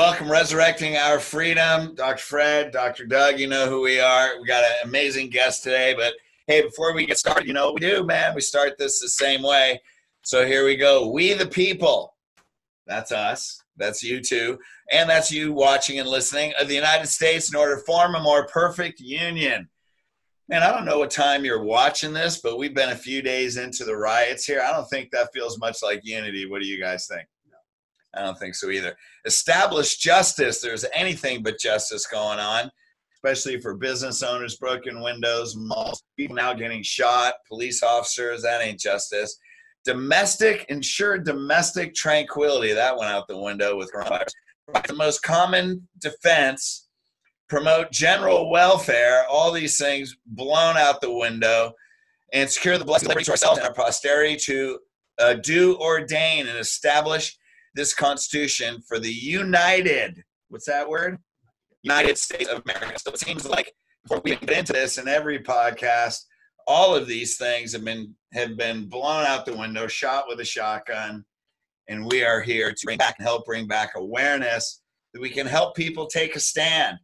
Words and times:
Welcome, 0.00 0.30
Resurrecting 0.30 0.96
Our 0.96 1.20
Freedom. 1.20 1.94
Dr. 1.94 2.22
Fred, 2.22 2.72
Dr. 2.72 3.04
Doug, 3.04 3.38
you 3.38 3.46
know 3.46 3.68
who 3.68 3.82
we 3.82 4.00
are. 4.00 4.40
We 4.40 4.46
got 4.46 4.64
an 4.64 4.88
amazing 4.88 5.28
guest 5.28 5.62
today. 5.62 5.92
But 5.94 6.14
hey, 6.46 6.62
before 6.62 6.94
we 6.94 7.04
get 7.04 7.18
started, 7.18 7.46
you 7.46 7.52
know 7.52 7.66
what 7.66 7.74
we 7.74 7.86
do, 7.86 8.02
man? 8.02 8.34
We 8.34 8.40
start 8.40 8.78
this 8.78 8.98
the 8.98 9.10
same 9.10 9.42
way. 9.42 9.78
So 10.22 10.46
here 10.46 10.64
we 10.64 10.76
go. 10.76 11.10
We 11.10 11.34
the 11.34 11.44
people. 11.44 12.16
That's 12.86 13.12
us. 13.12 13.62
That's 13.76 14.02
you 14.02 14.22
too. 14.22 14.58
And 14.90 15.08
that's 15.08 15.30
you 15.30 15.52
watching 15.52 16.00
and 16.00 16.08
listening 16.08 16.54
of 16.58 16.68
the 16.68 16.74
United 16.74 17.08
States 17.08 17.52
in 17.52 17.58
order 17.58 17.76
to 17.76 17.82
form 17.82 18.14
a 18.14 18.22
more 18.22 18.46
perfect 18.46 19.00
union. 19.00 19.68
Man, 20.48 20.62
I 20.62 20.72
don't 20.72 20.86
know 20.86 21.00
what 21.00 21.10
time 21.10 21.44
you're 21.44 21.62
watching 21.62 22.14
this, 22.14 22.40
but 22.40 22.56
we've 22.56 22.74
been 22.74 22.88
a 22.88 22.96
few 22.96 23.20
days 23.20 23.58
into 23.58 23.84
the 23.84 23.98
riots 23.98 24.46
here. 24.46 24.62
I 24.62 24.72
don't 24.72 24.88
think 24.88 25.10
that 25.10 25.28
feels 25.34 25.58
much 25.58 25.82
like 25.82 26.00
unity. 26.04 26.46
What 26.46 26.62
do 26.62 26.68
you 26.68 26.80
guys 26.80 27.06
think? 27.06 27.28
I 28.14 28.22
don't 28.22 28.38
think 28.38 28.54
so 28.54 28.70
either. 28.70 28.96
Establish 29.24 29.96
justice. 29.96 30.60
There's 30.60 30.84
anything 30.94 31.42
but 31.42 31.58
justice 31.58 32.06
going 32.06 32.38
on, 32.38 32.70
especially 33.14 33.60
for 33.60 33.76
business 33.76 34.22
owners, 34.22 34.56
broken 34.56 35.00
windows, 35.00 35.54
malls, 35.56 36.02
people 36.16 36.36
now 36.36 36.52
getting 36.54 36.82
shot, 36.82 37.34
police 37.48 37.82
officers. 37.82 38.42
That 38.42 38.62
ain't 38.62 38.80
justice. 38.80 39.38
Domestic, 39.84 40.66
ensure 40.68 41.18
domestic 41.18 41.94
tranquility. 41.94 42.72
That 42.72 42.98
went 42.98 43.10
out 43.10 43.28
the 43.28 43.38
window 43.38 43.76
with 43.76 43.92
coronavirus. 43.92 44.32
The 44.86 44.94
most 44.94 45.22
common 45.22 45.88
defense, 46.00 46.88
promote 47.48 47.90
general 47.90 48.50
welfare. 48.50 49.24
All 49.28 49.52
these 49.52 49.78
things 49.78 50.16
blown 50.26 50.76
out 50.76 51.00
the 51.00 51.12
window, 51.12 51.72
and 52.32 52.48
secure 52.48 52.78
the 52.78 52.84
blessing 52.84 53.08
to 53.08 53.30
ourselves 53.30 53.58
and 53.58 53.66
our 53.66 53.74
posterity 53.74 54.36
to 54.36 54.78
uh, 55.18 55.34
do 55.34 55.76
ordain 55.78 56.46
and 56.46 56.58
establish 56.58 57.36
this 57.74 57.94
Constitution 57.94 58.82
for 58.86 58.98
the 58.98 59.12
United, 59.12 60.22
what's 60.48 60.66
that 60.66 60.88
word? 60.88 61.18
United 61.82 62.18
States 62.18 62.48
of 62.48 62.62
America. 62.64 62.98
So 62.98 63.12
it 63.12 63.20
seems 63.20 63.48
like 63.48 63.72
before 64.02 64.20
we 64.24 64.36
get 64.36 64.50
into 64.50 64.72
this 64.72 64.98
in 64.98 65.08
every 65.08 65.38
podcast, 65.38 66.24
all 66.66 66.94
of 66.94 67.06
these 67.06 67.36
things 67.36 67.72
have 67.72 67.84
been 67.84 68.14
have 68.32 68.56
been 68.56 68.88
blown 68.88 69.24
out 69.24 69.46
the 69.46 69.56
window, 69.56 69.86
shot 69.86 70.24
with 70.28 70.40
a 70.40 70.44
shotgun, 70.44 71.24
and 71.88 72.06
we 72.06 72.22
are 72.22 72.40
here 72.40 72.70
to 72.70 72.80
bring 72.84 72.98
back 72.98 73.16
and 73.18 73.26
help 73.26 73.44
bring 73.44 73.66
back 73.66 73.92
awareness 73.96 74.82
that 75.12 75.20
we 75.20 75.30
can 75.30 75.46
help 75.46 75.74
people 75.74 76.06
take 76.06 76.36
a 76.36 76.40
stand, 76.40 76.98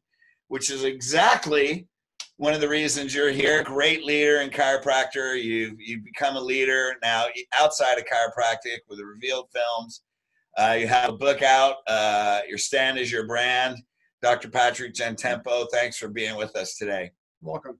which 0.49 0.71
is 0.71 0.85
exactly 0.85 1.89
one 2.37 2.55
of 2.55 2.61
the 2.61 2.69
reasons 2.69 3.15
you're 3.15 3.33
here. 3.33 3.65
Great 3.65 4.05
leader 4.05 4.39
and 4.41 4.53
chiropractor. 4.53 5.43
You 5.43 5.75
you 5.79 6.01
become 6.03 6.37
a 6.37 6.41
leader 6.41 6.95
now 7.03 7.27
outside 7.59 7.99
of 7.99 8.05
chiropractic 8.05 8.79
with 8.89 8.99
the 8.99 9.07
Revealed 9.07 9.49
Films 9.53 10.03
uh, 10.57 10.77
you 10.79 10.87
have 10.87 11.11
a 11.11 11.17
book 11.17 11.43
out. 11.43 11.77
Uh, 11.87 12.41
your 12.49 12.59
stand 12.59 12.99
is 12.99 13.13
your 13.13 13.27
brand. 13.27 13.79
Dr. 14.23 14.49
Patrick 14.49 14.95
Gentempo, 14.95 15.67
thanks 15.71 15.99
for 15.99 16.09
being 16.09 16.37
with 16.37 16.57
us 16.57 16.77
today. 16.77 17.13
Welcome. 17.43 17.79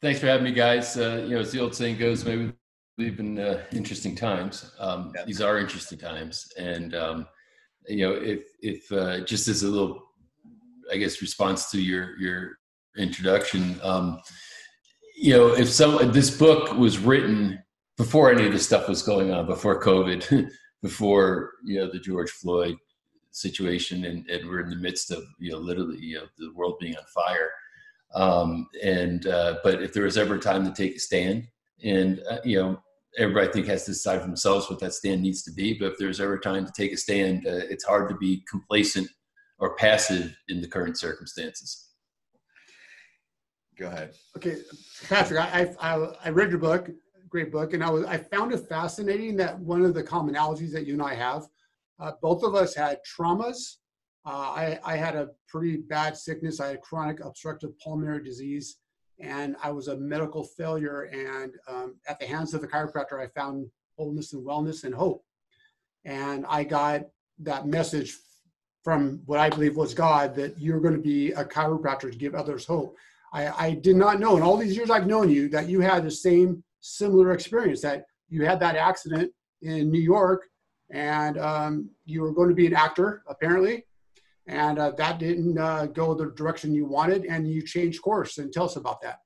Thanks 0.00 0.20
for 0.20 0.26
having 0.26 0.44
me, 0.44 0.52
guys. 0.52 0.96
Uh, 0.96 1.24
you 1.26 1.34
know, 1.34 1.40
as 1.40 1.50
the 1.50 1.60
old 1.60 1.74
saying 1.74 1.98
goes, 1.98 2.24
maybe 2.24 2.52
we 2.96 3.04
live 3.04 3.18
in 3.18 3.38
uh, 3.38 3.64
interesting 3.72 4.14
times. 4.14 4.70
Um, 4.78 5.12
yeah. 5.16 5.24
These 5.24 5.40
are 5.40 5.58
interesting 5.58 5.98
times, 5.98 6.46
and 6.58 6.94
um, 6.94 7.26
you 7.88 8.06
know, 8.06 8.14
if 8.14 8.44
if 8.60 8.90
uh, 8.92 9.20
just 9.20 9.48
as 9.48 9.62
a 9.62 9.68
little, 9.68 10.02
I 10.92 10.96
guess, 10.98 11.20
response 11.20 11.70
to 11.72 11.80
your 11.80 12.18
your 12.18 12.58
introduction, 12.96 13.80
um, 13.82 14.20
you 15.16 15.36
know, 15.36 15.48
if 15.54 15.68
some 15.68 16.12
this 16.12 16.30
book 16.36 16.74
was 16.74 16.98
written 16.98 17.58
before 17.96 18.30
any 18.30 18.46
of 18.46 18.52
this 18.52 18.66
stuff 18.66 18.88
was 18.88 19.02
going 19.02 19.32
on, 19.32 19.46
before 19.46 19.82
COVID. 19.82 20.48
before 20.84 21.52
you 21.64 21.80
know 21.80 21.90
the 21.90 21.98
George 21.98 22.30
Floyd 22.30 22.76
situation, 23.30 24.04
and, 24.04 24.28
and 24.28 24.46
we're 24.48 24.60
in 24.60 24.68
the 24.68 24.76
midst 24.76 25.10
of 25.10 25.24
you 25.40 25.50
know 25.50 25.58
literally 25.58 25.98
you 25.98 26.16
know 26.16 26.26
the 26.38 26.52
world 26.54 26.76
being 26.78 26.94
on 26.94 27.04
fire. 27.06 27.50
Um, 28.14 28.68
and 28.84 29.26
uh, 29.26 29.56
but 29.64 29.82
if 29.82 29.94
there 29.94 30.04
was 30.04 30.18
ever 30.18 30.34
a 30.34 30.38
time 30.38 30.64
to 30.64 30.72
take 30.72 30.96
a 30.96 31.00
stand, 31.00 31.48
and 31.82 32.22
uh, 32.30 32.36
you 32.44 32.60
know 32.60 32.78
everybody 33.16 33.48
I 33.48 33.52
think 33.52 33.66
has 33.66 33.86
to 33.86 33.92
decide 33.92 34.20
for 34.20 34.26
themselves 34.26 34.68
what 34.68 34.78
that 34.80 34.92
stand 34.92 35.22
needs 35.22 35.42
to 35.44 35.52
be. 35.52 35.72
But 35.72 35.92
if 35.92 35.98
there's 35.98 36.20
ever 36.20 36.34
a 36.34 36.40
time 36.40 36.66
to 36.66 36.72
take 36.76 36.92
a 36.92 36.98
stand, 36.98 37.46
uh, 37.46 37.64
it's 37.70 37.84
hard 37.84 38.10
to 38.10 38.16
be 38.16 38.44
complacent 38.48 39.08
or 39.58 39.76
passive 39.76 40.36
in 40.48 40.60
the 40.60 40.68
current 40.68 40.98
circumstances. 40.98 41.88
Go 43.78 43.86
ahead. 43.86 44.12
Okay, 44.36 44.58
Patrick, 45.08 45.40
I, 45.40 45.74
I, 45.80 46.08
I 46.26 46.28
read 46.28 46.50
your 46.50 46.58
book 46.58 46.90
great 47.34 47.50
book. 47.50 47.72
And 47.72 47.82
I 47.82 47.90
was 47.90 48.04
I 48.04 48.16
found 48.16 48.52
it 48.52 48.68
fascinating 48.68 49.34
that 49.38 49.58
one 49.58 49.84
of 49.84 49.92
the 49.92 50.04
commonalities 50.04 50.70
that 50.70 50.86
you 50.86 50.92
and 50.92 51.02
I 51.02 51.14
have, 51.14 51.48
uh, 51.98 52.12
both 52.22 52.44
of 52.44 52.54
us 52.54 52.76
had 52.76 53.00
traumas. 53.04 53.78
Uh, 54.24 54.30
I, 54.30 54.78
I 54.84 54.96
had 54.96 55.16
a 55.16 55.30
pretty 55.48 55.78
bad 55.78 56.16
sickness. 56.16 56.60
I 56.60 56.68
had 56.68 56.80
chronic 56.80 57.18
obstructive 57.24 57.76
pulmonary 57.80 58.22
disease, 58.22 58.76
and 59.18 59.56
I 59.64 59.72
was 59.72 59.88
a 59.88 59.96
medical 59.96 60.44
failure. 60.44 61.10
And 61.12 61.54
um, 61.66 61.96
at 62.08 62.20
the 62.20 62.26
hands 62.26 62.54
of 62.54 62.60
the 62.60 62.68
chiropractor, 62.68 63.20
I 63.20 63.26
found 63.26 63.66
wholeness 63.98 64.32
and 64.32 64.46
wellness 64.46 64.84
and 64.84 64.94
hope. 64.94 65.24
And 66.04 66.46
I 66.48 66.62
got 66.62 67.02
that 67.40 67.66
message 67.66 68.16
from 68.84 69.22
what 69.26 69.40
I 69.40 69.50
believe 69.50 69.76
was 69.76 69.92
God 69.92 70.36
that 70.36 70.56
you're 70.60 70.80
going 70.80 70.94
to 70.94 71.00
be 71.00 71.32
a 71.32 71.44
chiropractor 71.44 72.12
to 72.12 72.16
give 72.16 72.36
others 72.36 72.64
hope. 72.64 72.96
I, 73.32 73.66
I 73.66 73.70
did 73.72 73.96
not 73.96 74.20
know 74.20 74.36
in 74.36 74.44
all 74.44 74.56
these 74.56 74.76
years 74.76 74.88
I've 74.88 75.08
known 75.08 75.28
you 75.30 75.48
that 75.48 75.68
you 75.68 75.80
had 75.80 76.04
the 76.04 76.12
same 76.12 76.62
similar 76.84 77.32
experience 77.32 77.80
that 77.80 78.04
you 78.28 78.44
had 78.44 78.60
that 78.60 78.76
accident 78.76 79.32
in 79.62 79.90
New 79.90 80.00
York 80.00 80.42
and 80.90 81.38
um, 81.38 81.90
you 82.04 82.20
were 82.20 82.32
going 82.32 82.50
to 82.50 82.54
be 82.54 82.66
an 82.66 82.74
actor 82.74 83.22
apparently 83.26 83.84
and 84.46 84.78
uh, 84.78 84.90
that 84.98 85.18
didn't 85.18 85.56
uh, 85.58 85.86
go 85.86 86.14
the 86.14 86.26
direction 86.32 86.74
you 86.74 86.84
wanted 86.84 87.24
and 87.24 87.48
you 87.48 87.62
changed 87.62 88.02
course 88.02 88.36
and 88.36 88.52
tell 88.52 88.66
us 88.66 88.76
about 88.76 89.00
that. 89.00 89.20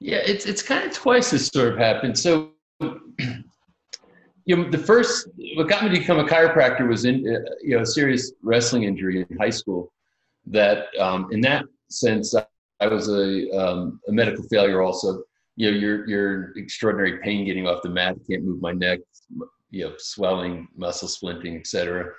Yeah 0.00 0.18
it's, 0.24 0.44
it's 0.44 0.62
kind 0.62 0.84
of 0.84 0.92
twice 0.92 1.30
this 1.30 1.46
sort 1.46 1.72
of 1.72 1.78
happened. 1.78 2.18
So 2.18 2.50
you 2.80 4.56
know 4.56 4.68
the 4.68 4.78
first 4.78 5.28
what 5.54 5.68
got 5.68 5.84
me 5.84 5.90
to 5.90 5.98
become 5.98 6.18
a 6.18 6.24
chiropractor 6.24 6.88
was 6.88 7.04
in 7.04 7.16
uh, 7.28 7.48
you 7.62 7.76
know 7.76 7.82
a 7.82 7.86
serious 7.86 8.32
wrestling 8.42 8.84
injury 8.84 9.24
in 9.28 9.38
high 9.38 9.50
school 9.50 9.92
that 10.46 10.86
um, 10.98 11.28
in 11.32 11.40
that 11.40 11.64
sense 11.90 12.34
i 12.80 12.86
was 12.86 13.08
a, 13.08 13.50
um, 13.56 14.00
a 14.08 14.12
medical 14.12 14.44
failure 14.44 14.82
also 14.82 15.22
you 15.56 15.70
know, 15.70 15.76
you're, 15.76 16.08
you're 16.08 16.52
extraordinary 16.56 17.18
pain 17.18 17.44
getting 17.44 17.66
off 17.66 17.82
the 17.82 17.88
mat. 17.88 18.16
Can't 18.28 18.44
move 18.44 18.60
my 18.60 18.72
neck, 18.72 19.00
you 19.70 19.84
know, 19.84 19.94
swelling, 19.98 20.68
muscle 20.76 21.08
splinting, 21.08 21.58
etc. 21.58 22.12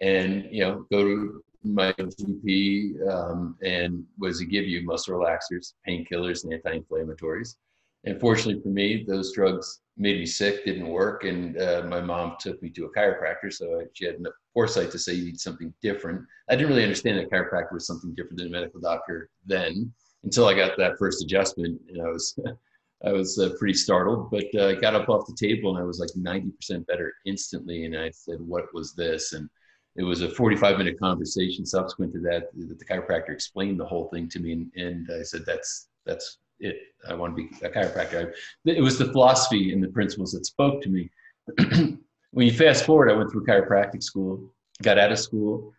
And, 0.00 0.46
you 0.50 0.64
know, 0.64 0.86
go 0.90 1.02
to 1.02 1.44
my 1.64 1.92
GP 1.92 3.08
um, 3.08 3.56
and 3.62 4.04
does 4.22 4.38
he 4.38 4.46
give 4.46 4.66
you? 4.66 4.84
Muscle 4.84 5.18
relaxers, 5.18 5.74
painkillers, 5.86 6.44
and 6.44 6.52
anti-inflammatories. 6.52 7.56
And 8.04 8.20
fortunately 8.20 8.62
for 8.62 8.68
me, 8.68 9.04
those 9.06 9.32
drugs 9.32 9.80
made 9.96 10.18
me 10.18 10.26
sick, 10.26 10.64
didn't 10.64 10.88
work, 10.88 11.24
and 11.24 11.60
uh, 11.60 11.84
my 11.88 12.00
mom 12.00 12.36
took 12.38 12.60
me 12.62 12.68
to 12.70 12.84
a 12.84 12.92
chiropractor. 12.92 13.52
So 13.52 13.82
she 13.94 14.04
had 14.04 14.16
enough 14.16 14.34
foresight 14.52 14.90
to 14.90 14.98
say 14.98 15.14
you 15.14 15.24
need 15.24 15.40
something 15.40 15.72
different. 15.82 16.22
I 16.50 16.54
didn't 16.54 16.68
really 16.68 16.82
understand 16.82 17.18
that 17.18 17.30
chiropractor 17.30 17.72
was 17.72 17.86
something 17.86 18.14
different 18.14 18.38
than 18.38 18.48
a 18.48 18.50
medical 18.50 18.80
doctor 18.80 19.30
then, 19.46 19.92
until 20.22 20.46
I 20.46 20.54
got 20.54 20.76
that 20.76 20.98
first 20.98 21.22
adjustment. 21.22 21.80
And 21.88 22.02
I 22.02 22.10
was 22.10 22.38
I 23.04 23.12
was 23.12 23.38
uh, 23.38 23.50
pretty 23.58 23.74
startled, 23.74 24.30
but 24.30 24.46
uh, 24.54 24.68
I 24.68 24.74
got 24.74 24.94
up 24.94 25.08
off 25.08 25.26
the 25.26 25.36
table 25.36 25.70
and 25.74 25.82
I 25.82 25.86
was 25.86 25.98
like 25.98 26.10
90% 26.16 26.86
better 26.86 27.12
instantly. 27.26 27.84
And 27.84 27.96
I 27.96 28.10
said, 28.10 28.40
What 28.40 28.72
was 28.72 28.94
this? 28.94 29.32
And 29.34 29.48
it 29.96 30.02
was 30.02 30.22
a 30.22 30.30
45 30.30 30.78
minute 30.78 30.98
conversation 30.98 31.66
subsequent 31.66 32.12
to 32.12 32.20
that 32.20 32.48
that 32.56 32.78
the 32.78 32.84
chiropractor 32.84 33.30
explained 33.30 33.78
the 33.78 33.86
whole 33.86 34.08
thing 34.08 34.28
to 34.30 34.40
me. 34.40 34.52
And, 34.52 34.72
and 34.76 35.08
I 35.20 35.22
said, 35.22 35.44
That's, 35.46 35.88
that's 36.06 36.38
it. 36.60 36.78
I 37.08 37.14
want 37.14 37.36
to 37.36 37.42
be 37.42 37.66
a 37.66 37.70
chiropractor. 37.70 38.28
I, 38.28 38.70
it 38.70 38.82
was 38.82 38.98
the 38.98 39.12
philosophy 39.12 39.72
and 39.72 39.82
the 39.82 39.88
principles 39.88 40.32
that 40.32 40.46
spoke 40.46 40.82
to 40.82 40.88
me. 40.88 41.10
when 42.30 42.46
you 42.46 42.52
fast 42.52 42.84
forward, 42.84 43.10
I 43.10 43.14
went 43.14 43.30
through 43.30 43.44
chiropractic 43.44 44.02
school, 44.02 44.50
got 44.82 44.98
out 44.98 45.12
of 45.12 45.18
school, 45.18 45.74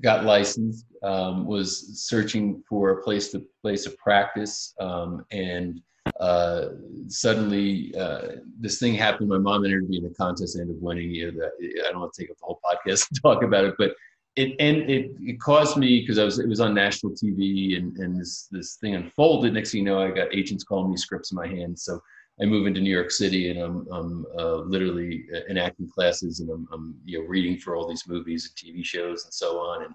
got 0.00 0.24
licensed, 0.24 0.84
um, 1.02 1.46
was 1.46 2.04
searching 2.06 2.62
for 2.68 2.90
a 2.90 3.02
place 3.02 3.30
to 3.32 3.44
place 3.62 3.86
of 3.86 3.96
practice, 3.96 4.74
um, 4.80 5.24
and 5.30 5.80
uh, 6.20 6.68
suddenly 7.08 7.94
uh, 7.98 8.36
this 8.58 8.78
thing 8.78 8.94
happened. 8.94 9.28
My 9.28 9.38
mom 9.38 9.64
entered 9.64 9.88
me 9.88 9.98
in 9.98 10.06
a 10.06 10.10
contest, 10.10 10.58
ended 10.58 10.76
up 10.76 10.82
winning. 10.82 11.10
You 11.10 11.32
know, 11.32 11.40
that, 11.40 11.84
I 11.86 11.90
don't 11.90 12.00
want 12.00 12.12
to 12.12 12.22
take 12.22 12.30
up 12.30 12.38
the 12.38 12.44
whole 12.44 12.60
podcast 12.64 13.08
to 13.08 13.20
talk 13.22 13.42
about 13.42 13.64
it, 13.64 13.74
but 13.78 13.94
it 14.36 14.54
and 14.60 14.88
it, 14.88 15.12
it 15.20 15.40
caused 15.40 15.76
me 15.76 16.00
because 16.00 16.18
I 16.18 16.24
was 16.24 16.38
it 16.38 16.48
was 16.48 16.60
on 16.60 16.74
national 16.74 17.12
TV 17.12 17.76
and 17.76 17.96
and 17.98 18.18
this 18.18 18.48
this 18.50 18.76
thing 18.76 18.94
unfolded. 18.94 19.52
Next 19.52 19.72
thing 19.72 19.80
you 19.80 19.84
know, 19.86 20.00
I 20.00 20.10
got 20.10 20.34
agents 20.34 20.64
calling 20.64 20.90
me 20.90 20.96
scripts 20.96 21.32
in 21.32 21.36
my 21.36 21.46
hand. 21.46 21.78
So 21.78 22.00
I 22.40 22.44
move 22.44 22.66
into 22.66 22.80
New 22.80 22.94
York 22.94 23.10
City 23.10 23.50
and 23.50 23.60
I'm 23.60 23.86
I'm 23.90 24.26
uh, 24.38 24.56
literally 24.56 25.24
in 25.48 25.58
acting 25.58 25.88
classes 25.88 26.40
and 26.40 26.50
I'm, 26.50 26.68
I'm 26.72 26.94
you 27.04 27.20
know 27.20 27.26
reading 27.26 27.58
for 27.58 27.74
all 27.74 27.88
these 27.88 28.06
movies 28.06 28.48
and 28.48 28.74
TV 28.74 28.84
shows 28.84 29.24
and 29.24 29.34
so 29.34 29.58
on 29.58 29.84
and 29.84 29.94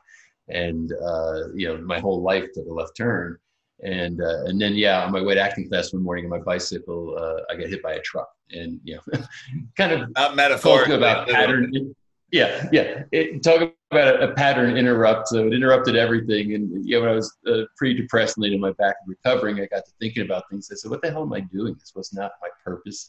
and 0.49 0.91
uh, 0.93 1.53
you 1.55 1.67
know 1.67 1.77
my 1.81 1.99
whole 1.99 2.21
life 2.21 2.45
took 2.53 2.67
a 2.67 2.73
left 2.73 2.97
turn 2.97 3.37
and 3.83 4.21
uh, 4.21 4.45
and 4.45 4.59
then 4.59 4.75
yeah, 4.75 5.03
on 5.03 5.11
my 5.11 5.21
way 5.21 5.35
to 5.35 5.41
acting 5.41 5.67
class 5.67 5.93
one 5.93 6.03
morning 6.03 6.25
on 6.25 6.31
my 6.31 6.39
bicycle, 6.39 7.17
uh, 7.17 7.41
I 7.51 7.57
got 7.57 7.67
hit 7.67 7.83
by 7.83 7.93
a 7.93 8.01
truck, 8.01 8.29
and 8.51 8.79
you 8.83 8.95
know, 8.95 9.19
kind 9.77 9.91
of 9.91 10.09
not 10.15 10.35
metaphorically 10.35 10.95
about 10.95 11.27
pattern. 11.27 11.93
Yeah, 12.31 12.67
yeah. 12.71 13.03
It, 13.11 13.43
talk 13.43 13.73
about 13.91 14.07
a, 14.07 14.31
a, 14.31 14.33
pattern 14.33 14.75
interrupt. 14.75 15.27
So 15.27 15.45
it 15.45 15.53
interrupted 15.53 15.95
everything. 15.95 16.55
And 16.55 16.83
you 16.83 16.95
know, 16.95 17.01
when 17.01 17.09
I 17.11 17.13
was 17.13 17.37
uh, 17.47 17.65
pretty 17.77 18.01
depressed 18.01 18.37
and 18.37 18.43
laid 18.43 18.55
on 18.55 18.59
my 18.59 18.71
back 18.71 18.95
and 19.05 19.15
recovering, 19.23 19.59
I 19.59 19.67
got 19.67 19.85
to 19.85 19.91
thinking 19.99 20.23
about 20.23 20.49
things. 20.49 20.69
I 20.71 20.75
said, 20.75 20.89
"What 20.89 21.01
the 21.03 21.11
hell 21.11 21.23
am 21.23 21.33
I 21.33 21.41
doing? 21.41 21.75
This 21.77 21.93
was 21.95 22.11
not 22.13 22.31
my 22.41 22.49
purpose." 22.63 23.07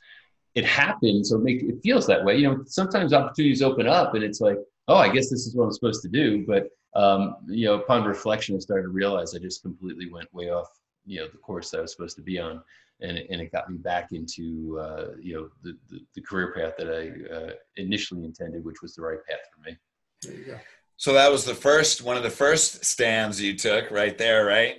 It 0.54 0.64
happened, 0.64 1.26
so 1.26 1.36
it, 1.36 1.42
make, 1.42 1.62
it 1.62 1.80
feels 1.82 2.06
that 2.06 2.24
way. 2.24 2.36
You 2.36 2.48
know, 2.48 2.64
sometimes 2.66 3.12
opportunities 3.12 3.62
open 3.62 3.86
up, 3.86 4.14
and 4.14 4.22
it's 4.22 4.40
like, 4.40 4.58
"Oh, 4.88 4.96
I 4.96 5.08
guess 5.08 5.30
this 5.30 5.46
is 5.46 5.54
what 5.54 5.64
I'm 5.64 5.72
supposed 5.72 6.02
to 6.02 6.08
do." 6.08 6.44
But 6.46 6.68
um, 6.94 7.37
you 7.46 7.67
know, 7.67 7.75
upon 7.75 8.05
reflection, 8.05 8.56
I 8.56 8.58
started 8.58 8.85
to 8.85 8.88
realize 8.88 9.35
I 9.35 9.38
just 9.38 9.62
completely 9.62 10.11
went 10.11 10.32
way 10.32 10.50
off, 10.50 10.69
you 11.05 11.20
know, 11.20 11.29
the 11.29 11.38
course 11.38 11.70
that 11.70 11.79
I 11.79 11.81
was 11.82 11.93
supposed 11.93 12.17
to 12.17 12.23
be 12.23 12.38
on 12.38 12.62
and 13.00 13.19
it, 13.19 13.26
and 13.31 13.41
it 13.41 13.52
got 13.52 13.70
me 13.70 13.76
back 13.79 14.12
into 14.12 14.79
uh, 14.81 15.06
you 15.20 15.35
know 15.35 15.49
the, 15.62 15.76
the, 15.91 16.00
the, 16.14 16.20
career 16.20 16.52
path 16.52 16.75
that 16.79 16.88
I 16.88 17.35
uh, 17.35 17.52
initially 17.76 18.25
intended, 18.25 18.64
which 18.64 18.82
was 18.82 18.94
the 18.94 19.02
right 19.02 19.19
path 19.29 19.41
for 19.52 19.69
me. 19.69 19.76
There 20.23 20.35
you 20.35 20.44
go. 20.44 20.58
So 20.96 21.12
that 21.12 21.31
was 21.31 21.44
the 21.44 21.55
first 21.55 22.02
one 22.02 22.17
of 22.17 22.23
the 22.23 22.31
first 22.31 22.85
stands 22.85 23.41
you 23.41 23.56
took 23.56 23.91
right 23.91 24.17
there, 24.17 24.44
right? 24.44 24.76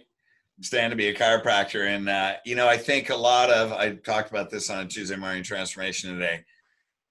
Stand 0.61 0.91
to 0.91 0.95
be 0.95 1.09
a 1.09 1.13
chiropractor, 1.13 1.87
and 1.87 2.07
uh, 2.07 2.35
you 2.45 2.55
know 2.55 2.67
I 2.67 2.77
think 2.77 3.09
a 3.09 3.15
lot 3.15 3.49
of 3.49 3.73
I 3.73 3.95
talked 3.95 4.29
about 4.29 4.49
this 4.49 4.69
on 4.69 4.79
a 4.79 4.87
Tuesday 4.87 5.17
morning 5.17 5.43
transformation 5.43 6.13
today. 6.13 6.43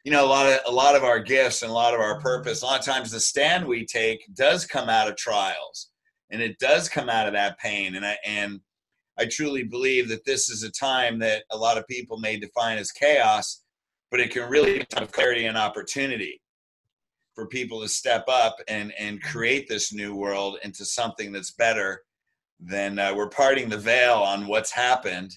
You 0.05 0.13
know, 0.13 0.25
a 0.25 0.29
lot 0.29 0.47
of 0.47 0.61
a 0.67 0.71
lot 0.71 0.97
of 0.97 1.03
our 1.03 1.19
gifts 1.19 1.63
and 1.63 1.71
a 1.71 1.75
lot 1.75 1.95
of 1.95 2.01
our 2.01 2.21
purpose. 2.21 2.63
A 2.63 2.67
lot 2.67 2.79
of 2.79 2.85
times, 2.85 3.11
the 3.11 3.21
stand 3.21 3.67
we 3.67 3.87
take 3.87 4.23
does 4.35 4.67
come 4.67 4.91
out 4.91 5.09
of 5.09 5.17
trials, 5.17 5.91
and 6.31 6.43
it 6.43 6.59
does 6.59 6.89
come 6.91 7.09
out 7.09 7.27
of 7.27 7.33
that 7.33 7.59
pain. 7.59 7.95
And 7.95 8.05
I 8.05 8.19
and 8.27 8.61
I 9.19 9.27
truly 9.27 9.63
believe 9.63 10.09
that 10.11 10.27
this 10.27 10.51
is 10.51 10.63
a 10.63 10.71
time 10.71 11.19
that 11.21 11.45
a 11.51 11.57
lot 11.57 11.79
of 11.79 11.87
people 11.87 12.19
may 12.19 12.37
define 12.37 12.77
as 12.77 12.93
chaos, 12.93 13.63
but 14.11 14.21
it 14.21 14.31
can 14.31 14.51
really 14.51 14.85
have 14.95 15.11
clarity 15.11 15.47
and 15.47 15.57
opportunity 15.57 16.41
for 17.35 17.47
people 17.47 17.81
to 17.81 17.89
step 17.89 18.25
up 18.29 18.57
and 18.69 18.93
and 18.99 19.23
create 19.23 19.69
this 19.69 19.93
new 19.93 20.15
world 20.15 20.59
into 20.65 20.85
something 20.85 21.33
that's 21.33 21.53
better 21.53 22.03
than 22.61 22.99
uh, 22.99 23.13
we're 23.15 23.29
parting 23.29 23.69
the 23.69 23.79
veil 23.79 24.15
on 24.15 24.47
what's 24.47 24.71
happened 24.71 25.37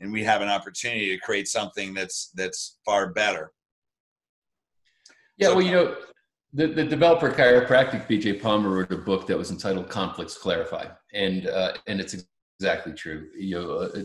and 0.00 0.12
we 0.12 0.24
have 0.24 0.40
an 0.40 0.48
opportunity 0.48 1.10
to 1.10 1.18
create 1.18 1.46
something 1.46 1.92
that's 1.94 2.30
that's 2.34 2.78
far 2.84 3.12
better 3.12 3.52
yeah 5.38 5.48
so, 5.48 5.56
well 5.56 5.64
you 5.64 5.72
know 5.72 5.96
the, 6.52 6.68
the 6.68 6.84
developer 6.84 7.30
chiropractic 7.30 8.06
bj 8.08 8.40
palmer 8.40 8.70
wrote 8.70 8.92
a 8.92 8.96
book 8.96 9.26
that 9.26 9.36
was 9.36 9.50
entitled 9.50 9.88
conflicts 9.88 10.36
clarify 10.36 10.86
and 11.12 11.46
uh, 11.48 11.72
and 11.86 12.00
it's 12.00 12.14
exactly 12.58 12.92
true. 12.92 13.28
You 13.36 13.60
know, 13.60 13.72
uh, 13.78 14.02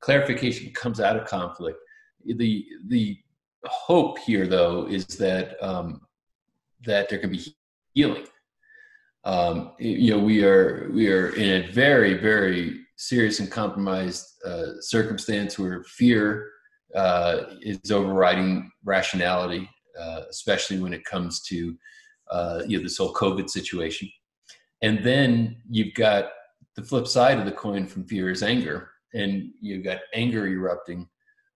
clarification 0.00 0.72
comes 0.72 1.00
out 1.00 1.16
of 1.16 1.26
conflict. 1.26 1.78
The 2.24 2.66
the 2.86 3.18
hope 3.64 4.18
here, 4.18 4.46
though, 4.46 4.86
is 4.86 5.06
that 5.18 5.62
um, 5.62 6.00
that 6.84 7.08
there 7.08 7.18
can 7.18 7.30
be 7.30 7.44
healing. 7.94 8.26
Um, 9.24 9.72
you 9.78 10.10
know, 10.10 10.22
we 10.22 10.44
are 10.44 10.90
we 10.92 11.10
are 11.10 11.30
in 11.30 11.64
a 11.64 11.72
very 11.72 12.14
very 12.14 12.80
serious 12.96 13.40
and 13.40 13.50
compromised 13.50 14.24
uh, 14.44 14.80
circumstance 14.80 15.58
where 15.58 15.82
fear 15.84 16.50
uh, 16.94 17.44
is 17.60 17.90
overriding 17.90 18.70
rationality, 18.84 19.68
uh, 20.00 20.22
especially 20.30 20.78
when 20.78 20.92
it 20.92 21.04
comes 21.04 21.42
to 21.42 21.76
uh, 22.30 22.62
you 22.66 22.76
know 22.76 22.82
this 22.82 22.98
whole 22.98 23.14
COVID 23.14 23.48
situation. 23.48 24.08
And 24.82 25.04
then 25.04 25.56
you've 25.68 25.94
got 25.94 26.30
the 26.76 26.82
flip 26.82 27.06
side 27.06 27.38
of 27.38 27.44
the 27.44 27.52
coin 27.52 27.86
from 27.86 28.04
fear 28.04 28.30
is 28.30 28.42
anger, 28.42 28.90
and 29.14 29.50
you've 29.60 29.84
got 29.84 30.00
anger 30.14 30.46
erupting 30.46 31.08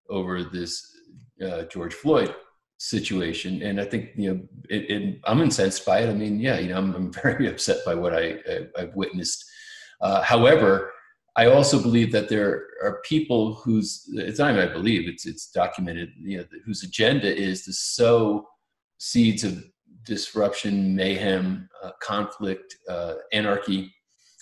over 0.09 0.45
this 0.45 0.97
uh, 1.45 1.65
George 1.65 1.95
Floyd 1.95 2.35
situation. 2.79 3.63
And 3.63 3.81
I 3.81 3.85
think 3.85 4.11
you 4.17 4.35
know, 4.35 4.41
it, 4.71 4.91
it, 4.91 5.21
I'm 5.25 5.41
incensed 5.41 5.85
by 5.85 6.01
it. 6.01 6.09
I 6.11 6.15
mean, 6.15 6.41
yeah, 6.41 6.59
you 6.59 6.69
know, 6.69 6.79
I'm, 6.79 6.95
I'm 6.95 7.13
very 7.23 7.49
upset 7.49 7.79
by 7.85 7.95
what 7.95 8.15
I, 8.15 8.37
I 8.77 8.81
have 8.81 8.95
witnessed. 8.95 9.45
Uh, 10.01 10.23
however, 10.23 10.93
I 11.39 11.47
also 11.47 11.81
believe 11.81 12.11
that 12.13 12.29
there 12.29 12.67
are 12.83 13.01
people 13.05 13.55
whose 13.55 14.11
it's 14.13 14.41
not 14.41 14.51
even 14.51 14.69
I 14.69 14.73
believe 14.73 15.09
it's 15.09 15.25
it's 15.25 15.53
documented, 15.53 16.11
you 16.21 16.39
know, 16.39 16.45
whose 16.67 16.83
agenda 16.83 17.35
is 17.35 17.65
to 17.65 17.73
sow 17.73 18.49
seeds 18.99 19.45
of 19.45 19.65
disruption, 20.03 20.97
mayhem, 20.97 21.69
uh, 21.81 21.93
conflict, 22.03 22.77
uh, 22.91 23.15
anarchy, 23.33 23.95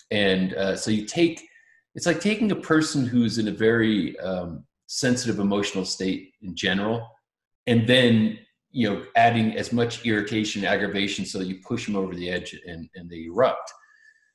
and 0.09 0.55
uh, 0.55 0.75
so 0.75 0.89
you 0.89 1.05
take 1.05 1.47
it's 1.93 2.07
like 2.07 2.19
taking 2.19 2.51
a 2.51 2.55
person 2.55 3.05
who's 3.05 3.37
in 3.37 3.47
a 3.47 3.51
very 3.51 4.19
um, 4.19 4.65
sensitive 4.87 5.37
emotional 5.39 5.85
state 5.85 6.33
in 6.41 6.55
general 6.55 7.07
and 7.67 7.87
then 7.87 8.39
you 8.71 8.89
know 8.89 9.03
adding 9.15 9.55
as 9.55 9.71
much 9.71 10.03
irritation 10.03 10.65
aggravation 10.65 11.25
so 11.25 11.37
that 11.37 11.47
you 11.47 11.59
push 11.63 11.85
them 11.85 11.95
over 11.95 12.15
the 12.15 12.27
edge 12.27 12.59
and, 12.65 12.89
and 12.95 13.07
they 13.07 13.25
erupt. 13.25 13.71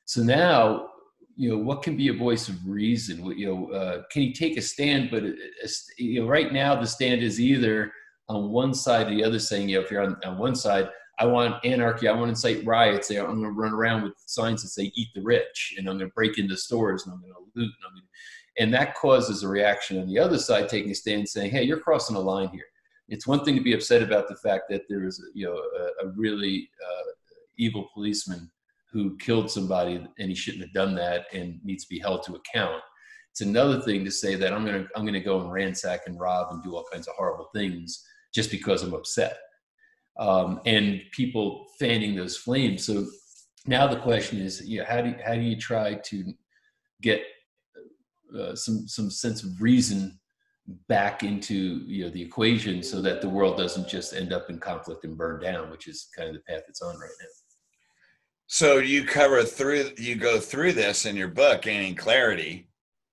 So 0.05 0.23
now 0.23 0.92
you 1.37 1.51
know 1.51 1.59
what 1.59 1.83
can 1.83 1.97
be 1.97 2.09
a 2.09 2.13
voice 2.13 2.49
of 2.49 2.57
reason 2.67 3.25
you 3.37 3.47
know 3.47 3.73
uh, 3.73 4.03
can 4.11 4.23
you 4.23 4.33
take 4.33 4.57
a 4.57 4.63
stand 4.63 5.11
but 5.11 5.23
a, 5.23 5.35
a, 5.65 5.69
you 5.99 6.21
know 6.21 6.27
right 6.27 6.53
now 6.53 6.79
the 6.79 6.87
stand 6.87 7.23
is 7.23 7.41
either 7.41 7.93
on 8.29 8.51
one 8.51 8.75
side 8.75 9.07
or 9.07 9.15
the 9.15 9.25
other 9.25 9.39
saying 9.39 9.69
you 9.69 9.77
know 9.77 9.85
if 9.85 9.91
you're 9.91 10.03
on, 10.03 10.17
on 10.25 10.39
one 10.39 10.55
side 10.55 10.89
I 11.19 11.27
want 11.27 11.65
anarchy. 11.65 12.09
I 12.09 12.13
want 12.13 12.25
to 12.25 12.31
incite 12.31 12.67
riots. 12.67 13.11
I'm 13.11 13.27
going 13.27 13.43
to 13.43 13.51
run 13.51 13.73
around 13.73 14.03
with 14.03 14.15
signs 14.27 14.63
that 14.63 14.71
say 14.71 14.91
"Eat 14.95 15.09
the 15.15 15.23
rich," 15.23 15.75
and 15.77 15.89
I'm 15.89 15.99
going 15.99 16.11
to 16.11 16.15
break 16.15 16.39
into 16.39 16.57
stores 16.57 17.05
and 17.05 17.13
I'm 17.13 17.21
going 17.21 17.33
to 17.33 17.39
loot. 17.55 17.71
And, 17.85 17.97
to, 17.97 18.63
and 18.63 18.75
that 18.75 18.97
causes 18.97 19.43
a 19.43 19.49
reaction 19.49 20.01
on 20.01 20.09
the 20.09 20.19
other 20.19 20.39
side, 20.39 20.69
taking 20.69 20.91
a 20.91 20.95
stand, 20.95 21.29
saying, 21.29 21.51
"Hey, 21.51 21.65
you're 21.65 21.81
crossing 21.81 22.17
a 22.17 22.21
line 22.21 22.49
here." 22.49 22.65
It's 23.09 23.27
one 23.27 23.45
thing 23.45 23.55
to 23.57 23.63
be 23.63 23.75
upset 23.75 24.03
about 24.03 24.29
the 24.29 24.37
fact 24.37 24.65
that 24.71 24.83
there 24.89 25.05
is, 25.05 25.23
you 25.35 25.47
know, 25.47 25.53
a, 25.55 26.07
a 26.07 26.13
really 26.17 26.71
uh, 26.83 27.11
evil 27.59 27.89
policeman 27.93 28.51
who 28.93 29.17
killed 29.17 29.51
somebody 29.51 30.07
and 30.19 30.29
he 30.29 30.35
shouldn't 30.35 30.63
have 30.63 30.73
done 30.73 30.95
that 30.95 31.27
and 31.33 31.59
needs 31.65 31.85
to 31.85 31.89
be 31.89 31.99
held 31.99 32.23
to 32.25 32.35
account. 32.35 32.83
It's 33.31 33.41
another 33.41 33.81
thing 33.81 34.05
to 34.05 34.11
say 34.11 34.35
that 34.35 34.53
I'm 34.53 34.67
to 34.67 34.87
I'm 34.95 35.07
to 35.07 35.21
go 35.21 35.41
and 35.41 35.51
ransack 35.51 36.03
and 36.07 36.21
rob 36.21 36.53
and 36.53 36.63
do 36.63 36.77
all 36.77 36.85
kinds 36.93 37.09
of 37.09 37.15
horrible 37.15 37.49
things 37.55 38.05
just 38.35 38.51
because 38.51 38.83
I'm 38.83 38.95
upset 38.95 39.39
um, 40.19 40.61
and 40.67 41.01
people 41.13 41.67
fanning 41.79 42.15
those 42.15 42.37
flames. 42.37 42.85
So 42.85 43.07
now 43.67 43.87
the 43.87 44.01
question 44.01 44.39
is, 44.41 44.67
you 44.67 44.81
know, 44.81 44.87
how 44.87 45.01
do 45.01 45.11
you, 45.11 45.17
how 45.25 45.35
do 45.35 45.41
you 45.41 45.57
try 45.57 45.95
to 45.95 46.33
get 47.01 47.23
uh, 48.39 48.55
some 48.55 48.87
some 48.89 49.11
sense 49.11 49.43
of 49.43 49.61
reason 49.61 50.19
back 50.89 51.23
into 51.23 51.81
you 51.87 52.05
know 52.05 52.11
the 52.11 52.23
equation 52.23 52.83
so 52.83 53.03
that 53.03 53.21
the 53.21 53.29
world 53.29 53.57
doesn't 53.57 53.89
just 53.89 54.15
end 54.15 54.33
up 54.33 54.49
in 54.49 54.59
conflict 54.59 55.05
and 55.05 55.17
burn 55.17 55.41
down, 55.41 55.71
which 55.71 55.89
is 55.89 56.09
kind 56.17 56.29
of 56.29 56.35
the 56.35 56.41
path 56.41 56.63
it's 56.69 56.83
on 56.83 56.99
right 56.99 57.11
now. 57.21 57.42
So 58.53 58.77
you 58.77 59.07
cover 59.07 59.45
through 59.45 59.93
you 59.97 60.15
go 60.15 60.39
through 60.39 60.75
this 60.75 61.07
in 61.07 61.17
your 61.17 61.29
book, 61.29 61.63
gaining 61.63 61.95
clarity, 61.95 62.69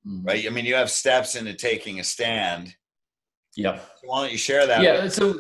mm-hmm. 0.05 0.27
right? 0.27 0.46
I 0.46 0.50
mean, 0.50 0.65
you 0.65 0.75
have 0.75 0.91
steps 0.91 1.36
into 1.36 1.53
taking 1.53 2.01
a 2.01 2.03
stand. 2.03 2.75
Yeah. 3.55 3.77
So 3.77 4.08
why 4.08 4.22
don't 4.22 4.34
you 4.34 4.38
share 4.38 4.67
that? 4.67 4.81
Yeah. 4.81 5.08
So 5.08 5.36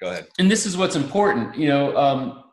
Go 0.00 0.10
ahead. 0.10 0.28
And 0.38 0.48
this 0.48 0.66
is 0.66 0.76
what's 0.76 0.94
important. 0.94 1.56
You 1.56 1.66
know, 1.66 1.96
um, 1.96 2.44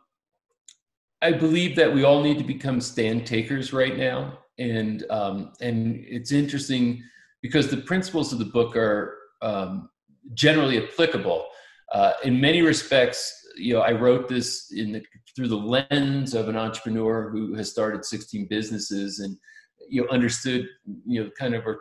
I 1.22 1.30
believe 1.30 1.76
that 1.76 1.94
we 1.94 2.02
all 2.02 2.20
need 2.20 2.38
to 2.38 2.44
become 2.44 2.80
stand 2.80 3.28
takers 3.28 3.72
right 3.72 3.96
now, 3.96 4.40
and 4.58 5.04
um, 5.08 5.52
and 5.60 6.04
it's 6.08 6.32
interesting 6.32 7.00
because 7.42 7.68
the 7.68 7.76
principles 7.76 8.32
of 8.32 8.40
the 8.40 8.46
book 8.46 8.74
are 8.74 9.18
um, 9.40 9.88
generally 10.34 10.84
applicable. 10.84 11.46
Uh, 11.92 12.14
in 12.24 12.40
many 12.40 12.60
respects, 12.60 13.41
you 13.56 13.74
know, 13.74 13.80
I 13.80 13.92
wrote 13.92 14.28
this 14.28 14.72
in 14.72 14.92
the, 14.92 15.02
through 15.34 15.48
the 15.48 15.56
lens 15.56 16.34
of 16.34 16.48
an 16.48 16.56
entrepreneur 16.56 17.30
who 17.30 17.54
has 17.54 17.70
started 17.70 18.04
16 18.04 18.46
businesses 18.48 19.20
and 19.20 19.36
you 19.88 20.02
know 20.02 20.08
understood 20.10 20.68
you 21.06 21.22
know 21.22 21.30
kind 21.38 21.54
of 21.54 21.66
or 21.66 21.80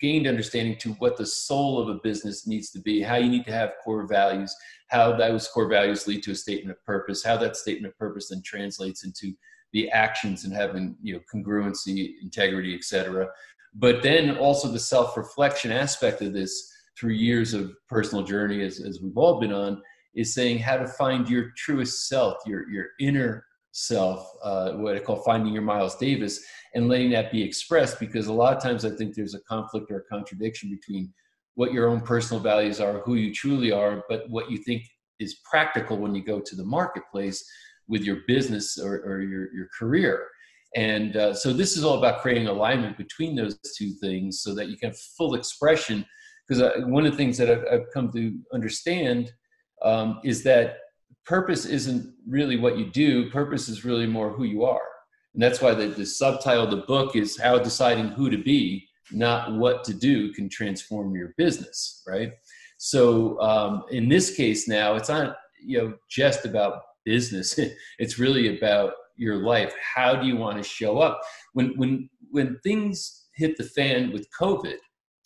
gained 0.00 0.26
understanding 0.26 0.76
to 0.78 0.92
what 0.94 1.16
the 1.16 1.26
soul 1.26 1.80
of 1.80 1.88
a 1.88 2.00
business 2.02 2.46
needs 2.46 2.70
to 2.70 2.80
be, 2.80 3.00
how 3.00 3.16
you 3.16 3.30
need 3.30 3.44
to 3.46 3.52
have 3.52 3.72
core 3.82 4.06
values, 4.06 4.54
how 4.88 5.16
those 5.16 5.48
core 5.48 5.68
values 5.68 6.06
lead 6.06 6.22
to 6.22 6.32
a 6.32 6.34
statement 6.34 6.76
of 6.76 6.84
purpose, 6.84 7.24
how 7.24 7.36
that 7.36 7.56
statement 7.56 7.92
of 7.92 7.98
purpose 7.98 8.28
then 8.28 8.42
translates 8.44 9.04
into 9.04 9.32
the 9.72 9.90
actions 9.90 10.44
and 10.44 10.54
having 10.54 10.96
you 11.02 11.14
know 11.14 11.20
congruency, 11.32 12.14
integrity, 12.22 12.74
etc. 12.74 13.28
But 13.74 14.02
then 14.02 14.36
also 14.38 14.68
the 14.68 14.78
self-reflection 14.78 15.72
aspect 15.72 16.22
of 16.22 16.32
this 16.32 16.72
through 16.98 17.12
years 17.12 17.52
of 17.52 17.74
personal 17.88 18.24
journey, 18.24 18.62
as, 18.62 18.80
as 18.80 19.00
we've 19.00 19.18
all 19.18 19.38
been 19.38 19.52
on, 19.52 19.82
is 20.16 20.34
saying 20.34 20.58
how 20.58 20.76
to 20.76 20.88
find 20.88 21.28
your 21.28 21.52
truest 21.56 22.08
self, 22.08 22.38
your 22.46 22.68
your 22.70 22.86
inner 22.98 23.44
self, 23.72 24.26
uh, 24.42 24.72
what 24.72 24.96
I 24.96 25.00
call 25.00 25.22
finding 25.22 25.52
your 25.52 25.62
Miles 25.62 25.96
Davis, 25.96 26.42
and 26.74 26.88
letting 26.88 27.10
that 27.10 27.30
be 27.30 27.42
expressed. 27.42 28.00
Because 28.00 28.26
a 28.26 28.32
lot 28.32 28.56
of 28.56 28.62
times 28.62 28.84
I 28.84 28.90
think 28.90 29.14
there's 29.14 29.34
a 29.34 29.40
conflict 29.40 29.90
or 29.90 29.98
a 29.98 30.04
contradiction 30.04 30.70
between 30.70 31.12
what 31.54 31.72
your 31.72 31.88
own 31.88 32.00
personal 32.00 32.42
values 32.42 32.80
are, 32.80 33.00
who 33.00 33.14
you 33.14 33.32
truly 33.32 33.72
are, 33.72 34.04
but 34.08 34.28
what 34.28 34.50
you 34.50 34.58
think 34.58 34.82
is 35.18 35.40
practical 35.50 35.96
when 35.96 36.14
you 36.14 36.22
go 36.22 36.40
to 36.40 36.54
the 36.54 36.64
marketplace 36.64 37.44
with 37.88 38.02
your 38.02 38.18
business 38.26 38.78
or, 38.78 38.96
or 38.96 39.22
your, 39.22 39.52
your 39.54 39.68
career. 39.78 40.26
And 40.74 41.16
uh, 41.16 41.32
so 41.32 41.52
this 41.52 41.76
is 41.76 41.84
all 41.84 41.96
about 41.96 42.20
creating 42.20 42.48
alignment 42.48 42.98
between 42.98 43.34
those 43.34 43.58
two 43.76 43.92
things 44.02 44.42
so 44.42 44.54
that 44.54 44.68
you 44.68 44.76
can 44.76 44.90
have 44.90 44.98
full 45.16 45.34
expression. 45.34 46.04
Because 46.46 46.62
uh, 46.62 46.72
one 46.86 47.06
of 47.06 47.12
the 47.12 47.16
things 47.16 47.38
that 47.38 47.50
I've, 47.50 47.64
I've 47.72 47.86
come 47.94 48.12
to 48.12 48.38
understand 48.52 49.32
um, 49.82 50.20
is 50.24 50.42
that 50.44 50.78
purpose 51.24 51.66
isn't 51.66 52.14
really 52.26 52.56
what 52.56 52.78
you 52.78 52.86
do. 52.86 53.30
Purpose 53.30 53.68
is 53.68 53.84
really 53.84 54.06
more 54.06 54.30
who 54.30 54.44
you 54.44 54.64
are. 54.64 54.80
And 55.34 55.42
that's 55.42 55.60
why 55.60 55.74
the, 55.74 55.88
the 55.88 56.06
subtitle 56.06 56.64
of 56.64 56.70
the 56.70 56.86
book 56.86 57.14
is 57.14 57.38
how 57.38 57.58
deciding 57.58 58.08
who 58.08 58.30
to 58.30 58.38
be, 58.38 58.88
not 59.12 59.52
what 59.52 59.84
to 59.84 59.94
do, 59.94 60.32
can 60.32 60.48
transform 60.48 61.14
your 61.14 61.34
business, 61.36 62.02
right? 62.06 62.32
So 62.78 63.40
um, 63.40 63.84
in 63.90 64.08
this 64.08 64.34
case 64.34 64.68
now, 64.68 64.94
it's 64.94 65.08
not 65.08 65.36
you 65.62 65.78
know 65.78 65.94
just 66.08 66.44
about 66.44 66.82
business. 67.04 67.58
it's 67.98 68.18
really 68.18 68.56
about 68.56 68.92
your 69.16 69.36
life. 69.36 69.74
How 69.80 70.14
do 70.14 70.26
you 70.26 70.36
want 70.36 70.58
to 70.58 70.68
show 70.68 70.98
up 70.98 71.20
when 71.54 71.76
when 71.76 72.08
when 72.30 72.58
things 72.62 73.26
hit 73.34 73.56
the 73.56 73.64
fan 73.64 74.12
with 74.12 74.26
COVID 74.38 74.76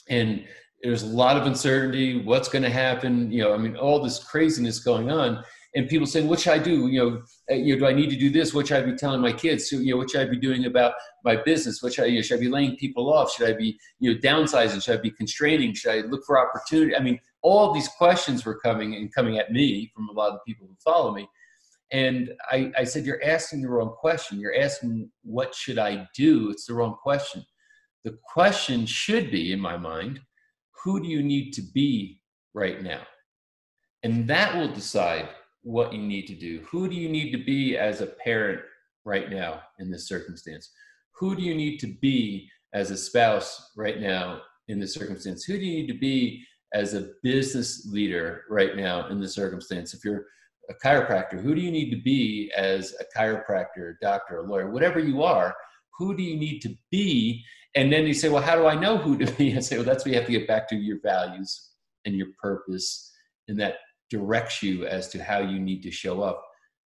and 0.09 0.45
there's 0.83 1.03
a 1.03 1.07
lot 1.07 1.37
of 1.37 1.47
uncertainty. 1.47 2.23
What's 2.23 2.49
going 2.49 2.63
to 2.63 2.71
happen? 2.71 3.31
You 3.31 3.43
know, 3.43 3.55
I 3.55 3.59
mean, 3.59 3.77
all 3.77 4.03
this 4.03 4.23
craziness 4.23 4.81
going 4.81 5.11
on 5.11 5.45
and 5.75 5.89
people 5.89 6.07
saying, 6.07 6.27
"What 6.29 6.41
should 6.41 6.53
I 6.53 6.59
do? 6.59 6.89
You 6.89 6.99
know, 6.99 7.23
uh, 7.51 7.55
you 7.55 7.75
know, 7.75 7.81
do 7.81 7.87
I 7.87 7.93
need 7.93 8.11
to 8.11 8.17
do 8.17 8.31
this? 8.31 8.53
What 8.53 8.67
should 8.67 8.83
I 8.83 8.87
be 8.87 8.97
telling 8.97 9.21
my 9.21 9.33
kids? 9.33 9.69
So, 9.71 9.77
you 9.77 9.93
know, 9.93 9.99
what 9.99 10.11
should 10.11 10.27
I 10.27 10.31
be 10.31 10.39
doing 10.39 10.65
about 10.65 10.95
my 11.25 11.37
business? 11.37 11.83
What 11.83 11.93
should 11.93 12.05
I, 12.05 12.07
you 12.09 12.17
know, 12.17 12.23
should 12.23 12.39
I 12.39 12.41
be 12.41 12.49
laying 12.49 12.77
people 12.77 13.13
off? 13.13 13.33
Should 13.33 13.49
I 13.49 13.53
be, 13.53 13.79
you 13.99 14.13
know, 14.13 14.19
downsizing? 14.21 14.83
Should 14.83 14.99
I 14.99 15.03
be 15.03 15.11
constraining? 15.11 15.75
Should 15.75 15.93
I 15.93 16.07
look 16.09 16.25
for 16.25 16.39
opportunity? 16.39 16.97
I 16.97 17.01
mean, 17.01 17.21
all 17.43 17.73
these 17.73 17.89
questions 17.89 18.45
were 18.45 18.59
coming 18.59 18.95
and 18.95 19.15
coming 19.15 19.39
at 19.39 19.53
me 19.53 19.91
from 19.95 20.09
a 20.09 20.13
lot 20.13 20.31
of 20.31 20.35
the 20.35 20.53
people 20.53 20.67
who 20.67 20.75
follow 20.83 21.13
me, 21.15 21.29
and 21.93 22.31
I, 22.51 22.73
I 22.77 22.85
said, 22.85 23.05
"You're 23.05 23.23
asking 23.23 23.63
the 23.63 23.69
wrong 23.69 23.95
question. 23.99 24.41
You're 24.41 24.59
asking 24.59 25.11
what 25.23 25.55
should 25.55 25.79
I 25.79 26.09
do? 26.17 26.51
It's 26.51 26.67
the 26.67 26.75
wrong 26.75 26.97
question. 27.01 27.45
The 28.03 28.19
question 28.33 28.87
should 28.87 29.31
be, 29.31 29.53
in 29.53 29.61
my 29.61 29.77
mind, 29.77 30.21
who 30.83 31.01
do 31.01 31.09
you 31.09 31.23
need 31.23 31.53
to 31.53 31.63
be 31.63 32.21
right 32.55 32.83
now?" 32.83 33.03
And 34.03 34.29
that 34.29 34.57
will 34.57 34.73
decide 34.73 35.29
what 35.63 35.93
you 35.93 36.01
need 36.01 36.27
to 36.27 36.35
do. 36.35 36.61
Who 36.71 36.89
do 36.89 36.97
you 36.97 37.09
need 37.09 37.33
to 37.33 37.45
be 37.45 37.77
as 37.77 38.01
a 38.01 38.07
parent 38.07 38.61
right 39.05 39.31
now 39.31 39.63
in 39.79 39.91
this 39.91 40.09
circumstance? 40.09 40.71
Who 41.13 41.37
do 41.37 41.43
you 41.43 41.55
need 41.55 41.79
to 41.81 41.87
be 42.01 42.49
as 42.73 42.91
a 42.91 42.97
spouse 42.97 43.73
right 43.77 44.01
now 44.01 44.41
in 44.69 44.79
this 44.79 44.95
circumstance? 44.95 45.45
Who 45.45 45.59
do 45.59 45.65
you 45.65 45.83
need 45.83 45.93
to 45.93 45.99
be 45.99 46.45
as 46.73 46.95
a 46.95 47.11
business 47.23 47.87
leader 47.87 48.45
right 48.49 48.77
now 48.77 49.09
in 49.09 49.21
this 49.21 49.35
circumstance? 49.35 49.93
If 49.93 50.05
you're 50.05 50.27
a 50.71 50.75
chiropractor, 50.75 51.41
who 51.41 51.55
do 51.55 51.61
you 51.61 51.71
need 51.71 51.91
to 51.91 52.01
be 52.01 52.51
as 52.57 52.95
a 53.01 53.19
chiropractor, 53.19 53.97
doctor, 54.01 54.43
lawyer, 54.43 54.71
whatever 54.71 54.99
you 54.99 55.23
are? 55.23 55.55
Who 55.99 56.17
do 56.17 56.23
you 56.23 56.37
need 56.37 56.61
to 56.61 56.75
be? 56.91 57.45
And 57.75 57.93
then 57.93 58.07
you 58.07 58.15
say, 58.15 58.29
well, 58.29 58.43
how 58.43 58.57
do 58.57 58.67
I 58.67 58.75
know 58.75 58.99
who 58.99 59.17
to 59.19 59.31
be? 59.33 59.57
I 59.57 59.61
say, 59.61 59.77
well, 59.77 59.85
that's 59.85 60.05
where 60.05 60.13
you 60.13 60.19
have 60.19 60.27
to 60.27 60.33
get 60.33 60.49
back 60.49 60.69
to 60.69 60.77
your 60.77 61.01
values 61.03 61.71
and 62.05 62.15
your 62.15 62.29
purpose 62.41 63.11
and 63.51 63.59
that 63.61 63.75
directs 64.09 64.63
you 64.63 64.87
as 64.87 65.09
to 65.09 65.23
how 65.23 65.39
you 65.39 65.59
need 65.59 65.83
to 65.83 65.91
show 65.91 66.23
up 66.23 66.43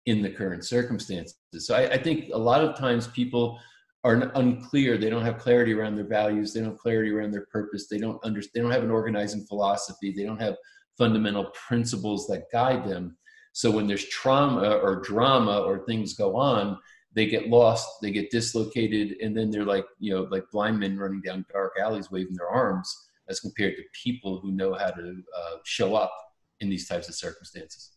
in 0.06 0.22
the 0.22 0.30
current 0.30 0.64
circumstances. 0.64 1.36
So 1.58 1.74
I, 1.74 1.92
I 1.92 1.98
think 2.02 2.30
a 2.32 2.38
lot 2.38 2.62
of 2.62 2.76
times 2.76 3.06
people 3.08 3.58
are 4.02 4.30
unclear. 4.34 4.98
They 4.98 5.08
don't 5.08 5.24
have 5.24 5.38
clarity 5.38 5.72
around 5.72 5.96
their 5.96 6.06
values. 6.06 6.52
They 6.52 6.60
don't 6.60 6.70
have 6.70 6.78
clarity 6.78 7.10
around 7.10 7.32
their 7.32 7.46
purpose. 7.52 7.86
They 7.88 7.98
don't 7.98 8.22
understand. 8.24 8.52
They 8.54 8.60
don't 8.60 8.70
have 8.70 8.82
an 8.82 8.90
organizing 8.90 9.46
philosophy. 9.46 10.12
They 10.14 10.24
don't 10.24 10.40
have 10.40 10.56
fundamental 10.98 11.50
principles 11.66 12.26
that 12.26 12.50
guide 12.52 12.86
them. 12.86 13.16
So 13.52 13.70
when 13.70 13.86
there's 13.86 14.08
trauma 14.08 14.76
or 14.76 15.00
drama 15.00 15.60
or 15.60 15.84
things 15.86 16.14
go 16.14 16.36
on, 16.36 16.78
they 17.14 17.26
get 17.26 17.48
lost, 17.48 17.88
they 18.02 18.10
get 18.10 18.30
dislocated, 18.30 19.16
and 19.22 19.36
then 19.36 19.50
they're 19.50 19.64
like, 19.64 19.86
you 19.98 20.12
know, 20.12 20.22
like 20.30 20.44
blind 20.50 20.78
men 20.78 20.98
running 20.98 21.20
down 21.20 21.44
dark 21.52 21.72
alleys 21.80 22.10
waving 22.10 22.34
their 22.34 22.48
arms, 22.48 22.92
as 23.28 23.40
compared 23.40 23.76
to 23.76 23.82
people 23.92 24.40
who 24.40 24.52
know 24.52 24.74
how 24.74 24.90
to 24.90 25.22
uh, 25.38 25.56
show 25.64 25.94
up 25.94 26.12
in 26.60 26.68
these 26.68 26.88
types 26.88 27.08
of 27.08 27.14
circumstances. 27.14 27.92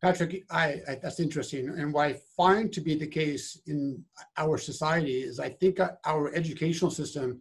Patrick, 0.00 0.44
I, 0.50 0.80
I, 0.88 0.94
that's 1.02 1.20
interesting. 1.20 1.68
And 1.68 1.92
what 1.92 2.06
I 2.06 2.16
find 2.36 2.72
to 2.72 2.80
be 2.80 2.94
the 2.94 3.06
case 3.06 3.60
in 3.66 4.02
our 4.36 4.56
society 4.56 5.22
is 5.22 5.40
I 5.40 5.50
think 5.50 5.78
our 6.04 6.32
educational 6.34 6.90
system 6.90 7.40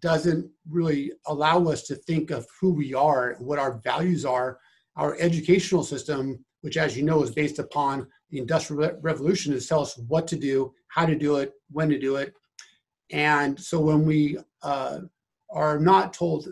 doesn't 0.00 0.50
really 0.68 1.12
allow 1.26 1.64
us 1.64 1.84
to 1.84 1.94
think 1.94 2.30
of 2.30 2.46
who 2.60 2.74
we 2.74 2.92
are, 2.92 3.36
what 3.38 3.58
our 3.58 3.80
values 3.82 4.24
are. 4.24 4.58
Our 4.96 5.16
educational 5.18 5.82
system, 5.82 6.44
which, 6.64 6.78
as 6.78 6.96
you 6.96 7.02
know, 7.02 7.22
is 7.22 7.30
based 7.30 7.58
upon 7.58 8.06
the 8.30 8.38
Industrial 8.38 8.90
Revolution, 9.02 9.52
is 9.52 9.68
tell 9.68 9.82
us 9.82 9.98
what 10.08 10.26
to 10.28 10.34
do, 10.34 10.72
how 10.88 11.04
to 11.04 11.14
do 11.14 11.36
it, 11.36 11.52
when 11.70 11.90
to 11.90 11.98
do 11.98 12.16
it. 12.16 12.32
And 13.12 13.60
so 13.60 13.78
when 13.78 14.06
we 14.06 14.38
uh, 14.62 15.00
are 15.50 15.78
not 15.78 16.14
told 16.14 16.48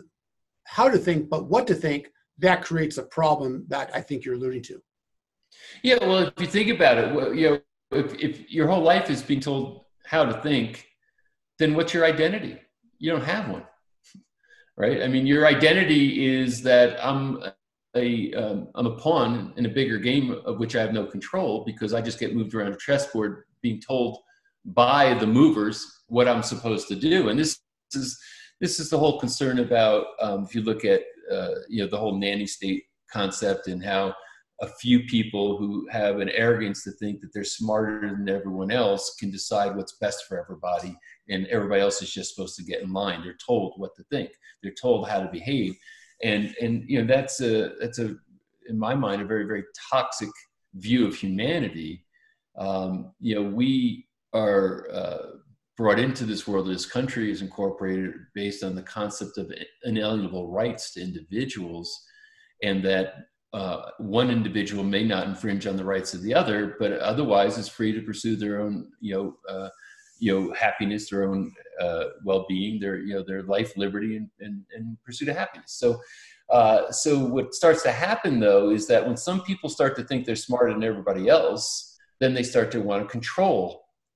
how 0.65 0.87
to 0.87 0.99
think, 0.99 1.31
but 1.31 1.49
what 1.49 1.65
to 1.65 1.73
think, 1.73 2.11
that 2.37 2.63
creates 2.63 2.99
a 2.99 3.03
problem 3.03 3.65
that 3.69 3.89
I 3.95 4.01
think 4.01 4.23
you're 4.23 4.35
alluding 4.35 4.61
to. 4.63 4.79
Yeah, 5.81 5.97
well, 5.99 6.27
if 6.27 6.33
you 6.37 6.45
think 6.45 6.69
about 6.69 6.99
it, 6.99 7.35
you 7.35 7.49
know, 7.49 7.59
if, 7.91 8.13
if 8.13 8.51
your 8.51 8.67
whole 8.67 8.83
life 8.83 9.09
is 9.09 9.23
being 9.23 9.39
told 9.39 9.85
how 10.05 10.25
to 10.25 10.39
think, 10.43 10.85
then 11.57 11.73
what's 11.73 11.91
your 11.91 12.05
identity? 12.05 12.59
You 12.99 13.13
don't 13.13 13.25
have 13.25 13.49
one, 13.49 13.63
right? 14.77 15.01
I 15.01 15.07
mean, 15.07 15.25
your 15.25 15.47
identity 15.47 16.23
is 16.23 16.61
that 16.61 17.03
I'm 17.03 17.43
a 17.95 18.33
um, 18.33 18.67
I'm 18.75 18.87
a 18.87 18.95
pawn 18.95 19.53
in 19.57 19.65
a 19.65 19.69
bigger 19.69 19.97
game 19.97 20.31
of 20.45 20.59
which 20.59 20.75
I 20.75 20.81
have 20.81 20.93
no 20.93 21.05
control 21.05 21.63
because 21.65 21.93
I 21.93 22.01
just 22.01 22.19
get 22.19 22.35
moved 22.35 22.53
around 22.53 22.73
a 22.73 22.77
chessboard, 22.77 23.43
being 23.61 23.81
told 23.81 24.19
by 24.65 25.13
the 25.13 25.27
movers 25.27 26.01
what 26.07 26.27
I'm 26.27 26.43
supposed 26.43 26.87
to 26.87 26.95
do. 26.95 27.29
And 27.29 27.39
this 27.39 27.59
is 27.93 28.19
this 28.59 28.79
is 28.79 28.89
the 28.89 28.97
whole 28.97 29.19
concern 29.19 29.59
about 29.59 30.05
um, 30.21 30.43
if 30.43 30.55
you 30.55 30.61
look 30.61 30.85
at 30.85 31.01
uh, 31.31 31.55
you 31.69 31.83
know 31.83 31.89
the 31.89 31.97
whole 31.97 32.17
nanny 32.17 32.47
state 32.47 32.83
concept 33.11 33.67
and 33.67 33.83
how 33.83 34.15
a 34.61 34.67
few 34.79 35.01
people 35.01 35.57
who 35.57 35.87
have 35.89 36.19
an 36.19 36.29
arrogance 36.29 36.83
to 36.83 36.91
think 36.91 37.19
that 37.19 37.33
they're 37.33 37.43
smarter 37.43 38.01
than 38.01 38.29
everyone 38.29 38.71
else 38.71 39.15
can 39.19 39.29
decide 39.29 39.75
what's 39.75 39.97
best 39.97 40.25
for 40.27 40.39
everybody 40.39 40.95
and 41.27 41.47
everybody 41.47 41.81
else 41.81 42.01
is 42.01 42.11
just 42.11 42.33
supposed 42.33 42.55
to 42.55 42.63
get 42.63 42.81
in 42.81 42.93
line. 42.93 43.21
They're 43.23 43.35
told 43.45 43.73
what 43.77 43.95
to 43.95 44.03
think. 44.03 44.29
They're 44.61 44.73
told 44.79 45.09
how 45.09 45.19
to 45.19 45.29
behave 45.29 45.75
and 46.23 46.55
and 46.61 46.83
you 46.87 47.01
know 47.01 47.07
that's 47.07 47.41
a 47.41 47.73
that's 47.79 47.99
a 47.99 48.15
in 48.69 48.79
my 48.79 48.95
mind 48.95 49.21
a 49.21 49.25
very 49.25 49.45
very 49.45 49.63
toxic 49.91 50.29
view 50.75 51.05
of 51.05 51.15
humanity. 51.15 52.05
Um, 52.57 53.13
you 53.19 53.35
know 53.35 53.43
we 53.43 54.07
are 54.33 54.87
uh, 54.91 55.17
brought 55.77 55.99
into 55.99 56.25
this 56.25 56.47
world, 56.47 56.67
this 56.67 56.85
country 56.85 57.31
is 57.31 57.41
incorporated 57.41 58.13
based 58.35 58.63
on 58.63 58.75
the 58.75 58.81
concept 58.83 59.37
of 59.37 59.51
inalienable 59.83 60.51
rights 60.51 60.93
to 60.93 61.01
individuals, 61.01 62.03
and 62.61 62.83
that 62.83 63.15
uh, 63.53 63.89
one 63.99 64.29
individual 64.29 64.83
may 64.83 65.03
not 65.03 65.27
infringe 65.27 65.67
on 65.67 65.77
the 65.77 65.83
rights 65.83 66.13
of 66.13 66.21
the 66.23 66.33
other, 66.33 66.75
but 66.79 66.93
otherwise 66.93 67.57
is 67.57 67.67
free 67.67 67.91
to 67.91 68.01
pursue 68.01 68.35
their 68.35 68.61
own, 68.61 68.91
you 68.99 69.13
know, 69.13 69.35
uh, 69.47 69.69
you 70.23 70.31
know, 70.31 70.53
happiness, 70.53 71.09
their 71.09 71.23
own 71.29 71.41
uh, 71.83 72.05
well-being, 72.23 72.79
their, 72.79 72.97
you 73.07 73.13
know, 73.13 73.23
their 73.29 73.43
life, 73.43 73.71
liberty, 73.75 74.11
and, 74.17 74.29
and, 74.39 74.63
and 74.75 74.85
pursuit 75.05 75.29
of 75.29 75.35
happiness. 75.35 75.71
So, 75.83 75.99
uh, 76.57 76.91
so 76.91 77.11
what 77.35 77.53
starts 77.53 77.83
to 77.83 77.91
happen 77.91 78.39
though 78.39 78.69
is 78.77 78.87
that 78.87 79.05
when 79.07 79.17
some 79.17 79.41
people 79.41 79.69
start 79.69 79.95
to 79.97 80.03
think 80.03 80.25
they're 80.25 80.47
smarter 80.47 80.71
than 80.73 80.83
everybody 80.91 81.27
else, 81.27 81.63
then 82.21 82.33
they 82.33 82.43
start 82.43 82.71
to 82.71 82.79
want 82.79 83.03
to 83.03 83.09
control 83.17 83.61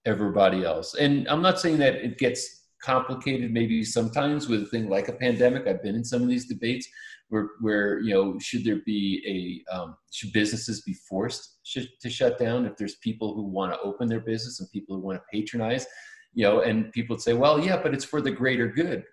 everybody 0.06 0.64
else. 0.64 0.96
And 0.96 1.28
I'm 1.28 1.42
not 1.42 1.60
saying 1.60 1.78
that 1.80 1.96
it 1.96 2.18
gets 2.18 2.42
complicated 2.82 3.52
maybe 3.52 3.84
sometimes 3.84 4.48
with 4.48 4.62
a 4.64 4.66
thing 4.68 4.88
like 4.96 5.10
a 5.10 5.14
pandemic. 5.26 5.68
I've 5.68 5.84
been 5.84 5.96
in 5.96 6.06
some 6.06 6.22
of 6.22 6.30
these 6.30 6.48
debates 6.48 6.88
where, 7.30 7.50
where 7.60 8.00
you 8.00 8.14
know, 8.14 8.40
should 8.40 8.64
there 8.64 8.82
be 8.86 9.64
a, 9.72 9.76
um, 9.76 9.98
should 10.12 10.32
businesses 10.32 10.82
be 10.82 10.94
forced 10.94 11.60
to 11.66 12.10
shut 12.10 12.38
down 12.38 12.66
if 12.66 12.78
there's 12.78 12.96
people 12.96 13.34
who 13.34 13.44
want 13.44 13.74
to 13.74 13.80
open 13.82 14.08
their 14.08 14.22
business 14.22 14.60
and 14.60 14.72
people 14.72 14.96
who 14.96 15.02
want 15.02 15.20
to 15.20 15.38
patronize, 15.38 15.86
you 16.34 16.44
know, 16.44 16.62
and 16.62 16.92
people 16.92 17.16
would 17.16 17.22
say, 17.22 17.34
well, 17.34 17.60
yeah, 17.64 17.82
but 17.82 17.94
it's 17.94 18.06
for 18.06 18.22
the 18.22 18.32
greater 18.32 18.68
good. 18.68 19.04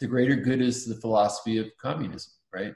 The 0.00 0.06
greater 0.06 0.36
good 0.36 0.62
is 0.62 0.86
the 0.86 0.94
philosophy 0.94 1.58
of 1.58 1.66
communism, 1.80 2.32
right? 2.52 2.72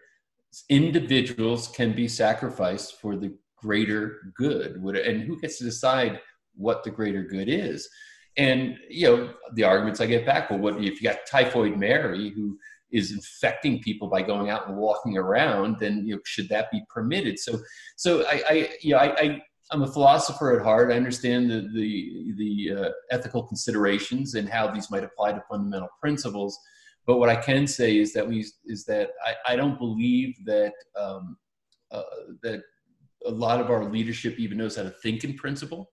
Individuals 0.69 1.69
can 1.69 1.95
be 1.95 2.09
sacrificed 2.09 3.01
for 3.01 3.17
the 3.17 3.35
greater 3.57 4.33
good. 4.37 4.77
And 4.77 5.23
who 5.23 5.41
gets 5.41 5.59
to 5.59 5.65
decide 5.65 6.21
what 6.57 6.85
the 6.85 6.91
greater 6.91 7.23
good 7.23 7.49
is. 7.49 7.89
And 8.37 8.77
you 8.91 9.07
know 9.07 9.35
the 9.55 9.63
arguments 9.65 10.01
I 10.01 10.07
get 10.07 10.27
back. 10.27 10.51
Well, 10.51 10.59
what 10.59 10.83
if 10.83 11.01
you 11.01 11.09
got 11.09 11.27
typhoid 11.27 11.77
Mary 11.77 12.31
who 12.31 12.59
is 12.95 13.11
infecting 13.11 13.83
people 13.83 14.09
by 14.09 14.23
going 14.23 14.49
out 14.51 14.69
and 14.69 14.77
walking 14.77 15.19
around? 15.19 15.79
Then 15.79 16.07
you 16.07 16.15
know 16.15 16.21
should 16.25 16.49
that 16.49 16.71
be 16.71 16.83
permitted? 16.89 17.39
So 17.39 17.59
so 17.97 18.25
I, 18.27 18.43
I 18.49 18.71
you 18.81 18.93
know 18.93 18.99
I, 18.99 19.21
I 19.21 19.43
I'm 19.73 19.83
a 19.83 19.93
philosopher 19.93 20.57
at 20.59 20.65
heart. 20.65 20.93
I 20.93 20.97
understand 20.97 21.51
the 21.51 21.69
the, 21.75 22.35
the 22.37 22.81
uh, 22.81 22.91
ethical 23.11 23.43
considerations 23.43 24.35
and 24.35 24.49
how 24.49 24.71
these 24.71 24.91
might 24.91 25.05
apply 25.05 25.33
to 25.33 25.43
fundamental 25.51 25.89
principles. 26.01 26.59
But 27.07 27.19
what 27.19 27.29
I 27.29 27.37
can 27.37 27.67
say 27.67 27.99
is 27.99 28.13
that 28.15 28.27
we 28.27 28.47
is 28.65 28.85
that 28.85 29.11
I, 29.27 29.53
I 29.53 29.57
don't 29.57 29.79
believe 29.79 30.35
that 30.47 30.73
um, 30.99 31.37
uh, 31.91 32.03
that 32.43 32.63
a 33.27 33.31
lot 33.31 33.61
of 33.61 33.71
our 33.71 33.85
leadership 33.91 34.39
even 34.39 34.59
knows 34.59 34.77
how 34.77 34.83
to 34.83 34.91
think 34.91 35.25
in 35.25 35.35
principle. 35.35 35.91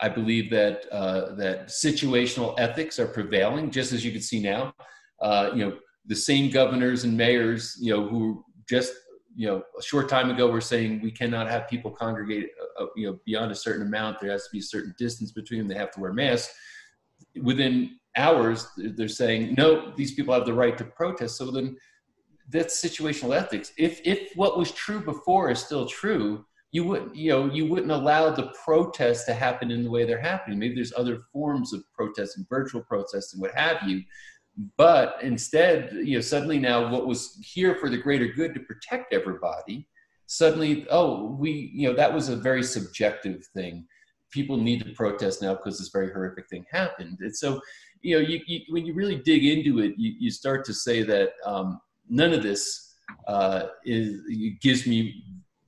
I 0.00 0.08
believe 0.08 0.50
that 0.50 0.86
uh, 0.90 1.34
that 1.34 1.68
situational 1.68 2.54
ethics 2.58 2.98
are 2.98 3.06
prevailing, 3.06 3.70
just 3.70 3.92
as 3.92 4.04
you 4.04 4.12
can 4.12 4.22
see 4.22 4.40
now. 4.40 4.72
Uh, 5.20 5.50
you 5.54 5.64
know, 5.66 5.76
the 6.06 6.16
same 6.16 6.50
governors 6.50 7.04
and 7.04 7.16
mayors, 7.16 7.76
you 7.80 7.94
know, 7.94 8.08
who 8.08 8.44
just 8.68 8.92
you 9.34 9.46
know, 9.46 9.62
a 9.78 9.82
short 9.82 10.08
time 10.08 10.30
ago, 10.30 10.50
we're 10.50 10.60
saying 10.60 11.00
we 11.00 11.10
cannot 11.10 11.48
have 11.48 11.68
people 11.68 11.90
congregate, 11.90 12.50
uh, 12.60 12.84
uh, 12.84 12.86
you 12.96 13.06
know, 13.06 13.18
beyond 13.24 13.52
a 13.52 13.54
certain 13.54 13.86
amount. 13.86 14.20
There 14.20 14.30
has 14.30 14.44
to 14.44 14.50
be 14.52 14.58
a 14.58 14.62
certain 14.62 14.94
distance 14.98 15.32
between 15.32 15.60
them. 15.60 15.68
They 15.68 15.76
have 15.76 15.92
to 15.92 16.00
wear 16.00 16.12
masks. 16.12 16.52
Within 17.42 17.98
hours, 18.16 18.68
they're 18.76 19.08
saying 19.08 19.54
no. 19.56 19.92
These 19.96 20.14
people 20.14 20.34
have 20.34 20.46
the 20.46 20.52
right 20.52 20.76
to 20.78 20.84
protest. 20.84 21.36
So 21.36 21.50
then, 21.50 21.76
that's 22.48 22.84
situational 22.84 23.36
ethics. 23.36 23.72
If 23.78 24.00
if 24.04 24.30
what 24.34 24.58
was 24.58 24.72
true 24.72 25.00
before 25.00 25.50
is 25.50 25.60
still 25.60 25.86
true, 25.86 26.44
you 26.72 26.84
wouldn't 26.84 27.14
you 27.14 27.30
know 27.30 27.46
you 27.46 27.66
wouldn't 27.66 27.92
allow 27.92 28.30
the 28.30 28.52
protests 28.64 29.24
to 29.26 29.32
happen 29.32 29.70
in 29.70 29.84
the 29.84 29.90
way 29.90 30.04
they're 30.04 30.20
happening. 30.20 30.58
Maybe 30.58 30.74
there's 30.74 30.92
other 30.96 31.20
forms 31.32 31.72
of 31.72 31.84
protesting, 31.94 32.46
virtual 32.50 32.82
protesting, 32.82 33.40
what 33.40 33.54
have 33.54 33.78
you 33.86 34.02
but 34.76 35.16
instead, 35.22 35.90
you 35.92 36.16
know, 36.16 36.20
suddenly 36.20 36.58
now 36.58 36.90
what 36.90 37.06
was 37.06 37.38
here 37.42 37.76
for 37.76 37.88
the 37.88 37.96
greater 37.96 38.26
good 38.26 38.54
to 38.54 38.60
protect 38.60 39.12
everybody, 39.12 39.88
suddenly, 40.26 40.86
oh, 40.90 41.36
we, 41.38 41.70
you 41.74 41.88
know, 41.88 41.94
that 41.94 42.12
was 42.12 42.28
a 42.28 42.36
very 42.36 42.62
subjective 42.62 43.44
thing. 43.54 43.86
People 44.30 44.56
need 44.56 44.84
to 44.84 44.92
protest 44.92 45.42
now 45.42 45.54
because 45.54 45.78
this 45.78 45.88
very 45.88 46.12
horrific 46.12 46.48
thing 46.48 46.64
happened. 46.70 47.18
And 47.20 47.34
so, 47.34 47.60
you 48.02 48.16
know, 48.16 48.20
you, 48.20 48.40
you 48.46 48.60
when 48.68 48.86
you 48.86 48.94
really 48.94 49.16
dig 49.16 49.44
into 49.44 49.80
it, 49.80 49.94
you, 49.96 50.14
you 50.18 50.30
start 50.30 50.64
to 50.66 50.74
say 50.74 51.02
that 51.02 51.32
um, 51.44 51.80
none 52.08 52.32
of 52.32 52.42
this 52.42 52.94
uh, 53.26 53.64
is 53.84 54.20
gives 54.60 54.86
me 54.86 55.24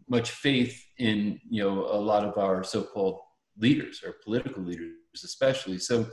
much 0.08 0.30
faith 0.30 0.84
in 0.99 1.40
you 1.49 1.62
know 1.62 1.87
a 1.90 1.99
lot 1.99 2.25
of 2.25 2.38
our 2.38 2.62
so-called 2.62 3.20
leaders 3.58 4.02
or 4.04 4.14
political 4.25 4.62
leaders, 4.62 4.92
especially. 5.25 5.78
So. 5.78 6.06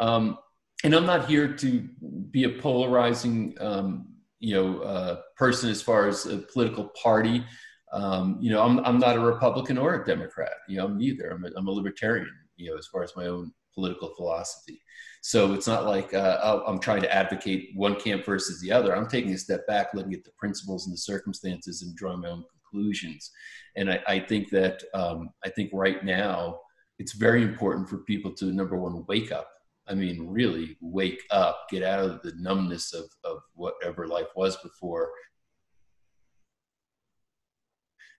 Um, 0.00 0.38
and 0.84 0.94
I'm 0.94 1.06
not 1.06 1.28
here 1.28 1.52
to 1.56 1.88
be 2.30 2.44
a 2.44 2.50
polarizing, 2.50 3.56
um, 3.60 4.14
you 4.38 4.54
know, 4.54 4.80
uh, 4.80 5.20
person 5.36 5.70
as 5.70 5.82
far 5.82 6.06
as 6.06 6.26
a 6.26 6.38
political 6.38 6.90
party. 7.02 7.44
Um, 7.92 8.38
you 8.40 8.50
know, 8.50 8.62
I'm, 8.62 8.78
I'm 8.80 8.98
not 8.98 9.16
a 9.16 9.20
Republican 9.20 9.78
or 9.78 9.94
a 9.94 10.04
Democrat. 10.04 10.52
You 10.68 10.78
know, 10.78 10.84
I'm 10.84 10.98
neither. 10.98 11.30
I'm 11.30 11.44
a, 11.44 11.48
I'm 11.56 11.66
a 11.66 11.70
libertarian. 11.70 12.30
You 12.56 12.70
know, 12.70 12.78
as 12.78 12.86
far 12.86 13.02
as 13.02 13.16
my 13.16 13.26
own 13.26 13.52
political 13.74 14.14
philosophy. 14.16 14.80
So 15.22 15.52
it's 15.52 15.66
not 15.66 15.84
like 15.86 16.14
uh, 16.14 16.62
I'm 16.66 16.78
trying 16.78 17.02
to 17.02 17.14
advocate 17.14 17.70
one 17.74 17.98
camp 17.98 18.24
versus 18.24 18.60
the 18.60 18.72
other. 18.72 18.94
I'm 18.94 19.08
taking 19.08 19.32
a 19.32 19.38
step 19.38 19.66
back, 19.66 19.94
looking 19.94 20.14
at 20.14 20.24
the 20.24 20.32
principles 20.38 20.86
and 20.86 20.92
the 20.92 20.98
circumstances, 20.98 21.82
and 21.82 21.96
drawing 21.96 22.20
my 22.20 22.28
own 22.28 22.44
conclusions. 22.62 23.30
And 23.76 23.90
I, 23.90 24.00
I 24.06 24.20
think 24.20 24.50
that 24.50 24.82
um, 24.94 25.30
I 25.44 25.50
think 25.50 25.70
right 25.72 26.04
now 26.04 26.60
it's 26.98 27.12
very 27.12 27.42
important 27.42 27.88
for 27.88 27.98
people 27.98 28.32
to 28.34 28.46
number 28.46 28.76
one 28.76 29.04
wake 29.08 29.32
up 29.32 29.48
I 29.88 29.94
mean, 29.94 30.26
really 30.28 30.76
wake 30.80 31.22
up, 31.30 31.66
get 31.70 31.82
out 31.82 32.00
of 32.00 32.22
the 32.22 32.32
numbness 32.38 32.92
of, 32.92 33.04
of 33.24 33.38
whatever 33.54 34.06
life 34.06 34.28
was 34.36 34.56
before. 34.58 35.10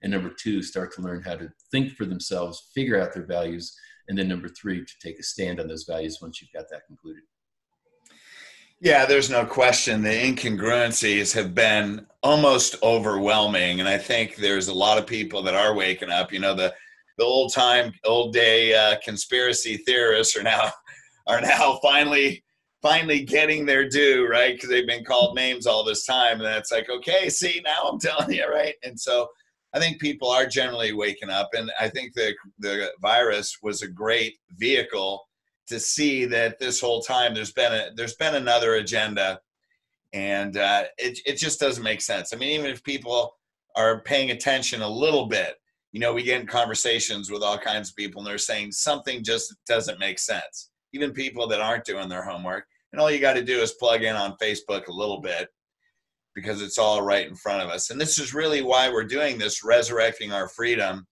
And 0.02 0.12
number 0.12 0.30
two, 0.30 0.64
start 0.64 0.94
to 0.96 1.02
learn 1.02 1.22
how 1.22 1.36
to 1.36 1.52
think 1.72 1.94
for 1.94 2.06
themselves, 2.06 2.72
figure 2.74 3.00
out 3.00 3.14
their 3.14 3.26
values. 3.26 3.76
And 4.08 4.18
then 4.18 4.28
number 4.28 4.50
three, 4.50 4.84
to 4.84 4.94
take 5.02 5.20
a 5.20 5.24
stand 5.24 5.60
on 5.60 5.68
those 5.68 5.84
values 5.84 6.20
once 6.22 6.42
you've 6.42 6.52
got 6.54 6.70
that 6.72 6.88
concluded. 6.88 7.24
Yeah, 8.82 9.06
there's 9.06 9.30
no 9.30 9.46
question. 9.46 10.02
The 10.02 10.10
incongruencies 10.10 11.34
have 11.34 11.54
been 11.54 12.08
almost 12.24 12.78
overwhelming. 12.82 13.82
And 13.82 13.90
I 13.90 13.98
think 13.98 14.38
there's 14.38 14.70
a 14.70 14.74
lot 14.74 14.98
of 14.98 15.06
people 15.06 15.44
that 15.44 15.54
are 15.54 15.76
waking 15.76 16.10
up. 16.10 16.32
You 16.32 16.40
know, 16.40 16.56
the, 16.56 16.74
the 17.18 17.26
old 17.26 17.54
time, 17.54 17.92
old 18.06 18.34
day 18.34 18.74
uh, 18.74 18.96
conspiracy 19.04 19.78
theorists 19.78 20.38
are 20.38 20.43
now 20.43 20.72
are 21.30 21.39
now 21.39 21.80
finally 21.84 22.44
finally 22.82 23.24
getting 23.24 23.65
their 23.65 23.89
due, 23.89 24.26
right? 24.26 24.54
Because 24.54 24.70
they've 24.70 24.88
been 24.88 25.04
called 25.04 25.36
names 25.36 25.68
all 25.68 25.84
this 25.84 26.06
time, 26.06 26.39
and 26.39 26.56
it's 26.56 26.72
like, 26.72 26.89
okay, 26.89 27.30
see, 27.30 27.62
now 27.65 27.89
I'm 27.89 28.00
telling 28.00 28.32
you, 28.32 28.50
right? 28.50 28.76
And 28.84 29.00
so 29.00 29.28
I 29.74 29.80
think 29.80 30.00
people 30.00 30.30
are 30.30 30.46
generally 30.46 30.94
waking 30.94 31.30
up, 31.30 31.50
and 31.54 31.72
I 31.80 31.89
think 31.89 32.13
the 32.13 32.34
the 32.60 32.92
virus 33.02 33.58
was 33.62 33.82
a 33.82 33.88
great 33.88 34.38
vehicle 34.58 35.26
to 35.68 35.80
see 35.80 36.26
that 36.26 36.58
this 36.60 36.82
whole 36.82 37.02
time 37.02 37.34
there's 37.34 37.54
been 37.54 37.72
a 37.74 37.89
there's 37.96 38.15
been 38.15 38.36
another 38.36 38.76
agenda, 38.76 39.39
and 40.13 40.58
uh, 40.58 40.86
it 40.98 41.20
it 41.26 41.38
just 41.38 41.60
doesn't 41.60 41.84
make 41.84 42.02
sense. 42.02 42.34
I 42.34 42.38
mean, 42.38 42.50
even 42.50 42.72
if 42.72 42.84
people 42.84 43.36
are 43.76 44.02
paying 44.02 44.32
attention 44.32 44.82
a 44.82 44.89
little 44.89 45.28
bit, 45.28 45.56
you 45.92 46.00
know, 46.00 46.13
we 46.13 46.24
get 46.24 46.42
in 46.42 46.48
conversations 46.48 47.30
with 47.30 47.44
all 47.44 47.58
kinds 47.58 47.89
of 47.89 47.96
people, 47.96 48.22
and 48.22 48.28
they're 48.28 48.39
saying 48.39 48.72
something 48.72 49.24
just 49.24 49.54
doesn't 49.68 50.00
make 50.00 50.18
sense 50.18 50.70
even 50.93 51.12
people 51.12 51.47
that 51.47 51.62
aren't 51.62 51.86
doing 51.86 52.10
their 52.10 52.23
homework. 52.23 52.65
And 52.91 52.99
all 52.99 53.12
you 53.12 53.19
got 53.19 53.34
to 53.34 53.43
do 53.43 53.60
is 53.60 53.73
plug 53.73 54.04
in 54.04 54.15
on 54.15 54.38
Facebook 54.41 54.88
a 54.88 54.93
little 54.93 55.21
bit 55.21 55.49
because 56.36 56.62
it's 56.62 56.78
all 56.78 57.02
right 57.02 57.28
in 57.28 57.36
front 57.36 57.62
of 57.62 57.69
us. 57.69 57.89
And 57.89 57.99
this 57.99 58.17
is 58.17 58.34
really 58.34 58.62
why 58.62 58.89
we're 58.89 59.04
doing 59.04 59.38
this, 59.38 59.63
resurrecting 59.63 60.32
our 60.32 60.47
freedom, 60.47 61.06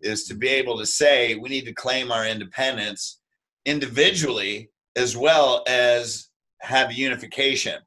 is 0.00 0.26
to 0.26 0.34
be 0.34 0.48
able 0.48 0.78
to 0.78 0.86
say 0.86 1.34
we 1.34 1.48
need 1.48 1.64
to 1.64 1.72
claim 1.72 2.12
our 2.12 2.26
independence 2.26 3.20
individually 3.64 4.70
as 4.96 5.16
well 5.16 5.64
as 5.66 6.28
have 6.60 6.92
unification. 6.92 7.80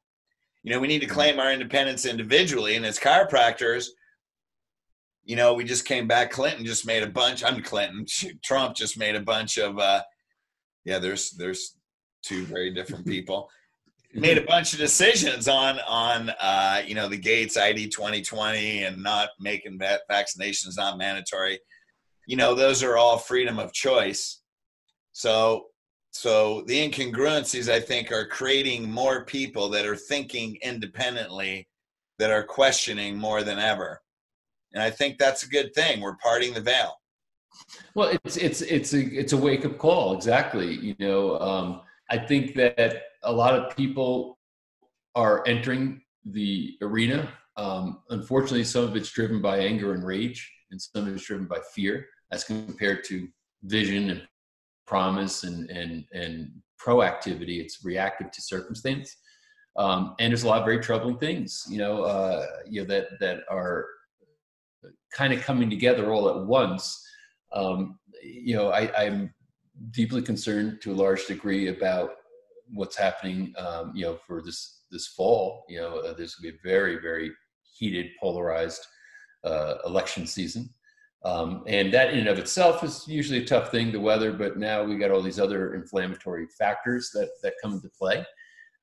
You 0.62 0.72
know, 0.72 0.80
we 0.80 0.88
need 0.88 1.00
to 1.00 1.06
claim 1.06 1.40
our 1.40 1.52
independence 1.52 2.06
individually. 2.06 2.76
And 2.76 2.86
as 2.86 2.98
chiropractors, 2.98 3.88
you 5.24 5.36
know, 5.36 5.54
we 5.54 5.64
just 5.64 5.84
came 5.84 6.06
back. 6.06 6.30
Clinton 6.30 6.64
just 6.64 6.86
made 6.86 7.02
a 7.02 7.08
bunch. 7.08 7.44
I'm 7.44 7.62
Clinton. 7.62 8.06
Trump 8.42 8.76
just 8.76 8.98
made 8.98 9.16
a 9.16 9.20
bunch 9.20 9.58
of 9.58 9.78
uh, 9.78 10.02
yeah, 10.84 10.98
there's 10.98 11.30
there's 11.32 11.76
two 12.22 12.44
very 12.44 12.72
different 12.72 13.06
people. 13.14 13.48
Made 14.14 14.36
a 14.36 14.42
bunch 14.42 14.74
of 14.74 14.78
decisions 14.78 15.48
on 15.48 15.78
on 15.88 16.30
uh, 16.40 16.82
you 16.86 16.94
know 16.94 17.08
the 17.08 17.16
Gates 17.16 17.56
ID 17.56 17.88
2020 17.88 18.84
and 18.84 19.02
not 19.02 19.30
making 19.40 19.78
that 19.78 20.02
vaccinations 20.10 20.76
not 20.76 20.98
mandatory. 20.98 21.58
You 22.26 22.36
know 22.36 22.54
those 22.54 22.82
are 22.82 22.98
all 22.98 23.18
freedom 23.18 23.58
of 23.58 23.72
choice. 23.72 24.42
So 25.12 25.66
so 26.10 26.62
the 26.66 26.78
incongruencies 26.86 27.72
I 27.72 27.80
think 27.80 28.12
are 28.12 28.26
creating 28.26 28.90
more 28.90 29.24
people 29.24 29.70
that 29.70 29.86
are 29.86 29.96
thinking 29.96 30.58
independently 30.62 31.68
that 32.18 32.30
are 32.30 32.44
questioning 32.44 33.16
more 33.16 33.42
than 33.42 33.58
ever. 33.58 34.00
And 34.74 34.82
I 34.82 34.90
think 34.90 35.18
that's 35.18 35.42
a 35.42 35.48
good 35.48 35.74
thing. 35.74 36.00
We're 36.00 36.16
parting 36.16 36.52
the 36.52 36.60
veil. 36.60 36.94
Well, 37.94 38.16
it's 38.24 38.36
it's 38.36 38.62
it's 38.62 38.94
a 38.94 39.00
it's 39.00 39.32
a 39.32 39.36
wake 39.36 39.64
up 39.64 39.78
call. 39.78 40.14
Exactly. 40.16 40.74
You 40.74 40.94
know, 40.98 41.38
um, 41.40 41.80
I 42.10 42.18
think 42.18 42.54
that 42.54 43.02
a 43.22 43.32
lot 43.32 43.54
of 43.54 43.76
people 43.76 44.38
are 45.14 45.46
entering 45.46 46.02
the 46.24 46.76
arena. 46.82 47.32
Um, 47.56 48.00
unfortunately, 48.10 48.64
some 48.64 48.84
of 48.84 48.96
it's 48.96 49.10
driven 49.10 49.42
by 49.42 49.58
anger 49.58 49.92
and 49.94 50.04
rage, 50.04 50.50
and 50.70 50.80
some 50.80 51.06
of 51.06 51.14
it's 51.14 51.24
driven 51.24 51.46
by 51.46 51.58
fear, 51.74 52.06
as 52.30 52.44
compared 52.44 53.04
to 53.04 53.28
vision 53.64 54.10
and 54.10 54.22
promise 54.86 55.44
and 55.44 55.70
and 55.70 56.04
and 56.12 56.50
proactivity. 56.80 57.60
It's 57.60 57.84
reactive 57.84 58.30
to 58.30 58.42
circumstance, 58.42 59.16
um, 59.76 60.14
and 60.18 60.30
there's 60.30 60.44
a 60.44 60.48
lot 60.48 60.60
of 60.60 60.64
very 60.64 60.80
troubling 60.80 61.18
things. 61.18 61.64
You 61.68 61.78
know, 61.78 62.02
uh, 62.02 62.46
you 62.68 62.80
know 62.80 62.86
that 62.88 63.20
that 63.20 63.40
are 63.50 63.86
kind 65.12 65.32
of 65.32 65.42
coming 65.42 65.68
together 65.70 66.10
all 66.12 66.28
at 66.28 66.46
once 66.46 67.06
um, 67.52 67.98
you 68.22 68.54
know, 68.54 68.68
I, 68.68 69.04
am 69.04 69.32
deeply 69.90 70.22
concerned 70.22 70.80
to 70.82 70.92
a 70.92 70.94
large 70.94 71.26
degree 71.26 71.68
about 71.68 72.12
what's 72.72 72.96
happening, 72.96 73.52
um, 73.58 73.92
you 73.94 74.04
know, 74.04 74.18
for 74.26 74.42
this 74.42 74.82
this 74.90 75.08
fall. 75.08 75.64
You 75.68 75.80
know, 75.80 75.98
uh, 75.98 76.14
there's 76.14 76.34
going 76.34 76.52
to 76.52 76.58
be 76.58 76.68
a 76.68 76.72
very, 76.72 77.00
very 77.00 77.32
heated, 77.62 78.10
polarized 78.20 78.86
uh, 79.44 79.76
election 79.86 80.26
season. 80.26 80.70
Um, 81.24 81.62
and 81.66 81.92
that 81.94 82.12
in 82.12 82.20
and 82.20 82.28
of 82.28 82.38
itself 82.38 82.82
is 82.82 83.06
usually 83.06 83.42
a 83.42 83.46
tough 83.46 83.70
thing, 83.70 83.92
the 83.92 84.00
weather, 84.00 84.32
but 84.32 84.58
now 84.58 84.82
we 84.82 84.96
got 84.96 85.12
all 85.12 85.22
these 85.22 85.38
other 85.38 85.74
inflammatory 85.74 86.46
factors 86.58 87.10
that, 87.14 87.30
that 87.42 87.54
come 87.62 87.74
into 87.74 87.88
play. 87.90 88.24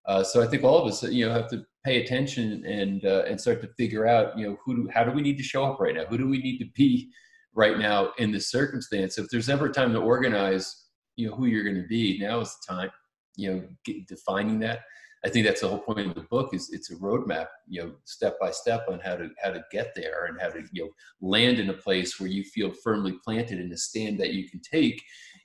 Uh, 0.05 0.23
so 0.23 0.41
I 0.41 0.47
think 0.47 0.63
all 0.63 0.77
of 0.77 0.88
us, 0.88 1.03
you 1.03 1.27
know, 1.27 1.34
have 1.34 1.49
to 1.49 1.65
pay 1.84 2.01
attention 2.03 2.65
and 2.65 3.05
uh, 3.05 3.23
and 3.27 3.39
start 3.39 3.62
to 3.62 3.67
figure 3.77 4.08
out, 4.08 4.38
you 4.38 4.47
know, 4.47 4.58
who 4.63 4.75
do, 4.75 4.89
how 4.93 5.03
do 5.03 5.12
we 5.12 5.21
need 5.21 5.38
to 5.38 5.43
show 5.43 5.65
up 5.65 5.79
right 5.79 5.93
now? 5.93 6.05
Who 6.05 6.17
do 6.17 6.27
we 6.27 6.39
need 6.39 6.60
to 6.60 6.69
be 6.73 7.12
right 7.60 7.78
now 7.78 8.12
in 8.17 8.32
this 8.32 8.50
circumstance. 8.50 9.17
If 9.17 9.28
there's 9.30 9.50
ever 9.50 9.67
time 9.67 9.91
to 9.91 10.00
organize, 10.00 10.86
you 11.17 11.30
know, 11.30 11.36
who 11.36 11.45
you're 11.45 11.65
going 11.65 11.76
to 11.76 11.88
be, 11.88 12.17
now 12.17 12.39
is 12.39 12.56
the 12.56 12.74
time. 12.74 12.89
You 13.36 13.54
know, 13.54 13.63
get, 13.86 14.08
defining 14.08 14.60
that. 14.60 14.80
I 15.26 15.30
think 15.30 15.45
that's 15.45 15.60
the 15.60 15.67
whole 15.67 15.80
point 15.80 16.08
of 16.08 16.15
the 16.15 16.22
book. 16.22 16.54
Is 16.54 16.69
it's 16.72 16.89
a 16.91 16.95
roadmap, 16.95 17.48
you 17.67 17.84
know, 17.84 17.91
step 18.06 18.38
by 18.39 18.52
step 18.52 18.86
on 18.89 19.00
how 19.02 19.17
to 19.17 19.30
how 19.43 19.52
to 19.52 19.62
get 19.72 19.91
there 19.93 20.26
and 20.26 20.39
how 20.39 20.50
to 20.50 20.63
you 20.72 20.86
know 20.86 20.89
land 21.19 21.60
in 21.60 21.69
a 21.69 21.74
place 21.74 22.19
where 22.19 22.30
you 22.30 22.43
feel 22.45 22.72
firmly 22.84 23.15
planted 23.26 23.60
in 23.60 23.74
a 23.74 23.78
stand 23.78 24.17
that 24.19 24.34
you 24.34 24.50
can 24.50 24.62
take, 24.62 25.02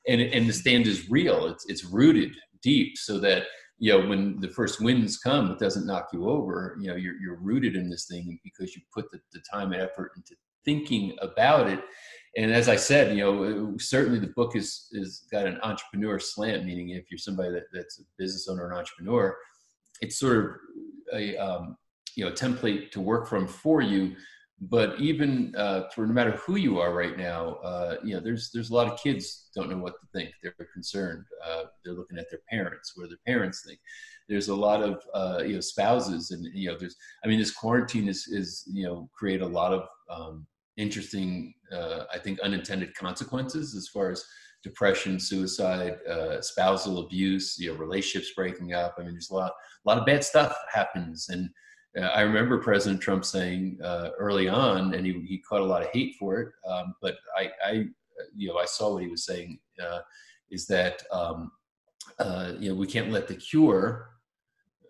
and 0.09 0.21
and 0.21 0.49
the 0.49 0.53
stand 0.53 0.87
is 0.87 1.11
real. 1.11 1.47
It's 1.47 1.67
it's 1.67 1.85
rooted 1.85 2.37
deep, 2.63 2.97
so 2.97 3.19
that 3.19 3.47
you 3.79 3.93
know 3.93 4.07
when 4.09 4.39
the 4.41 4.49
first 4.49 4.81
winds 4.81 5.19
come 5.19 5.51
it 5.51 5.59
doesn't 5.59 5.87
knock 5.87 6.09
you 6.13 6.29
over 6.29 6.77
you 6.81 6.89
know 6.89 6.95
you're, 6.95 7.17
you're 7.21 7.41
rooted 7.41 7.75
in 7.75 7.91
this 7.91 8.07
thing 8.07 8.39
because 8.45 8.75
you 8.77 8.81
put 8.95 9.11
the, 9.11 9.19
the 9.33 9.41
time 9.53 9.73
and 9.73 9.83
effort 9.83 10.13
into 10.17 10.37
thinking 10.65 11.17
about 11.21 11.69
it. 11.69 11.81
And 12.37 12.53
as 12.53 12.69
I 12.69 12.77
said, 12.77 13.17
you 13.17 13.23
know, 13.23 13.77
certainly 13.79 14.19
the 14.19 14.33
book 14.35 14.57
is 14.57 14.89
is 14.93 15.27
got 15.31 15.47
an 15.47 15.59
entrepreneur 15.63 16.19
slant, 16.19 16.65
meaning 16.65 16.91
if 16.91 17.11
you're 17.11 17.19
somebody 17.19 17.51
that, 17.53 17.65
that's 17.73 18.01
a 18.01 18.03
business 18.19 18.49
owner 18.49 18.67
or 18.67 18.75
entrepreneur, 18.75 19.37
it's 20.01 20.19
sort 20.19 20.39
of 20.39 20.47
a 21.13 21.37
um, 21.37 21.77
you 22.17 22.25
know 22.25 22.33
template 22.33 22.91
to 22.93 23.01
work 23.01 23.29
from 23.29 23.47
for 23.47 23.81
you. 23.83 24.17
but 24.61 24.99
even 25.01 25.55
uh, 25.57 25.89
for 25.95 26.07
no 26.07 26.13
matter 26.13 26.33
who 26.33 26.57
you 26.57 26.79
are 26.79 26.95
right 26.95 27.19
now, 27.19 27.55
uh, 27.57 27.97
you 28.03 28.15
know, 28.15 28.21
there's 28.21 28.51
there's 28.53 28.71
a 28.71 28.75
lot 28.75 28.91
of 28.91 28.99
kids 28.99 29.51
don't 29.55 29.71
know 29.71 29.79
what 29.79 29.95
to 30.01 30.07
think. 30.13 30.33
They're 30.43 30.55
concerned. 30.73 31.25
Uh, 31.45 31.65
they're 31.85 31.95
looking 31.95 32.19
at 32.19 32.31
their 32.31 32.41
parents, 32.49 32.93
what 32.95 33.09
their 33.09 33.19
parents 33.27 33.63
think. 33.67 33.79
There's 34.29 34.49
a 34.49 34.55
lot 34.55 34.83
of 34.83 35.03
uh, 35.15 35.43
you 35.45 35.55
know 35.55 35.61
spouses, 35.61 36.31
and 36.31 36.47
you 36.55 36.71
know, 36.71 36.79
there's. 36.79 36.97
I 37.25 37.29
mean, 37.29 37.39
this 37.39 37.51
quarantine 37.51 38.09
is 38.09 38.27
is 38.29 38.65
you 38.67 38.85
know 38.85 39.09
create 39.13 39.43
a 39.43 39.47
lot 39.47 39.73
of 39.73 39.89
um, 40.11 40.47
interesting, 40.77 41.55
uh, 41.73 42.05
I 42.13 42.19
think, 42.19 42.41
unintended 42.41 42.95
consequences 42.95 43.75
as 43.75 43.89
far 43.89 44.11
as 44.11 44.25
depression, 44.63 45.21
suicide, 45.21 45.99
uh, 46.09 46.41
spousal 46.41 47.01
abuse, 47.01 47.57
you 47.59 47.73
know, 47.73 47.79
relationships 47.79 48.33
breaking 48.35 48.73
up. 48.73 48.95
I 48.99 49.03
mean, 49.03 49.13
there's 49.13 49.31
a 49.31 49.35
lot, 49.35 49.53
a 49.53 49.89
lot 49.89 49.99
of 49.99 50.07
bad 50.07 50.25
stuff 50.25 50.57
happens, 50.73 51.29
and 51.29 51.51
uh, 51.97 52.07
I 52.07 52.23
remember 52.23 52.59
President 52.59 53.01
Trump 53.01 53.25
saying 53.25 53.79
uh, 53.83 54.11
early 54.19 54.49
on, 54.49 54.95
and 54.95 55.07
he, 55.07 55.13
he 55.27 55.39
caught 55.39 55.61
a 55.61 55.65
lot 55.65 55.83
of 55.83 55.89
hate 55.93 56.17
for 56.19 56.41
it. 56.41 56.49
Um, 56.69 56.95
but 57.01 57.17
I, 57.37 57.51
I, 57.65 57.71
you 58.35 58.49
know, 58.49 58.57
I 58.57 58.65
saw 58.65 58.95
what 58.95 59.03
he 59.03 59.09
was 59.09 59.25
saying 59.25 59.59
uh, 59.83 60.01
is 60.51 60.67
that 60.67 61.03
um, 61.13 61.53
uh, 62.19 62.53
you 62.59 62.69
know 62.69 62.75
we 62.75 62.87
can't 62.87 63.13
let 63.13 63.29
the 63.29 63.37
cure 63.37 64.11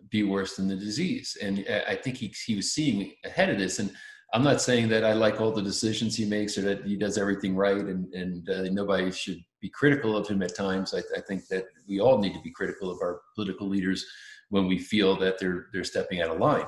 be 0.09 0.23
worse 0.23 0.55
than 0.55 0.67
the 0.67 0.75
disease, 0.75 1.37
and 1.41 1.65
I 1.87 1.95
think 1.95 2.17
he 2.17 2.33
he 2.45 2.55
was 2.55 2.73
seeing 2.73 3.11
ahead 3.23 3.49
of 3.49 3.57
this. 3.57 3.79
And 3.79 3.91
I'm 4.35 4.43
not 4.43 4.61
saying 4.61 4.89
that 4.89 5.05
I 5.05 5.13
like 5.13 5.39
all 5.39 5.53
the 5.53 5.61
decisions 5.61 6.17
he 6.17 6.25
makes 6.25 6.57
or 6.57 6.61
that 6.63 6.83
he 6.83 6.97
does 6.97 7.17
everything 7.17 7.55
right, 7.55 7.77
and 7.77 8.13
and 8.13 8.49
uh, 8.49 8.63
nobody 8.63 9.09
should 9.09 9.41
be 9.61 9.69
critical 9.69 10.17
of 10.17 10.27
him 10.27 10.43
at 10.43 10.53
times. 10.53 10.93
I, 10.93 10.99
I 11.17 11.21
think 11.21 11.47
that 11.47 11.63
we 11.87 12.01
all 12.01 12.17
need 12.17 12.33
to 12.33 12.41
be 12.41 12.51
critical 12.51 12.91
of 12.91 12.97
our 13.01 13.21
political 13.33 13.69
leaders 13.69 14.05
when 14.49 14.67
we 14.67 14.77
feel 14.77 15.17
that 15.19 15.39
they're 15.39 15.67
they're 15.71 15.85
stepping 15.85 16.21
out 16.21 16.31
of 16.31 16.39
line. 16.39 16.65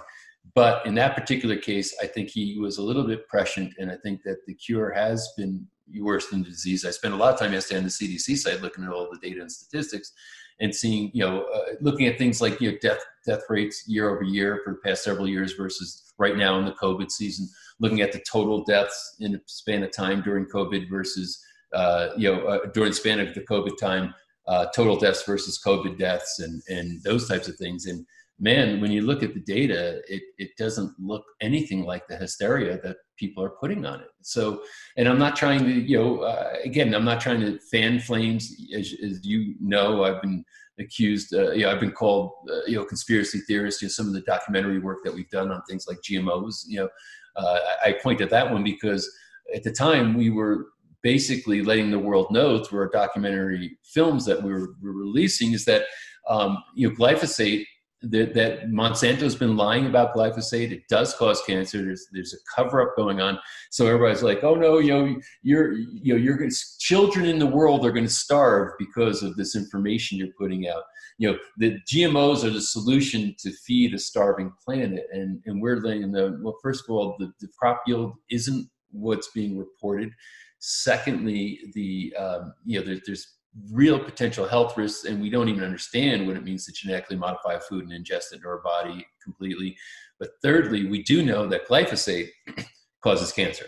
But 0.56 0.86
in 0.86 0.96
that 0.96 1.14
particular 1.14 1.58
case, 1.58 1.94
I 2.02 2.08
think 2.08 2.30
he 2.30 2.58
was 2.58 2.78
a 2.78 2.82
little 2.82 3.06
bit 3.06 3.28
prescient, 3.28 3.74
and 3.80 3.92
I 3.92 3.98
think 3.98 4.22
that 4.24 4.46
the 4.48 4.54
cure 4.54 4.92
has 4.94 5.34
been 5.36 5.68
worse 6.00 6.28
than 6.28 6.44
the 6.44 6.50
disease. 6.50 6.86
I 6.86 6.92
spent 6.92 7.14
a 7.14 7.18
lot 7.18 7.34
of 7.34 7.40
time 7.40 7.54
yesterday 7.54 7.80
on 7.80 7.84
the 7.84 7.90
CDC 7.90 8.38
site 8.38 8.62
looking 8.62 8.84
at 8.84 8.92
all 8.92 9.10
the 9.12 9.20
data 9.20 9.42
and 9.42 9.52
statistics, 9.52 10.12
and 10.60 10.74
seeing, 10.74 11.12
you 11.14 11.24
know, 11.24 11.44
uh, 11.44 11.74
looking 11.82 12.08
at 12.08 12.18
things 12.18 12.42
like 12.42 12.60
you 12.60 12.72
know 12.72 12.78
death 12.82 13.00
death 13.26 13.42
rates 13.50 13.84
year 13.88 14.10
over 14.10 14.24
year 14.24 14.62
for 14.64 14.74
the 14.74 14.80
past 14.90 15.04
several 15.04 15.28
years 15.28 15.54
versus 15.54 16.14
right 16.18 16.38
now 16.38 16.58
in 16.60 16.66
the 16.66 16.74
COVID 16.74 17.12
season. 17.12 17.48
Looking 17.80 18.02
at 18.02 18.12
the 18.12 18.24
total 18.30 18.64
deaths 18.64 19.16
in 19.20 19.36
a 19.36 19.40
span 19.46 19.84
of 19.84 19.92
time 19.92 20.22
during 20.22 20.46
COVID 20.46 20.90
versus 20.90 21.40
uh, 21.74 22.10
you 22.18 22.34
know 22.34 22.46
uh, 22.48 22.60
during 22.74 22.92
the 22.92 22.96
span 22.96 23.20
of 23.20 23.34
the 23.34 23.42
COVID 23.42 23.78
time, 23.78 24.14
uh, 24.48 24.68
total 24.76 24.98
deaths 24.98 25.24
versus 25.24 25.62
COVID 25.64 25.98
deaths, 25.98 26.40
and 26.40 26.62
and 26.70 27.04
those 27.04 27.28
types 27.28 27.48
of 27.48 27.56
things, 27.56 27.86
and 27.86 28.06
man, 28.40 28.80
when 28.82 28.92
you 28.92 29.02
look 29.02 29.24
at 29.24 29.34
the 29.34 29.40
data, 29.40 30.02
it, 30.08 30.22
it 30.38 30.52
doesn't 30.58 30.94
look 31.00 31.26
anything 31.42 31.86
like 31.86 32.08
the 32.08 32.16
hysteria 32.16 32.80
that 32.84 32.98
people 33.18 33.44
are 33.44 33.52
putting 33.62 33.86
on 33.86 34.00
it. 34.02 34.10
So, 34.22 34.62
and 34.96 35.08
I'm 35.08 35.18
not 35.18 35.36
trying 35.36 35.64
to, 35.66 35.72
you 35.72 35.98
know, 35.98 36.20
uh, 36.20 36.54
again, 36.64 36.94
I'm 36.94 37.06
not 37.06 37.20
trying 37.20 37.42
to 37.42 37.60
fan 37.72 38.00
flames. 38.00 38.54
As, 38.76 38.94
as 39.04 39.26
you 39.26 39.56
know, 39.60 40.04
I've 40.04 40.22
been 40.22 40.46
accused, 40.80 41.34
uh, 41.34 41.52
you 41.52 41.64
know, 41.64 41.72
I've 41.72 41.80
been 41.80 41.92
called, 41.92 42.34
uh, 42.50 42.66
you 42.68 42.76
know, 42.76 42.86
conspiracy 42.86 43.40
theorist. 43.40 43.82
You 43.82 43.88
know, 43.88 43.92
some 43.92 44.08
of 44.08 44.14
the 44.14 44.22
documentary 44.22 44.80
work 44.80 45.00
that 45.04 45.14
we've 45.14 45.30
done 45.30 45.52
on 45.52 45.64
things 45.64 45.88
like 45.88 45.98
GMOs, 46.02 46.66
you 46.68 46.80
know, 46.80 46.90
uh, 47.38 47.60
I 47.84 47.94
point 48.04 48.22
at 48.22 48.30
that 48.32 48.52
one 48.52 48.64
because 48.64 49.10
at 49.56 49.64
the 49.64 49.72
time 49.72 50.16
we 50.16 50.30
were 50.30 50.68
basically 51.04 51.64
letting 51.64 51.92
the 51.92 52.00
world 52.00 52.28
know 52.32 52.64
through 52.64 52.80
our 52.80 52.90
documentary 52.90 53.78
films 53.84 54.26
that 54.26 54.42
we 54.42 54.52
were, 54.52 54.76
were 54.82 54.94
releasing 54.94 55.54
is 55.54 55.64
that 55.66 55.84
um, 56.28 56.58
you 56.76 56.90
know 56.90 56.96
glyphosate 56.96 57.66
that, 58.04 58.34
that 58.36 58.70
Monsanto's 58.70 59.36
been 59.36 59.58
lying 59.58 59.88
about 59.88 60.14
glyphosate. 60.14 60.72
It 60.72 60.88
does 60.88 61.16
cause 61.16 61.42
cancer. 61.42 61.84
There's 61.84 62.08
there's 62.12 62.34
a 62.34 62.38
cover 62.56 62.82
up 62.82 62.96
going 62.96 63.22
on. 63.22 63.40
So 63.72 63.88
everybody's 63.88 64.24
like, 64.24 64.44
oh 64.44 64.56
no, 64.56 64.78
you 64.78 64.90
know, 64.94 65.16
you're 65.42 65.74
you 65.74 66.14
know, 66.14 66.20
you're 66.20 66.48
children 66.80 67.26
in 67.26 67.40
the 67.40 67.48
world 67.48 67.86
are 67.86 67.92
going 67.92 68.06
to 68.06 68.14
starve 68.14 68.74
because 68.78 69.24
of 69.24 69.36
this 69.36 69.56
information 69.56 70.18
you're 70.18 70.28
putting 70.38 70.68
out. 70.68 70.84
You 71.18 71.32
know, 71.32 71.38
the 71.58 71.80
GMOs 71.92 72.44
are 72.44 72.52
the 72.52 72.62
solution 72.62 73.36
to 73.40 73.52
feed 73.52 73.96
a 73.96 74.00
starving 74.00 74.54
planet, 74.64 75.08
and 75.12 75.42
and 75.46 75.62
we're 75.62 75.78
letting 75.78 76.12
them. 76.12 76.42
Well, 76.44 76.58
first 76.62 76.84
of 76.88 76.92
all, 76.92 77.16
the, 77.18 77.32
the 77.42 77.48
crop 77.60 77.82
yield 77.88 78.14
isn't 78.30 78.70
what's 78.92 79.32
being 79.32 79.58
reported. 79.58 80.12
Secondly, 80.60 81.60
the 81.74 82.14
um, 82.18 82.54
you 82.64 82.80
know, 82.80 82.86
there, 82.86 83.00
there's 83.06 83.37
real 83.72 84.00
potential 84.00 84.48
health 84.48 84.78
risks, 84.78 85.06
and 85.06 85.22
we 85.22 85.30
don't 85.30 85.50
even 85.50 85.64
understand 85.64 86.28
what 86.28 86.36
it 86.36 86.44
means 86.44 86.66
to 86.66 86.72
genetically 86.72 87.16
modify 87.16 87.58
food 87.60 87.88
and 87.88 87.92
ingest 87.92 88.32
it 88.32 88.36
into 88.36 88.48
our 88.48 88.62
body 88.62 89.06
completely. 89.24 89.76
But 90.20 90.30
thirdly, 90.42 90.88
we 90.88 91.04
do 91.04 91.24
know 91.24 91.48
that 91.48 91.68
glyphosate 91.68 92.30
causes 93.04 93.32
cancer. 93.32 93.66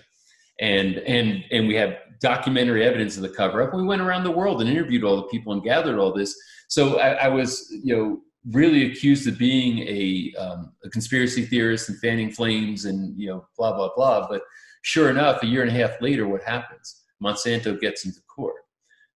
And, 0.59 0.97
and, 0.97 1.43
and 1.51 1.67
we 1.67 1.75
have 1.75 1.95
documentary 2.21 2.83
evidence 2.85 3.15
of 3.15 3.23
the 3.23 3.29
cover 3.29 3.61
up. 3.61 3.73
We 3.73 3.83
went 3.83 4.01
around 4.01 4.23
the 4.23 4.31
world 4.31 4.61
and 4.61 4.69
interviewed 4.69 5.03
all 5.03 5.15
the 5.15 5.27
people 5.27 5.53
and 5.53 5.63
gathered 5.63 5.97
all 5.97 6.13
this. 6.13 6.35
So 6.67 6.99
I, 6.99 7.11
I 7.11 7.27
was, 7.29 7.73
you 7.83 7.95
know, 7.95 8.19
really 8.51 8.91
accused 8.91 9.27
of 9.27 9.37
being 9.37 9.79
a, 9.79 10.33
um, 10.37 10.73
a 10.83 10.89
conspiracy 10.89 11.45
theorist 11.45 11.89
and 11.89 11.97
fanning 11.99 12.31
flames 12.31 12.85
and, 12.85 13.17
you 13.17 13.27
know, 13.27 13.45
blah, 13.57 13.73
blah, 13.73 13.89
blah. 13.95 14.27
But 14.27 14.41
sure 14.81 15.09
enough, 15.09 15.43
a 15.43 15.47
year 15.47 15.61
and 15.61 15.71
a 15.71 15.73
half 15.73 16.01
later, 16.01 16.27
what 16.27 16.43
happens? 16.43 17.03
Monsanto 17.23 17.79
gets 17.79 18.05
into 18.05 18.19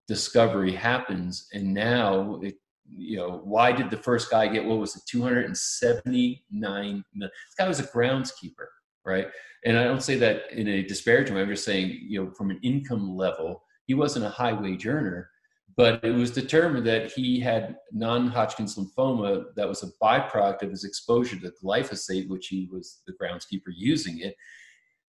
discovery 0.09 0.73
happens 0.73 1.49
and 1.53 1.73
now 1.73 2.41
it, 2.43 2.57
you 2.89 3.17
know 3.17 3.41
why 3.45 3.73
did 3.73 3.91
the 3.91 3.97
first 3.97 4.31
guy 4.31 4.47
get 4.47 4.65
what 4.65 4.79
was 4.79 4.97
it 4.97 5.03
279 5.09 6.43
million 6.51 7.05
this 7.21 7.31
guy 7.57 7.69
was 7.69 7.81
a 7.81 7.85
groundskeeper 7.85 8.67
right? 9.05 9.27
And 9.65 9.79
i 9.79 9.85
don't 9.85 10.03
say 10.03 10.17
that 10.17 10.53
in 10.53 10.69
a 10.69 10.83
disparaging 10.83 11.35
way 11.35 11.43
i'm 11.43 11.49
just 11.49 11.65
saying 11.65 11.99
you 12.03 12.25
know 12.25 12.31
from 12.33 12.51
an 12.51 12.61
income 12.63 13.17
level 13.17 13.63
he 13.87 13.95
wasn't 13.95 14.25
a 14.25 14.31
high 14.31 14.53
wage 14.53 14.87
earner 14.87 15.31
but 15.77 16.05
it 16.05 16.13
was 16.13 16.31
determined 16.31 16.87
that 16.87 17.11
he 17.13 17.41
had 17.41 17.77
non-hodgkin's 17.93 18.77
lymphoma 18.77 19.45
that 19.57 19.69
was 19.69 19.83
a 19.83 19.93
byproduct 20.03 20.63
of 20.63 20.71
his 20.71 20.85
exposure 20.85 21.39
to 21.39 21.53
glyphosate 21.65 22.29
which 22.29 22.49
he 22.49 22.69
was 22.73 23.03
the 23.07 23.15
groundskeeper 23.15 23.73
using 23.75 24.19
it 24.19 24.35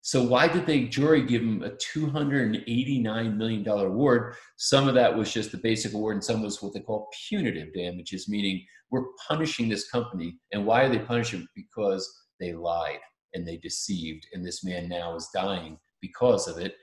so 0.04 0.24
why 0.24 0.48
did 0.48 0.66
the 0.66 0.88
jury 0.88 1.22
give 1.22 1.44
him 1.44 1.62
a 1.62 1.70
$289 1.72 3.38
million 3.38 3.68
award? 3.68 4.36
Some 4.58 4.88
of 4.88 4.96
that 4.96 5.16
was 5.16 5.32
just 5.32 5.52
the 5.52 5.60
basic 5.60 5.94
award 5.94 6.16
and 6.16 6.24
some 6.24 6.42
was 6.42 6.62
what 6.62 6.74
they 6.74 6.80
call 6.80 7.10
punitive 7.30 7.72
damages, 7.74 8.28
meaning 8.28 8.66
we're 8.90 9.06
punishing 9.28 9.70
this 9.70 9.90
company. 9.90 10.40
And 10.54 10.66
why 10.66 10.84
are 10.84 10.90
they 10.90 11.00
punishing? 11.00 11.48
Because 11.56 12.10
they 12.40 12.54
lied 12.54 13.00
and 13.36 13.48
they 13.48 13.58
deceived. 13.58 14.26
And 14.34 14.44
this 14.44 14.64
man 14.64 14.90
now 14.90 15.16
is 15.16 15.30
dying 15.34 15.78
because 16.02 16.48
of 16.48 16.58
it. 16.58 16.74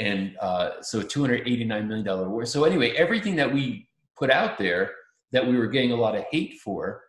And 0.00 0.36
uh, 0.40 0.82
so 0.82 1.00
$289 1.00 1.86
million 1.86 2.08
award. 2.08 2.48
So 2.48 2.64
anyway, 2.64 2.90
everything 2.96 3.36
that 3.36 3.52
we 3.52 3.88
put 4.18 4.30
out 4.30 4.58
there 4.58 4.90
that 5.30 5.46
we 5.46 5.56
were 5.56 5.68
getting 5.68 5.92
a 5.92 5.96
lot 5.96 6.16
of 6.16 6.24
hate 6.32 6.54
for 6.64 7.02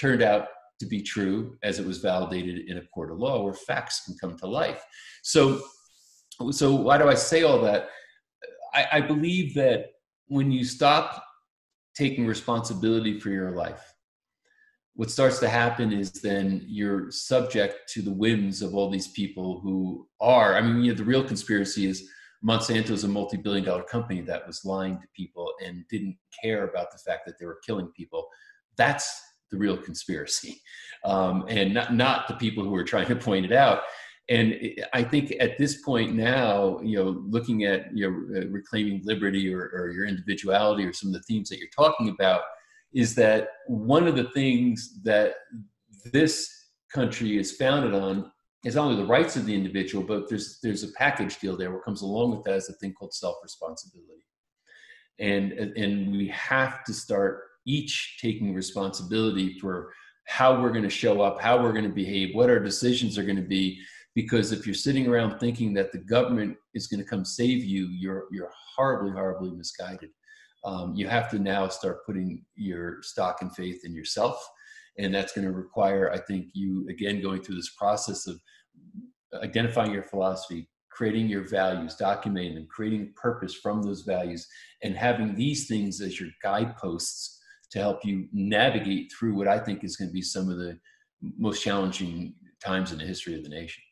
turned 0.00 0.22
out 0.22 0.48
to 0.82 0.88
be 0.88 1.00
true 1.00 1.56
as 1.62 1.78
it 1.78 1.86
was 1.86 1.98
validated 1.98 2.68
in 2.68 2.78
a 2.78 2.86
court 2.86 3.10
of 3.10 3.18
law 3.18 3.42
where 3.42 3.54
facts 3.54 4.04
can 4.04 4.16
come 4.20 4.36
to 4.38 4.46
life. 4.46 4.84
So, 5.22 5.62
so 6.50 6.74
why 6.74 6.98
do 6.98 7.08
I 7.08 7.14
say 7.14 7.44
all 7.44 7.60
that? 7.62 7.88
I, 8.74 8.86
I 8.92 9.00
believe 9.00 9.54
that 9.54 9.92
when 10.26 10.50
you 10.50 10.64
stop 10.64 11.24
taking 11.94 12.26
responsibility 12.26 13.20
for 13.20 13.30
your 13.30 13.52
life, 13.52 13.94
what 14.94 15.10
starts 15.10 15.38
to 15.38 15.48
happen 15.48 15.92
is 15.92 16.12
then 16.12 16.64
you're 16.66 17.10
subject 17.10 17.90
to 17.94 18.02
the 18.02 18.12
whims 18.12 18.60
of 18.60 18.74
all 18.74 18.90
these 18.90 19.08
people 19.08 19.60
who 19.60 20.06
are. 20.20 20.56
I 20.56 20.60
mean, 20.60 20.82
you 20.82 20.92
know, 20.92 20.98
the 20.98 21.04
real 21.04 21.24
conspiracy 21.24 21.86
is 21.86 22.08
Monsanto 22.44 22.90
is 22.90 23.04
a 23.04 23.08
multi-billion 23.08 23.64
dollar 23.64 23.84
company 23.84 24.20
that 24.22 24.46
was 24.46 24.64
lying 24.64 25.00
to 25.00 25.06
people 25.14 25.52
and 25.64 25.86
didn't 25.88 26.16
care 26.42 26.64
about 26.64 26.90
the 26.90 26.98
fact 26.98 27.24
that 27.26 27.38
they 27.38 27.46
were 27.46 27.60
killing 27.64 27.86
people. 27.96 28.28
That's 28.76 29.22
the 29.52 29.58
real 29.58 29.76
conspiracy, 29.76 30.60
um, 31.04 31.44
and 31.48 31.72
not 31.72 31.94
not 31.94 32.26
the 32.26 32.34
people 32.34 32.64
who 32.64 32.74
are 32.74 32.82
trying 32.82 33.06
to 33.06 33.14
point 33.14 33.44
it 33.44 33.52
out. 33.52 33.82
And 34.28 34.54
I 34.92 35.02
think 35.02 35.34
at 35.40 35.58
this 35.58 35.82
point 35.82 36.14
now, 36.14 36.80
you 36.80 36.96
know, 36.96 37.22
looking 37.28 37.64
at 37.64 37.94
you 37.94 38.10
know 38.10 38.40
uh, 38.40 38.46
reclaiming 38.48 39.02
liberty 39.04 39.52
or, 39.54 39.70
or 39.74 39.90
your 39.90 40.06
individuality 40.06 40.84
or 40.84 40.92
some 40.92 41.10
of 41.10 41.14
the 41.14 41.22
themes 41.22 41.48
that 41.50 41.58
you're 41.58 41.68
talking 41.76 42.08
about, 42.08 42.42
is 42.94 43.14
that 43.16 43.48
one 43.66 44.08
of 44.08 44.16
the 44.16 44.30
things 44.30 45.00
that 45.04 45.34
this 46.12 46.50
country 46.92 47.38
is 47.38 47.52
founded 47.52 47.94
on 47.94 48.30
is 48.64 48.76
not 48.76 48.84
only 48.84 48.96
the 48.96 49.06
rights 49.06 49.36
of 49.36 49.44
the 49.44 49.54
individual, 49.54 50.04
but 50.04 50.28
there's 50.28 50.58
there's 50.62 50.82
a 50.82 50.92
package 50.92 51.38
deal 51.38 51.56
there 51.56 51.72
what 51.72 51.84
comes 51.84 52.02
along 52.02 52.30
with 52.30 52.44
that 52.44 52.54
is 52.54 52.68
a 52.68 52.74
thing 52.74 52.94
called 52.94 53.12
self 53.12 53.36
responsibility, 53.42 54.24
and 55.18 55.52
and 55.52 56.12
we 56.12 56.28
have 56.28 56.84
to 56.84 56.94
start 56.94 57.42
each 57.66 58.18
taking 58.20 58.54
responsibility 58.54 59.58
for 59.58 59.92
how 60.26 60.60
we're 60.60 60.70
going 60.70 60.82
to 60.84 60.90
show 60.90 61.20
up, 61.20 61.40
how 61.40 61.60
we're 61.60 61.72
going 61.72 61.88
to 61.88 61.94
behave, 61.94 62.34
what 62.34 62.50
our 62.50 62.60
decisions 62.60 63.18
are 63.18 63.24
going 63.24 63.36
to 63.36 63.42
be. 63.42 63.80
Because 64.14 64.52
if 64.52 64.66
you're 64.66 64.74
sitting 64.74 65.08
around 65.08 65.38
thinking 65.38 65.72
that 65.74 65.90
the 65.90 65.98
government 65.98 66.56
is 66.74 66.86
going 66.86 67.02
to 67.02 67.08
come 67.08 67.24
save 67.24 67.64
you, 67.64 67.88
you're 67.88 68.24
you're 68.30 68.50
horribly, 68.76 69.12
horribly 69.12 69.50
misguided. 69.52 70.10
Um, 70.64 70.94
you 70.94 71.08
have 71.08 71.30
to 71.30 71.38
now 71.38 71.68
start 71.68 72.04
putting 72.06 72.44
your 72.54 73.02
stock 73.02 73.38
and 73.40 73.54
faith 73.54 73.80
in 73.84 73.94
yourself, 73.94 74.36
and 74.98 75.14
that's 75.14 75.32
going 75.32 75.46
to 75.46 75.52
require, 75.52 76.12
I 76.12 76.18
think, 76.18 76.48
you 76.52 76.86
again 76.90 77.22
going 77.22 77.42
through 77.42 77.56
this 77.56 77.74
process 77.78 78.26
of 78.26 78.38
identifying 79.42 79.92
your 79.92 80.04
philosophy, 80.04 80.68
creating 80.90 81.28
your 81.28 81.48
values, 81.48 81.96
documenting 81.98 82.54
them, 82.54 82.66
creating 82.70 83.14
purpose 83.16 83.54
from 83.54 83.82
those 83.82 84.02
values, 84.02 84.46
and 84.82 84.94
having 84.94 85.34
these 85.34 85.66
things 85.68 86.02
as 86.02 86.20
your 86.20 86.28
guideposts 86.42 87.41
to 87.72 87.78
help 87.78 88.04
you 88.04 88.28
navigate 88.32 89.10
through 89.10 89.34
what 89.34 89.48
I 89.48 89.58
think 89.58 89.82
is 89.82 89.96
going 89.96 90.08
to 90.08 90.12
be 90.12 90.22
some 90.22 90.48
of 90.50 90.58
the 90.58 90.78
most 91.38 91.62
challenging 91.62 92.34
times 92.62 92.92
in 92.92 92.98
the 92.98 93.04
history 93.04 93.34
of 93.34 93.42
the 93.42 93.48
nation. 93.48 93.82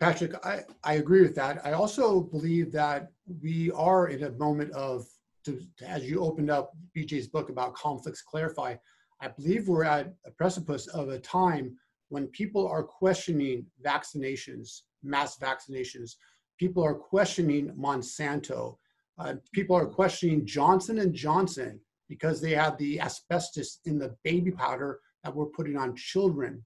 Patrick, 0.00 0.34
I, 0.44 0.60
I 0.82 0.94
agree 0.94 1.22
with 1.22 1.34
that. 1.36 1.64
I 1.64 1.72
also 1.72 2.20
believe 2.20 2.72
that 2.72 3.12
we 3.40 3.70
are 3.72 4.08
in 4.08 4.24
a 4.24 4.30
moment 4.32 4.72
of, 4.72 5.06
to, 5.44 5.60
as 5.86 6.08
you 6.08 6.20
opened 6.20 6.50
up 6.50 6.72
BJ's 6.96 7.28
book 7.28 7.50
about 7.50 7.74
conflicts 7.74 8.22
clarify, 8.22 8.74
I 9.20 9.28
believe 9.28 9.68
we're 9.68 9.84
at 9.84 10.14
a 10.26 10.30
precipice 10.30 10.86
of 10.88 11.10
a 11.10 11.18
time 11.18 11.76
when 12.08 12.26
people 12.28 12.66
are 12.66 12.82
questioning 12.82 13.66
vaccinations, 13.84 14.80
mass 15.02 15.38
vaccinations. 15.38 16.12
People 16.58 16.82
are 16.82 16.94
questioning 16.94 17.70
Monsanto. 17.78 18.76
Uh, 19.18 19.34
people 19.52 19.76
are 19.76 19.86
questioning 19.86 20.44
Johnson 20.46 20.98
and 20.98 21.14
Johnson 21.14 21.78
because 22.12 22.42
they 22.42 22.50
had 22.50 22.76
the 22.76 23.00
asbestos 23.00 23.78
in 23.86 23.98
the 23.98 24.14
baby 24.22 24.50
powder 24.50 25.00
that 25.24 25.34
we're 25.34 25.46
putting 25.46 25.78
on 25.78 25.96
children. 25.96 26.62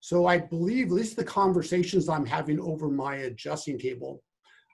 So 0.00 0.26
I 0.26 0.36
believe, 0.36 0.88
at 0.88 0.92
least 0.92 1.16
the 1.16 1.24
conversations 1.24 2.10
I'm 2.10 2.26
having 2.26 2.60
over 2.60 2.90
my 2.90 3.14
adjusting 3.28 3.78
table, 3.78 4.22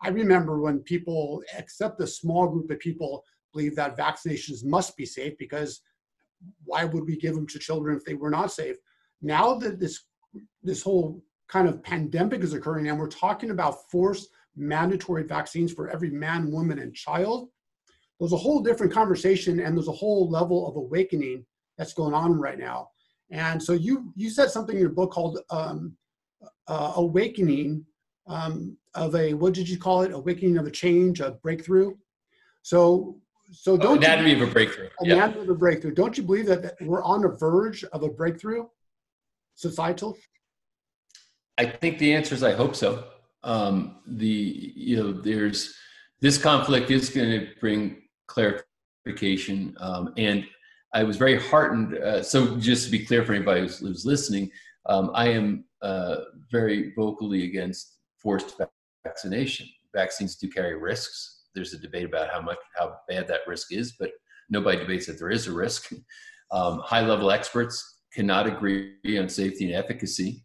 I 0.03 0.09
remember 0.09 0.61
when 0.61 0.81
people, 0.81 1.45
except 1.57 2.01
a 2.01 2.07
small 2.09 2.49
group 2.49 2.69
of 2.73 2.81
people, 2.81 3.23
believe 3.53 3.77
that 3.77 3.97
vaccinations 3.97 4.65
must 4.65 4.97
be 4.97 5.07
safe 5.07 5.39
because 5.39 5.83
why 6.65 6.85
would 6.85 7.05
we 7.05 7.17
give 7.17 7.37
them 7.37 7.47
to 7.47 7.61
children 7.61 7.97
if 7.97 8.05
they 8.05 8.15
were 8.15 8.31
not 8.39 8.51
safe? 8.51 8.75
Now 9.21 9.55
that 9.55 9.79
this 9.79 10.01
this 10.65 10.83
whole 10.83 11.23
kind 11.47 11.69
of 11.69 11.81
pandemic 11.85 12.43
is 12.43 12.55
occurring 12.55 12.89
and 12.89 12.99
we're 12.99 13.07
talking 13.07 13.51
about 13.51 13.89
forced 13.89 14.31
mandatory 14.57 15.23
vaccines 15.23 15.73
for 15.73 15.89
every 15.91 16.11
man, 16.11 16.51
woman, 16.51 16.81
and 16.81 16.93
child, 16.93 17.51
there's 18.19 18.33
a 18.33 18.37
whole 18.37 18.61
different 18.61 18.93
conversation 18.93 19.61
and 19.61 19.77
there's 19.77 19.89
a 19.89 19.93
whole 19.93 20.29
level 20.31 20.69
of 20.69 20.77
awakening 20.77 21.45
that's 21.77 21.95
going 21.95 22.15
on 22.15 22.39
right 22.39 22.59
now. 22.59 22.89
And 23.31 23.63
so 23.63 23.73
you 23.73 24.13
you 24.15 24.31
said 24.31 24.51
something 24.51 24.77
in 24.77 24.81
your 24.81 24.91
book 24.91 25.11
called 25.11 25.39
um, 25.51 25.97
uh, 26.69 26.93
"Awakening" 26.97 27.85
um, 28.27 28.77
of 28.95 29.15
a 29.15 29.35
what 29.35 29.55
did 29.55 29.69
you 29.69 29.79
call 29.79 30.03
it? 30.03 30.13
Awakening 30.13 30.59
of 30.59 30.67
a 30.67 30.71
change, 30.71 31.21
a 31.21 31.33
breakthrough. 31.43 31.95
So 32.63 33.17
so 33.51 33.77
don't 33.77 33.93
oh, 33.93 33.97
anatomy 33.97 34.33
you, 34.33 34.43
of 34.43 34.49
a 34.49 34.53
breakthrough. 34.53 34.89
Anatomy 35.01 35.37
yeah. 35.37 35.43
of 35.43 35.49
a 35.49 35.55
breakthrough. 35.55 35.95
Don't 35.95 36.17
you 36.17 36.25
believe 36.25 36.47
that 36.47 36.77
we're 36.81 37.03
on 37.03 37.23
the 37.23 37.29
verge 37.29 37.85
of 37.85 38.03
a 38.03 38.09
breakthrough, 38.09 38.67
societal? 39.55 40.17
I 41.59 41.67
think 41.67 41.99
the 41.99 42.15
answer 42.15 42.35
is 42.35 42.43
I 42.43 42.53
hope 42.53 42.75
so. 42.75 43.05
Um, 43.45 43.99
the 44.07 44.73
you 44.77 44.97
know 44.97 45.13
there's 45.13 45.75
this 46.21 46.39
conflict 46.39 46.91
is 46.91 47.11
going 47.11 47.31
to 47.31 47.49
bring 47.61 48.02
clarification. 48.33 49.77
Um, 49.79 50.13
and 50.17 50.45
I 50.95 51.05
was 51.05 51.17
very 51.17 51.39
heartened. 51.39 51.97
Uh, 51.97 52.23
so, 52.23 52.57
just 52.57 52.87
to 52.87 52.91
be 52.91 53.05
clear 53.05 53.25
for 53.25 53.33
anybody 53.33 53.63
who's, 53.63 53.79
who's 53.79 54.07
listening, 54.07 54.51
um, 54.87 55.11
I 55.15 55.29
am 55.29 55.65
uh, 55.83 56.17
very 56.51 56.93
vocally 56.95 57.45
against 57.45 57.99
forced 58.19 58.61
vaccination. 59.05 59.67
Vaccines 59.95 60.37
do 60.37 60.49
carry 60.49 60.77
risks. 60.77 61.43
There's 61.55 61.75
a 61.75 61.79
debate 61.79 62.07
about 62.07 62.31
how 62.31 62.41
much 62.41 62.59
how 62.77 62.97
bad 63.09 63.29
that 63.29 63.41
risk 63.47 63.73
is, 63.73 63.93
but 63.99 64.11
nobody 64.49 64.79
debates 64.79 65.07
that 65.07 65.19
there 65.19 65.31
is 65.31 65.47
a 65.47 65.53
risk. 65.53 65.93
Um, 66.51 66.81
high 66.81 67.07
level 67.07 67.31
experts 67.31 68.01
cannot 68.15 68.47
agree 68.47 69.19
on 69.19 69.29
safety 69.29 69.67
and 69.67 69.75
efficacy. 69.75 70.45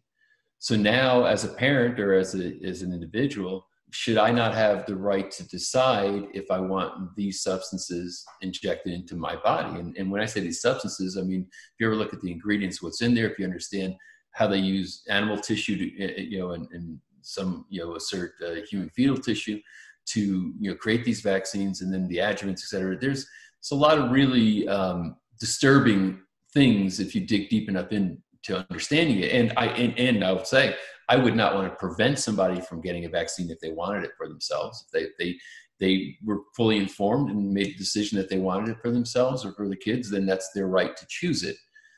So 0.58 0.74
now, 0.74 1.24
as 1.24 1.44
a 1.44 1.48
parent 1.48 2.00
or 2.00 2.14
as 2.14 2.34
a, 2.34 2.58
as 2.64 2.82
an 2.82 2.92
individual, 2.92 3.67
should 3.90 4.18
I 4.18 4.30
not 4.30 4.54
have 4.54 4.84
the 4.84 4.96
right 4.96 5.30
to 5.30 5.48
decide 5.48 6.24
if 6.34 6.50
I 6.50 6.60
want 6.60 7.16
these 7.16 7.42
substances 7.42 8.24
injected 8.42 8.92
into 8.92 9.16
my 9.16 9.36
body? 9.36 9.80
And, 9.80 9.96
and 9.96 10.10
when 10.10 10.20
I 10.20 10.26
say 10.26 10.40
these 10.40 10.60
substances, 10.60 11.16
I 11.16 11.22
mean, 11.22 11.46
if 11.50 11.80
you 11.80 11.86
ever 11.86 11.96
look 11.96 12.12
at 12.12 12.20
the 12.20 12.30
ingredients, 12.30 12.82
what's 12.82 13.02
in 13.02 13.14
there, 13.14 13.30
if 13.30 13.38
you 13.38 13.46
understand 13.46 13.94
how 14.32 14.46
they 14.46 14.58
use 14.58 15.02
animal 15.08 15.38
tissue 15.38 15.76
to, 15.78 16.02
eh, 16.02 16.12
eh, 16.18 16.20
you 16.20 16.38
know, 16.38 16.50
and, 16.50 16.68
and 16.72 16.98
some, 17.22 17.64
you 17.70 17.80
know, 17.80 17.96
assert 17.96 18.32
uh, 18.46 18.56
human 18.70 18.90
fetal 18.90 19.16
tissue 19.16 19.58
to, 20.06 20.54
you 20.58 20.70
know, 20.70 20.76
create 20.76 21.04
these 21.04 21.20
vaccines 21.20 21.80
and 21.80 21.92
then 21.92 22.06
the 22.08 22.18
adjuvants, 22.18 22.62
et 22.62 22.68
cetera, 22.68 22.96
there's, 22.98 23.26
there's 23.60 23.72
a 23.72 23.74
lot 23.74 23.98
of 23.98 24.10
really 24.10 24.68
um, 24.68 25.16
disturbing 25.40 26.20
things 26.52 27.00
if 27.00 27.14
you 27.14 27.26
dig 27.26 27.48
deep 27.48 27.68
enough 27.68 27.90
into 27.92 28.66
understanding 28.70 29.20
it. 29.20 29.32
And 29.32 29.52
I, 29.56 29.66
and, 29.66 29.98
and 29.98 30.24
I 30.24 30.32
would 30.32 30.46
say, 30.46 30.76
I 31.08 31.16
would 31.16 31.36
not 31.36 31.54
want 31.54 31.70
to 31.70 31.76
prevent 31.76 32.18
somebody 32.18 32.60
from 32.60 32.80
getting 32.80 33.04
a 33.04 33.08
vaccine 33.08 33.50
if 33.50 33.60
they 33.60 33.72
wanted 33.72 34.04
it 34.04 34.12
for 34.16 34.28
themselves. 34.28 34.84
If 34.86 34.90
they 34.92 35.24
they 35.24 35.38
they 35.80 36.16
were 36.24 36.40
fully 36.56 36.76
informed 36.76 37.30
and 37.30 37.52
made 37.52 37.68
a 37.68 37.78
decision 37.78 38.18
that 38.18 38.28
they 38.28 38.38
wanted 38.38 38.70
it 38.70 38.82
for 38.82 38.90
themselves 38.90 39.44
or 39.44 39.52
for 39.52 39.68
the 39.68 39.76
kids, 39.76 40.10
then 40.10 40.26
that's 40.26 40.50
their 40.52 40.66
right 40.66 40.96
to 40.96 41.06
choose 41.08 41.42
it. 41.42 41.56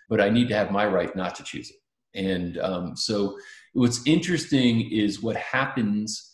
But 0.09 0.21
I 0.21 0.29
need 0.29 0.49
to 0.49 0.55
have 0.55 0.71
my 0.71 0.87
right 0.87 1.15
not 1.17 1.35
to 1.37 1.43
choose 1.43 1.71
it. 1.71 1.77
And 2.15 2.59
um, 2.59 2.97
so 2.97 3.39
what's 3.73 4.07
interesting 4.07 4.91
is 4.91 5.23
what 5.23 5.37
happens 5.37 6.33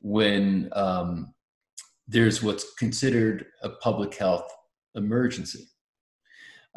when 0.00 0.70
um, 0.72 1.34
there's 2.06 2.42
what's 2.42 2.74
considered 2.74 3.46
a 3.62 3.68
public 3.68 4.14
health 4.14 4.50
emergency, 4.94 5.68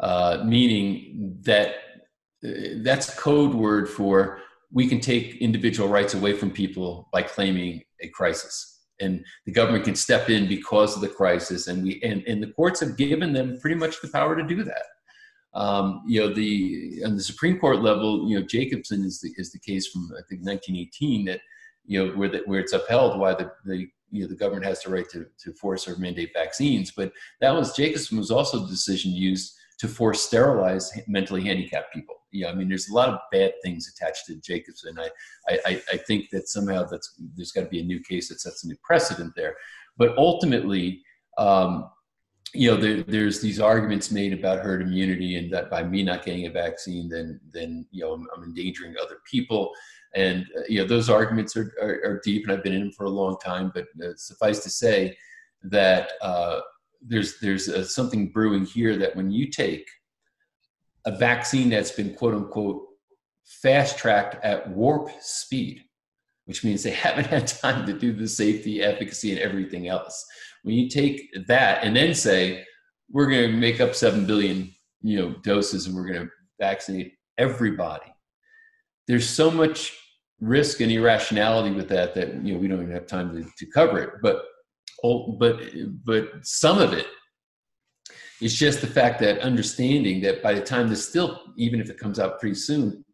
uh, 0.00 0.42
meaning 0.44 1.38
that 1.42 1.76
uh, 2.44 2.50
that's 2.76 3.14
code 3.18 3.54
word 3.54 3.88
for 3.88 4.40
we 4.72 4.86
can 4.86 5.00
take 5.00 5.36
individual 5.36 5.88
rights 5.88 6.14
away 6.14 6.32
from 6.32 6.50
people 6.50 7.08
by 7.12 7.22
claiming 7.22 7.82
a 8.00 8.08
crisis. 8.08 8.80
And 9.00 9.24
the 9.46 9.52
government 9.52 9.84
can 9.84 9.94
step 9.94 10.30
in 10.30 10.48
because 10.48 10.94
of 10.94 11.02
the 11.02 11.08
crisis 11.08 11.66
and 11.66 11.82
we 11.82 12.00
and, 12.02 12.22
and 12.26 12.42
the 12.42 12.52
courts 12.52 12.80
have 12.80 12.96
given 12.96 13.32
them 13.32 13.58
pretty 13.60 13.76
much 13.76 14.00
the 14.00 14.08
power 14.08 14.36
to 14.36 14.42
do 14.42 14.62
that. 14.64 14.84
Um, 15.54 16.02
you 16.06 16.20
know 16.20 16.32
the 16.32 17.02
on 17.04 17.14
the 17.14 17.22
supreme 17.22 17.58
court 17.58 17.82
level 17.82 18.26
you 18.26 18.40
know 18.40 18.46
jacobson 18.46 19.04
is 19.04 19.20
the 19.20 19.34
is 19.36 19.52
the 19.52 19.58
case 19.58 19.86
from 19.86 20.10
i 20.12 20.24
think 20.26 20.40
1918 20.46 21.26
that 21.26 21.40
you 21.84 22.02
know 22.02 22.16
where 22.16 22.30
the, 22.30 22.38
where 22.46 22.58
it's 22.58 22.72
upheld 22.72 23.20
why 23.20 23.34
the, 23.34 23.52
the 23.66 23.86
you 24.12 24.22
know 24.22 24.28
the 24.28 24.36
government 24.36 24.64
has 24.64 24.82
the 24.82 24.90
right 24.90 25.08
to, 25.10 25.26
to 25.38 25.52
force 25.54 25.88
or 25.88 25.96
mandate 25.96 26.30
vaccines. 26.34 26.92
But 26.92 27.12
that 27.40 27.54
was 27.54 27.74
jacobson 27.74 28.18
was 28.18 28.30
also 28.30 28.60
the 28.60 28.68
decision 28.68 29.10
used 29.10 29.56
to 29.82 29.88
force 29.88 30.22
sterilize 30.22 30.90
mentally 31.06 31.42
handicapped 31.42 31.92
people 31.92 32.22
yeah, 32.32 32.48
I 32.48 32.54
mean, 32.54 32.68
there's 32.68 32.88
a 32.88 32.94
lot 32.94 33.10
of 33.10 33.20
bad 33.30 33.52
things 33.62 33.92
attached 33.94 34.26
to 34.26 34.36
Jacobson. 34.36 34.98
I, 34.98 35.58
I, 35.66 35.82
I 35.92 35.96
think 35.98 36.30
that 36.30 36.48
somehow 36.48 36.84
that's 36.84 37.14
there's 37.36 37.52
got 37.52 37.62
to 37.62 37.68
be 37.68 37.80
a 37.80 37.84
new 37.84 38.00
case 38.00 38.28
that 38.30 38.40
sets 38.40 38.64
a 38.64 38.68
new 38.68 38.76
precedent 38.82 39.34
there. 39.36 39.54
But 39.98 40.16
ultimately, 40.16 41.02
um, 41.36 41.90
you 42.54 42.70
know, 42.70 42.76
there, 42.78 43.02
there's 43.02 43.40
these 43.40 43.60
arguments 43.60 44.10
made 44.10 44.32
about 44.32 44.60
herd 44.60 44.80
immunity, 44.80 45.36
and 45.36 45.52
that 45.52 45.70
by 45.70 45.82
me 45.82 46.02
not 46.02 46.24
getting 46.24 46.46
a 46.46 46.50
vaccine, 46.50 47.08
then 47.08 47.38
then 47.52 47.86
you 47.90 48.02
know 48.02 48.14
I'm, 48.14 48.26
I'm 48.34 48.44
endangering 48.44 48.94
other 49.00 49.18
people. 49.30 49.70
And 50.14 50.46
uh, 50.56 50.62
you 50.68 50.80
know, 50.80 50.86
those 50.86 51.10
arguments 51.10 51.56
are, 51.56 51.74
are, 51.80 52.00
are, 52.04 52.20
deep, 52.24 52.44
and 52.44 52.52
I've 52.52 52.62
been 52.62 52.74
in 52.74 52.80
them 52.80 52.92
for 52.92 53.04
a 53.04 53.10
long 53.10 53.36
time. 53.44 53.72
But 53.74 53.88
uh, 54.02 54.14
suffice 54.16 54.60
to 54.60 54.70
say 54.70 55.16
that 55.64 56.12
uh, 56.22 56.60
there's 57.06 57.38
there's 57.40 57.68
uh, 57.68 57.84
something 57.84 58.30
brewing 58.30 58.64
here 58.64 58.96
that 58.96 59.16
when 59.16 59.30
you 59.30 59.50
take 59.50 59.88
a 61.04 61.16
vaccine 61.16 61.68
that's 61.68 61.90
been 61.90 62.14
quote 62.14 62.34
unquote 62.34 62.86
fast 63.44 63.98
tracked 63.98 64.42
at 64.44 64.68
warp 64.70 65.10
speed, 65.20 65.82
which 66.46 66.64
means 66.64 66.82
they 66.82 66.90
haven't 67.06 67.26
had 67.26 67.46
time 67.46 67.86
to 67.86 67.92
do 67.92 68.12
the 68.12 68.28
safety, 68.28 68.82
efficacy, 68.82 69.32
and 69.32 69.40
everything 69.40 69.88
else. 69.88 70.24
When 70.62 70.74
you 70.74 70.88
take 70.88 71.28
that 71.48 71.82
and 71.82 71.96
then 71.96 72.14
say, 72.14 72.64
we're 73.10 73.28
going 73.28 73.50
to 73.50 73.56
make 73.56 73.80
up 73.80 73.94
7 73.94 74.24
billion 74.26 74.72
you 75.02 75.18
know, 75.18 75.34
doses 75.42 75.86
and 75.86 75.96
we're 75.96 76.06
going 76.06 76.20
to 76.20 76.30
vaccinate 76.60 77.14
everybody, 77.36 78.12
there's 79.08 79.28
so 79.28 79.50
much 79.50 79.92
risk 80.40 80.80
and 80.80 80.90
irrationality 80.90 81.70
with 81.70 81.88
that 81.88 82.14
that 82.14 82.34
you 82.44 82.52
know 82.52 82.58
we 82.58 82.66
don't 82.66 82.82
even 82.82 82.92
have 82.92 83.06
time 83.06 83.32
to, 83.32 83.48
to 83.56 83.70
cover 83.70 84.02
it 84.02 84.10
but 84.22 84.42
but 85.38 85.60
but 86.04 86.30
some 86.42 86.78
of 86.78 86.92
it 86.92 87.06
it's 88.42 88.54
just 88.54 88.80
the 88.80 88.88
fact 88.88 89.20
that 89.20 89.38
understanding 89.38 90.20
that 90.22 90.42
by 90.42 90.52
the 90.52 90.60
time 90.60 90.88
this 90.88 91.08
still, 91.08 91.40
even 91.56 91.80
if 91.80 91.88
it 91.88 91.98
comes 91.98 92.18
out 92.18 92.40
pretty 92.40 92.56
soon, 92.56 93.04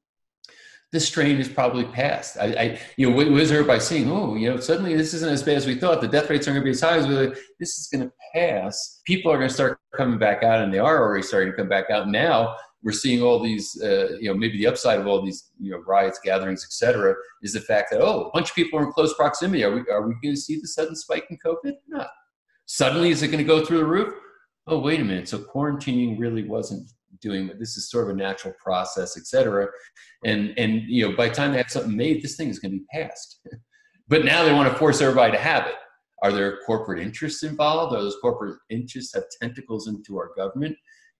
this 0.91 1.07
strain 1.07 1.37
is 1.37 1.51
probably 1.51 1.85
past. 1.85 2.39
I, 2.39 2.47
I 2.47 2.81
you 2.97 3.11
know, 3.11 3.15
what, 3.15 3.27
is 3.27 3.53
everybody 3.53 3.81
saying? 3.81 4.11
Oh, 4.11 4.37
you 4.37 4.49
know, 4.49 4.57
suddenly 4.57 4.97
this 4.97 5.13
isn't 5.13 5.31
as 5.31 5.43
bad 5.43 5.59
as 5.59 5.67
we 5.67 5.75
thought. 5.75 6.01
The 6.01 6.09
death 6.09 6.31
rates 6.31 6.49
aren't 6.49 6.55
going 6.55 6.63
to 6.63 6.65
be 6.65 6.71
as 6.71 6.81
high 6.81 6.97
as 6.97 7.07
we 7.07 7.15
thought. 7.15 7.37
This 7.61 7.77
is 7.77 7.89
going 7.93 8.09
to 8.09 8.13
pass. 8.35 9.03
People 9.05 9.31
are 9.31 9.37
going 9.37 9.49
to 9.49 9.55
start 9.55 9.79
coming 9.95 10.19
back 10.19 10.43
out, 10.43 10.63
and 10.63 10.73
they 10.73 10.79
are 10.79 11.03
already 11.03 11.23
starting 11.23 11.53
to 11.53 11.57
come 11.57 11.69
back 11.69 11.91
out. 11.91 12.09
Now 12.09 12.57
we're 12.83 12.93
seeing 12.93 13.23
all 13.23 13.41
these, 13.43 13.81
uh, 13.83 14.17
you 14.21 14.29
know, 14.29 14.35
maybe 14.35 14.57
the 14.59 14.67
upside 14.67 15.01
of 15.01 15.07
all 15.07 15.21
these, 15.23 15.51
you 15.59 15.73
know, 15.73 15.79
riots, 15.87 16.21
gatherings, 16.23 16.65
etc., 16.65 17.15
is 17.43 17.53
the 17.53 17.61
fact 17.61 17.91
that 17.91 18.01
oh, 18.01 18.27
a 18.27 18.31
bunch 18.33 18.51
of 18.51 18.55
people 18.55 18.79
are 18.79 18.85
in 18.85 18.93
close 18.93 19.15
proximity. 19.15 19.65
Are 19.65 19.73
we 19.73 19.81
are 19.91 20.07
we 20.07 20.15
going 20.23 20.35
to 20.35 20.41
see 20.41 20.61
the 20.61 20.69
sudden 20.69 20.95
spike 20.95 21.27
in 21.31 21.39
COVID? 21.45 21.75
Not. 21.89 22.09
Suddenly, 22.67 23.11
is 23.11 23.23
it 23.23 23.29
going 23.29 23.39
to 23.39 23.45
go 23.45 23.65
through 23.65 23.79
the 23.79 23.85
roof? 23.85 24.15
oh, 24.69 24.79
wait 24.79 25.01
a 25.01 25.05
minute. 25.05 25.29
So 25.29 25.39
quarantining 25.39 26.19
really 26.19 26.45
wasn't 26.45 26.91
doing 27.21 27.51
this 27.59 27.77
is 27.77 27.91
sort 27.91 28.05
of 28.05 28.15
a 28.15 28.19
natural 28.19 28.55
process, 28.63 29.17
et 29.17 29.27
cetera. 29.27 29.67
And 30.25 30.55
and 30.59 30.83
you 30.87 31.09
know, 31.09 31.17
by 31.17 31.29
the 31.29 31.35
time 31.35 31.53
they 31.53 31.59
have 31.59 31.71
something 31.71 31.97
made, 31.97 32.23
this 32.23 32.37
thing 32.37 32.49
is 32.49 32.59
going 32.59 32.73
to 32.73 32.79
be 32.79 32.87
passed. 32.93 33.41
but 34.09 34.25
now 34.25 34.45
they 34.45 34.53
want 34.53 34.71
to 34.71 34.79
force 34.79 35.01
everybody 35.01 35.33
to 35.33 35.39
have 35.39 35.67
it. 35.67 35.75
Are 36.23 36.33
there 36.33 36.59
corporate 36.67 37.01
interests 37.01 37.43
involved? 37.43 37.95
Are 37.95 38.03
those 38.03 38.17
corporate 38.21 38.59
interests 38.71 39.15
have 39.15 39.25
tentacles 39.41 39.89
into 39.89 40.17
our 40.19 40.33
government? 40.37 40.77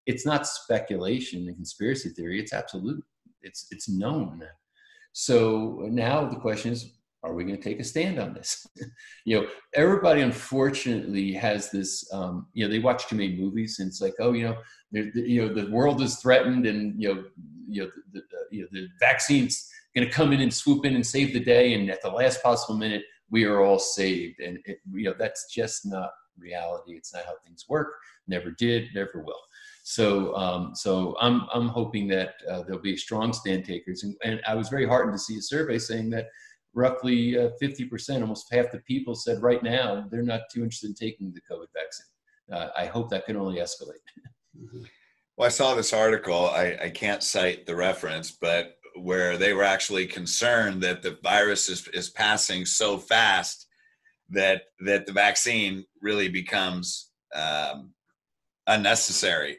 It's 0.09 0.25
not 0.25 0.47
speculation 0.47 1.47
and 1.47 1.55
conspiracy 1.55 2.09
theory. 2.09 2.41
It's 2.41 2.55
absolute. 2.55 3.05
It's 3.43 3.67
it's 3.71 3.91
known. 3.91 4.43
So 5.13 5.87
now 5.91 6.25
the 6.25 6.41
question 6.41 6.73
is, 6.73 6.93
are 7.23 7.35
we 7.35 7.45
going 7.45 7.59
to 7.59 7.63
take 7.63 7.79
a 7.79 7.85
stand 7.85 8.19
on 8.19 8.33
this? 8.33 8.67
you 9.27 9.39
know, 9.39 9.49
everybody 9.75 10.23
unfortunately 10.23 11.33
has 11.35 11.71
this. 11.71 12.11
Um, 12.11 12.47
you 12.55 12.65
know, 12.65 12.71
they 12.71 12.79
watch 12.79 13.07
too 13.07 13.17
many 13.17 13.37
movies, 13.37 13.81
and 13.81 13.89
it's 13.89 14.01
like, 14.01 14.15
oh, 14.19 14.33
you 14.33 14.45
know, 14.45 14.57
the, 14.93 15.13
you 15.15 15.43
know, 15.43 15.53
the 15.53 15.71
world 15.71 16.01
is 16.01 16.17
threatened, 16.17 16.65
and 16.65 17.01
you 17.01 17.15
know, 17.15 17.25
you 17.69 17.83
know, 17.83 17.91
the, 18.15 18.21
the, 18.31 18.57
you 18.57 18.63
know, 18.63 18.69
the 18.73 18.89
vaccine's 18.99 19.71
going 19.95 20.09
to 20.09 20.13
come 20.13 20.33
in 20.33 20.41
and 20.41 20.55
swoop 20.55 20.87
in 20.87 20.95
and 20.95 21.07
save 21.07 21.35
the 21.35 21.45
day, 21.45 21.75
and 21.75 21.91
at 21.91 22.01
the 22.01 22.09
last 22.09 22.43
possible 22.43 22.79
minute, 22.79 23.03
we 23.31 23.45
are 23.45 23.61
all 23.61 23.79
saved. 23.79 24.41
And 24.41 24.59
it, 24.65 24.79
you 24.91 25.05
know, 25.05 25.15
that's 25.19 25.53
just 25.53 25.85
not 25.85 26.11
reality. 26.39 26.93
It's 26.93 27.13
not 27.13 27.27
how 27.27 27.35
things 27.45 27.67
work. 27.69 27.93
Never 28.27 28.53
did. 28.53 28.89
Never 28.95 29.23
will. 29.23 29.41
So, 29.89 30.37
um, 30.37 30.75
so 30.75 31.17
I'm 31.19 31.47
I'm 31.51 31.69
hoping 31.69 32.09
that 32.09 32.35
uh, 32.47 32.63
there'll 32.63 32.79
be 32.79 32.95
strong 32.95 33.33
stand 33.33 33.65
takers, 33.65 34.03
and, 34.03 34.15
and 34.23 34.39
I 34.47 34.55
was 34.55 34.69
very 34.69 34.87
heartened 34.87 35.15
to 35.15 35.19
see 35.19 35.39
a 35.39 35.41
survey 35.41 35.79
saying 35.79 36.11
that 36.11 36.27
roughly 36.75 37.39
uh, 37.39 37.49
50%, 37.61 38.21
almost 38.21 38.53
half 38.53 38.71
the 38.71 38.81
people 38.81 39.15
said 39.15 39.41
right 39.41 39.63
now 39.63 40.07
they're 40.11 40.23
not 40.23 40.43
too 40.53 40.63
interested 40.63 40.89
in 40.89 40.95
taking 40.95 41.33
the 41.33 41.41
COVID 41.51 41.69
vaccine. 41.73 42.53
Uh, 42.53 42.69
I 42.77 42.85
hope 42.85 43.09
that 43.09 43.25
can 43.25 43.37
only 43.37 43.61
escalate. 43.61 44.05
Well, 45.37 45.47
I 45.47 45.51
saw 45.51 45.77
this 45.77 45.93
article. 45.93 46.49
I, 46.49 46.77
I 46.83 46.91
can't 46.91 47.23
cite 47.23 47.65
the 47.65 47.77
reference, 47.77 48.33
but 48.33 48.75
where 48.97 49.37
they 49.37 49.53
were 49.53 49.63
actually 49.63 50.05
concerned 50.05 50.83
that 50.83 51.01
the 51.01 51.17
virus 51.23 51.69
is, 51.69 51.87
is 51.95 52.11
passing 52.11 52.65
so 52.65 52.99
fast 52.99 53.69
that 54.31 54.63
that 54.85 55.07
the 55.07 55.13
vaccine 55.13 55.85
really 56.03 56.29
becomes 56.29 57.13
um, 57.37 57.95
unnecessary. 58.67 59.59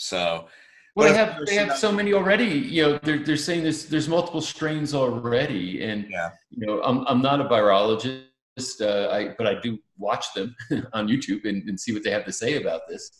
So 0.00 0.46
well, 0.96 1.12
they 1.12 1.18
have 1.18 1.46
they 1.46 1.54
have 1.56 1.76
so 1.76 1.92
many 1.92 2.14
already. 2.14 2.46
You 2.46 2.82
know, 2.82 2.98
they're 3.02 3.18
they're 3.18 3.36
saying 3.36 3.62
there's 3.62 3.84
there's 3.84 4.08
multiple 4.08 4.40
strains 4.40 4.94
already, 4.94 5.82
and 5.84 6.06
yeah. 6.08 6.30
you 6.50 6.66
know, 6.66 6.82
I'm 6.82 7.06
I'm 7.06 7.20
not 7.20 7.40
a 7.40 7.44
virologist, 7.44 8.80
uh, 8.80 9.10
I 9.10 9.34
but 9.36 9.46
I 9.46 9.60
do 9.60 9.78
watch 9.98 10.32
them 10.34 10.56
on 10.94 11.06
YouTube 11.06 11.44
and, 11.44 11.68
and 11.68 11.78
see 11.78 11.92
what 11.92 12.02
they 12.02 12.10
have 12.10 12.24
to 12.24 12.32
say 12.32 12.56
about 12.56 12.82
this. 12.88 13.10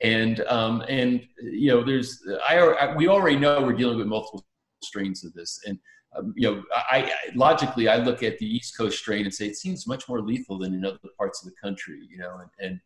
And 0.00 0.40
um 0.48 0.82
and 0.88 1.22
you 1.42 1.70
know, 1.72 1.84
there's 1.84 2.26
I, 2.48 2.58
I 2.58 2.96
we 2.96 3.06
already 3.06 3.36
know 3.36 3.62
we're 3.62 3.74
dealing 3.74 3.98
with 3.98 4.06
multiple 4.06 4.44
strains 4.82 5.24
of 5.24 5.34
this, 5.34 5.60
and 5.66 5.78
um, 6.16 6.32
you 6.36 6.50
know, 6.50 6.62
I, 6.74 7.02
I, 7.02 7.12
logically 7.34 7.88
I 7.88 7.96
look 7.96 8.22
at 8.22 8.38
the 8.38 8.46
East 8.46 8.78
Coast 8.78 8.98
strain 8.98 9.24
and 9.24 9.34
say 9.34 9.46
it 9.46 9.56
seems 9.56 9.86
much 9.86 10.08
more 10.08 10.22
lethal 10.22 10.58
than 10.58 10.72
in 10.72 10.86
other 10.86 10.98
parts 11.18 11.44
of 11.44 11.52
the 11.52 11.56
country. 11.62 12.00
You 12.08 12.18
know, 12.18 12.40
and, 12.40 12.50
and 12.66 12.80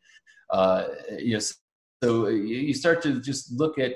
uh, 0.51 0.88
you 1.18 1.35
know, 1.35 1.40
so 2.02 2.28
you 2.28 2.74
start 2.74 3.02
to 3.02 3.20
just 3.20 3.52
look 3.52 3.78
at 3.78 3.92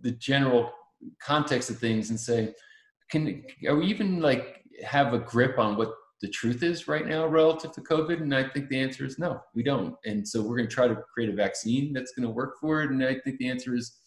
the 0.00 0.12
general 0.12 0.72
context 1.20 1.70
of 1.70 1.78
things 1.78 2.10
and 2.10 2.18
say, 2.18 2.54
can 3.10 3.44
are 3.68 3.76
we 3.76 3.86
even 3.86 4.20
like 4.20 4.62
have 4.84 5.12
a 5.12 5.18
grip 5.18 5.58
on 5.58 5.76
what 5.76 5.92
the 6.22 6.28
truth 6.28 6.62
is 6.62 6.88
right 6.88 7.06
now 7.06 7.26
relative 7.26 7.72
to 7.72 7.80
COVID? 7.82 8.22
And 8.22 8.34
I 8.34 8.48
think 8.48 8.68
the 8.68 8.80
answer 8.80 9.04
is 9.04 9.18
no, 9.18 9.40
we 9.54 9.62
don't. 9.62 9.94
And 10.04 10.26
so 10.26 10.40
we're 10.40 10.56
going 10.56 10.68
to 10.68 10.74
try 10.74 10.88
to 10.88 10.96
create 11.12 11.28
a 11.28 11.34
vaccine 11.34 11.92
that's 11.92 12.12
going 12.12 12.26
to 12.26 12.32
work 12.32 12.54
for 12.60 12.82
it. 12.82 12.90
And 12.90 13.04
I 13.04 13.16
think 13.24 13.38
the 13.38 13.50
answer 13.50 13.74
is 13.74 13.98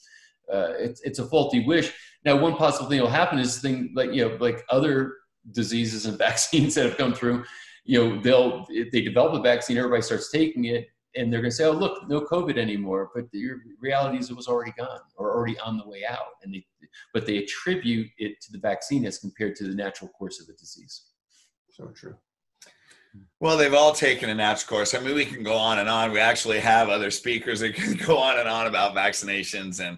uh, 0.51 0.73
it's 0.79 1.01
it's 1.01 1.19
a 1.19 1.25
faulty 1.25 1.65
wish. 1.65 1.91
Now, 2.23 2.37
one 2.37 2.55
possible 2.55 2.89
thing 2.89 3.01
will 3.01 3.07
happen 3.07 3.39
is 3.39 3.59
thing 3.59 3.91
like 3.95 4.11
you 4.11 4.27
know 4.27 4.37
like 4.39 4.63
other 4.69 5.13
diseases 5.51 6.05
and 6.05 6.17
vaccines 6.27 6.75
that 6.75 6.85
have 6.85 6.97
come 6.97 7.13
through. 7.13 7.43
You 7.83 8.03
know, 8.03 8.21
they'll 8.21 8.65
they 8.91 9.01
develop 9.01 9.33
a 9.33 9.41
vaccine, 9.41 9.77
everybody 9.77 10.01
starts 10.01 10.31
taking 10.31 10.65
it, 10.65 10.87
and 11.15 11.31
they're 11.31 11.41
going 11.41 11.51
to 11.51 11.55
say, 11.55 11.65
"Oh, 11.65 11.71
look, 11.71 12.07
no 12.09 12.21
COVID 12.21 12.57
anymore." 12.57 13.09
But 13.13 13.31
the 13.31 13.51
reality 13.79 14.17
is, 14.17 14.29
it 14.29 14.35
was 14.35 14.47
already 14.47 14.73
gone 14.77 14.99
or 15.15 15.35
already 15.35 15.57
on 15.59 15.77
the 15.77 15.87
way 15.87 16.03
out. 16.07 16.33
And 16.43 16.53
they, 16.53 16.65
but 17.13 17.25
they 17.25 17.37
attribute 17.37 18.09
it 18.17 18.41
to 18.41 18.51
the 18.51 18.59
vaccine 18.59 19.05
as 19.05 19.17
compared 19.17 19.55
to 19.57 19.65
the 19.65 19.75
natural 19.75 20.09
course 20.09 20.39
of 20.39 20.47
the 20.47 20.53
disease. 20.53 21.03
So 21.71 21.87
true. 21.87 22.15
Well, 23.39 23.57
they've 23.57 23.73
all 23.73 23.93
taken 23.93 24.29
a 24.29 24.35
natural 24.35 24.77
course. 24.77 24.93
I 24.93 24.99
mean, 24.99 25.15
we 25.15 25.25
can 25.25 25.43
go 25.43 25.55
on 25.55 25.79
and 25.79 25.89
on. 25.89 26.11
We 26.11 26.19
actually 26.19 26.59
have 26.59 26.89
other 26.89 27.11
speakers 27.11 27.61
that 27.61 27.75
can 27.75 27.95
go 28.05 28.17
on 28.17 28.39
and 28.39 28.47
on 28.47 28.67
about 28.67 28.95
vaccinations, 28.95 29.79
and 29.79 29.97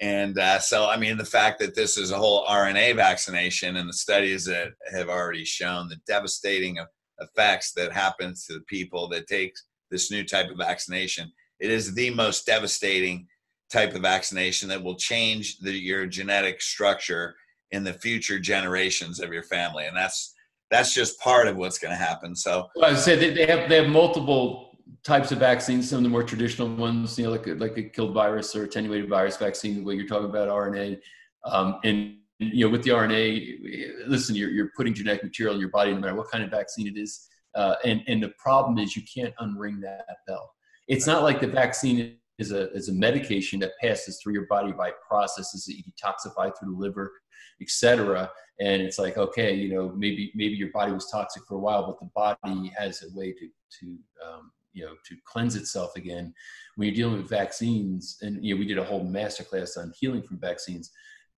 and 0.00 0.38
uh, 0.38 0.58
so 0.58 0.88
I 0.88 0.96
mean, 0.96 1.16
the 1.16 1.24
fact 1.24 1.60
that 1.60 1.74
this 1.74 1.96
is 1.96 2.10
a 2.10 2.18
whole 2.18 2.46
RNA 2.46 2.96
vaccination, 2.96 3.76
and 3.76 3.88
the 3.88 3.94
studies 3.94 4.44
that 4.46 4.72
have 4.92 5.08
already 5.08 5.44
shown 5.44 5.88
the 5.88 5.96
devastating 6.06 6.78
effects 7.18 7.72
that 7.72 7.92
happens 7.92 8.46
to 8.46 8.54
the 8.54 8.62
people 8.62 9.08
that 9.08 9.26
takes 9.26 9.64
this 9.92 10.10
new 10.10 10.24
type 10.24 10.50
of 10.50 10.56
vaccination. 10.56 11.30
It 11.60 11.70
is 11.70 11.94
the 11.94 12.10
most 12.10 12.46
devastating 12.46 13.28
type 13.70 13.94
of 13.94 14.02
vaccination 14.02 14.68
that 14.70 14.82
will 14.82 14.96
change 14.96 15.58
the, 15.60 15.70
your 15.70 16.06
genetic 16.06 16.60
structure 16.60 17.36
in 17.70 17.84
the 17.84 17.92
future 17.92 18.38
generations 18.38 19.20
of 19.20 19.32
your 19.32 19.44
family, 19.44 19.86
and 19.86 19.96
that's 19.96 20.34
that's 20.70 20.94
just 20.94 21.20
part 21.20 21.46
of 21.46 21.56
what's 21.56 21.78
going 21.78 21.92
to 21.92 22.02
happen. 22.02 22.34
So, 22.34 22.68
well, 22.74 22.90
I 22.90 22.94
said 22.94 23.20
they 23.20 23.46
have 23.46 23.68
they 23.68 23.76
have 23.76 23.88
multiple 23.88 24.78
types 25.04 25.30
of 25.32 25.38
vaccines. 25.38 25.88
Some 25.88 25.98
of 25.98 26.02
the 26.02 26.10
more 26.10 26.22
traditional 26.22 26.74
ones, 26.74 27.18
you 27.18 27.24
know, 27.24 27.30
like 27.30 27.46
a, 27.46 27.52
like 27.52 27.76
a 27.76 27.82
killed 27.84 28.14
virus 28.14 28.56
or 28.56 28.64
attenuated 28.64 29.08
virus 29.08 29.36
vaccine. 29.36 29.84
What 29.84 29.96
you're 29.96 30.06
talking 30.06 30.30
about, 30.30 30.48
RNA, 30.48 30.98
um, 31.44 31.78
and 31.84 32.16
you 32.38 32.64
know, 32.66 32.70
with 32.70 32.82
the 32.82 32.90
RNA, 32.90 34.08
listen, 34.08 34.34
you're 34.34 34.50
you're 34.50 34.70
putting 34.76 34.94
genetic 34.94 35.22
material 35.22 35.54
in 35.54 35.60
your 35.60 35.70
body, 35.70 35.92
no 35.92 36.00
matter 36.00 36.14
what 36.14 36.30
kind 36.30 36.42
of 36.42 36.50
vaccine 36.50 36.86
it 36.86 36.98
is. 36.98 37.28
Uh, 37.54 37.76
and, 37.84 38.02
and 38.06 38.22
the 38.22 38.32
problem 38.38 38.78
is 38.78 38.96
you 38.96 39.02
can't 39.02 39.34
unring 39.40 39.80
that 39.80 40.06
bell. 40.26 40.50
It's 40.88 41.06
not 41.06 41.22
like 41.22 41.40
the 41.40 41.46
vaccine 41.46 42.16
is 42.38 42.52
a, 42.52 42.72
is 42.72 42.88
a 42.88 42.92
medication 42.92 43.60
that 43.60 43.72
passes 43.80 44.20
through 44.20 44.32
your 44.34 44.46
body 44.46 44.72
by 44.72 44.90
processes 45.06 45.64
that 45.64 45.76
you 45.76 45.82
detoxify 45.84 46.52
through 46.58 46.74
the 46.74 46.78
liver, 46.78 47.12
etc. 47.60 48.30
And 48.60 48.82
it's 48.82 48.98
like, 48.98 49.16
okay, 49.16 49.54
you 49.54 49.74
know, 49.74 49.92
maybe 49.96 50.32
maybe 50.34 50.54
your 50.54 50.70
body 50.72 50.92
was 50.92 51.10
toxic 51.10 51.42
for 51.46 51.54
a 51.56 51.60
while, 51.60 51.86
but 51.86 51.98
the 52.00 52.10
body 52.14 52.72
has 52.76 53.02
a 53.02 53.16
way 53.16 53.32
to 53.32 53.48
to 53.80 53.86
um, 54.26 54.50
you 54.72 54.84
know 54.84 54.94
to 55.06 55.16
cleanse 55.24 55.56
itself 55.56 55.96
again. 55.96 56.34
When 56.76 56.88
you're 56.88 56.94
dealing 56.94 57.18
with 57.18 57.30
vaccines, 57.30 58.18
and 58.22 58.44
you 58.44 58.54
know, 58.54 58.58
we 58.58 58.66
did 58.66 58.78
a 58.78 58.84
whole 58.84 59.04
masterclass 59.04 59.76
on 59.78 59.92
healing 59.98 60.22
from 60.22 60.38
vaccines. 60.38 60.90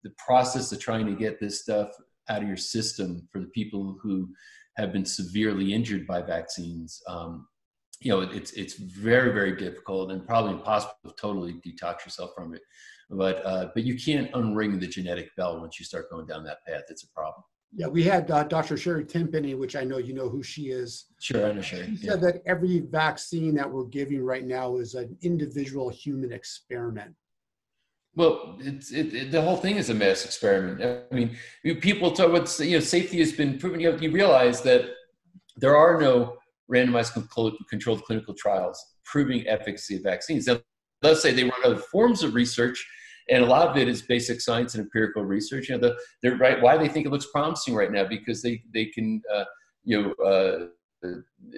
The 0.03 0.13
process 0.19 0.71
of 0.73 0.81
trying 0.81 1.07
to 1.07 1.15
get 1.15 1.41
this 1.41 1.63
stuff 1.63 1.91
out 2.29 2.43
of 2.43 2.49
your 2.49 2.57
system 2.57 3.29
for 3.31 3.41
the 3.41 3.47
people 3.49 3.99
who 4.03 4.29
have 4.77 4.93
been 4.93 5.05
severely 5.05 5.73
injured 5.73 6.07
by 6.07 6.23
vaccines. 6.23 7.03
Um, 7.07 7.47
you 8.01 8.11
know, 8.11 8.21
it's 8.21 8.53
it's 8.53 8.75
very 8.75 9.33
very 9.33 9.57
difficult 9.57 10.11
and 10.11 10.27
probably 10.27 10.53
impossible 10.53 10.95
to 11.07 11.15
totally 11.19 11.55
detox 11.67 12.05
yourself 12.05 12.33
from 12.37 12.55
it. 12.55 12.63
But 13.11 13.45
uh, 13.47 13.69
but 13.75 13.85
you 13.85 13.99
can't 13.99 14.31
unring 14.33 14.81
the 14.81 14.87
genetic 14.87 15.35
bell 15.37 15.61
once 15.61 15.79
you 15.79 15.85
start 15.85 16.11
going 16.11 16.27
down 16.27 16.45
that 16.45 16.65
path. 16.67 16.83
It's 16.89 17.05
a 17.05 17.09
problem. 17.09 17.45
Yeah, 17.77 17.89
we 17.89 18.05
had 18.05 18.31
uh, 18.31 18.45
Dr. 18.45 18.77
Sherry 18.77 19.05
Tenpenny, 19.05 19.55
which 19.55 19.75
I 19.75 19.83
know 19.83 19.99
you 19.99 20.15
know 20.15 20.29
who 20.29 20.45
she 20.45 20.67
is. 20.67 21.07
Sure, 21.21 21.49
I 21.49 21.53
know 21.53 21.61
Sherry. 21.61 21.97
She 21.97 22.07
said 22.07 22.21
that 22.21 22.41
every 22.47 22.81
vaccine 22.81 23.55
that 23.57 23.71
we're 23.71 23.87
giving 23.87 24.23
right 24.23 24.45
now 24.45 24.77
is 24.77 24.95
an 24.95 25.17
individual 25.23 25.89
human 25.89 26.33
experiment. 26.33 27.15
Well, 28.17 28.57
it's 28.61 28.93
it, 28.93 29.13
it, 29.13 29.33
the 29.33 29.43
whole 29.43 29.57
thing 29.57 29.77
is 29.77 29.91
a 29.91 29.95
mass 29.95 30.25
experiment. 30.25 31.05
I 31.11 31.15
mean, 31.15 31.37
people 31.81 32.13
talk 32.13 32.31
about 32.31 32.59
you 32.61 32.77
know 32.77 32.81
safety 32.81 33.19
has 33.19 33.33
been 33.33 33.59
proven. 33.59 33.81
You, 33.81 34.11
realize 34.11 34.63
that 34.63 34.91
there 35.57 35.77
are 35.77 36.01
no 36.01 36.37
randomized 36.73 37.13
controlled 37.69 38.05
clinical 38.05 38.35
trials 38.35 38.83
proving 39.05 39.47
efficacy 39.49 39.97
of 39.97 40.03
vaccines. 40.03 40.47
Now, 40.47 40.61
let's 41.03 41.23
say 41.23 41.33
they 41.33 41.45
run 41.45 41.53
other 41.65 41.77
forms 41.77 42.23
of 42.23 42.35
research, 42.35 42.87
and 43.31 43.43
a 43.43 43.47
lot 43.47 43.69
of 43.69 43.77
it 43.77 43.89
is 43.89 44.03
basic 44.03 44.41
science 44.41 44.75
and 44.75 44.85
empirical 44.85 45.25
research. 45.25 45.69
You 45.69 45.77
know, 45.77 45.89
the, 45.89 45.97
they're 46.23 46.37
right. 46.37 46.63
Why 46.63 46.77
they 46.77 46.89
think 46.89 47.07
it 47.07 47.11
looks 47.11 47.27
promising 47.33 47.75
right 47.75 47.91
now 47.91 48.05
because 48.05 48.43
they 48.43 48.63
they 48.73 48.87
can 48.87 49.23
uh, 49.33 49.45
you 49.83 50.03
know. 50.03 50.25
Uh, 50.25 50.67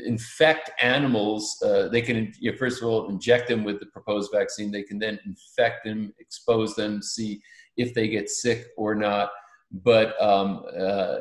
infect 0.05 0.71
animals. 0.81 1.61
Uh, 1.65 1.89
they 1.89 2.03
can, 2.03 2.33
you 2.39 2.51
know, 2.51 2.57
first 2.57 2.83
of 2.83 2.89
all, 2.89 3.09
inject 3.09 3.49
them 3.49 3.65
with 3.65 3.81
the 3.81 3.87
proposed 3.87 4.31
vaccine. 4.33 4.71
They 4.71 4.83
can 4.83 4.99
then 4.99 5.19
infect 5.25 5.85
them, 5.85 6.13
expose 6.19 6.75
them, 6.75 7.03
see 7.03 7.41
if 7.77 7.95
they 7.95 8.09
get 8.09 8.29
sick 8.29 8.67
or 8.77 8.95
not. 8.95 9.31
But 9.73 10.21
um, 10.23 10.65
uh, 10.79 11.19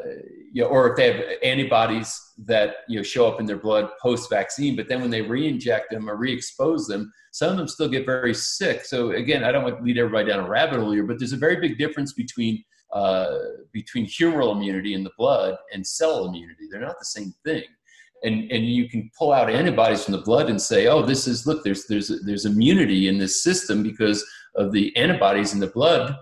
you 0.53 0.61
know, 0.61 0.67
or 0.67 0.91
if 0.91 0.95
they 0.95 1.11
have 1.11 1.23
antibodies 1.43 2.21
that 2.45 2.75
you 2.87 2.97
know 2.97 3.03
show 3.03 3.27
up 3.27 3.39
in 3.39 3.45
their 3.47 3.57
blood 3.57 3.89
post-vaccine, 3.99 4.75
but 4.75 4.87
then 4.87 5.01
when 5.01 5.09
they 5.09 5.23
re-inject 5.23 5.89
them 5.89 6.07
or 6.07 6.15
re-expose 6.15 6.85
them, 6.85 7.11
some 7.31 7.51
of 7.51 7.57
them 7.57 7.67
still 7.67 7.89
get 7.89 8.05
very 8.05 8.35
sick. 8.35 8.85
So 8.85 9.11
again, 9.11 9.43
I 9.43 9.51
don't 9.51 9.63
want 9.63 9.79
to 9.79 9.83
lead 9.83 9.97
everybody 9.97 10.29
down 10.29 10.45
a 10.45 10.47
rabbit 10.47 10.79
hole 10.79 10.91
here, 10.91 11.05
but 11.05 11.17
there's 11.17 11.33
a 11.33 11.37
very 11.37 11.55
big 11.55 11.79
difference 11.79 12.13
between 12.13 12.63
uh, 12.93 13.35
between 13.73 14.05
humoral 14.05 14.55
immunity 14.55 14.93
in 14.93 15.03
the 15.03 15.11
blood 15.17 15.57
and 15.73 15.85
cell 15.85 16.25
immunity. 16.25 16.67
They're 16.69 16.79
not 16.79 16.99
the 16.99 17.05
same 17.05 17.33
thing 17.43 17.63
and 18.23 18.51
and 18.51 18.65
you 18.65 18.89
can 18.89 19.09
pull 19.17 19.33
out 19.33 19.49
antibodies 19.49 20.03
from 20.03 20.13
the 20.13 20.21
blood 20.21 20.49
and 20.49 20.61
say, 20.61 20.87
oh, 20.87 21.01
this 21.01 21.27
is 21.27 21.45
look, 21.45 21.63
there's 21.63 21.85
there's 21.87 22.11
there's 22.25 22.45
immunity 22.45 23.07
in 23.07 23.17
this 23.17 23.43
system 23.43 23.83
because 23.83 24.25
of 24.55 24.71
the 24.71 24.95
antibodies 24.95 25.53
in 25.53 25.59
the 25.59 25.67
blood 25.67 26.15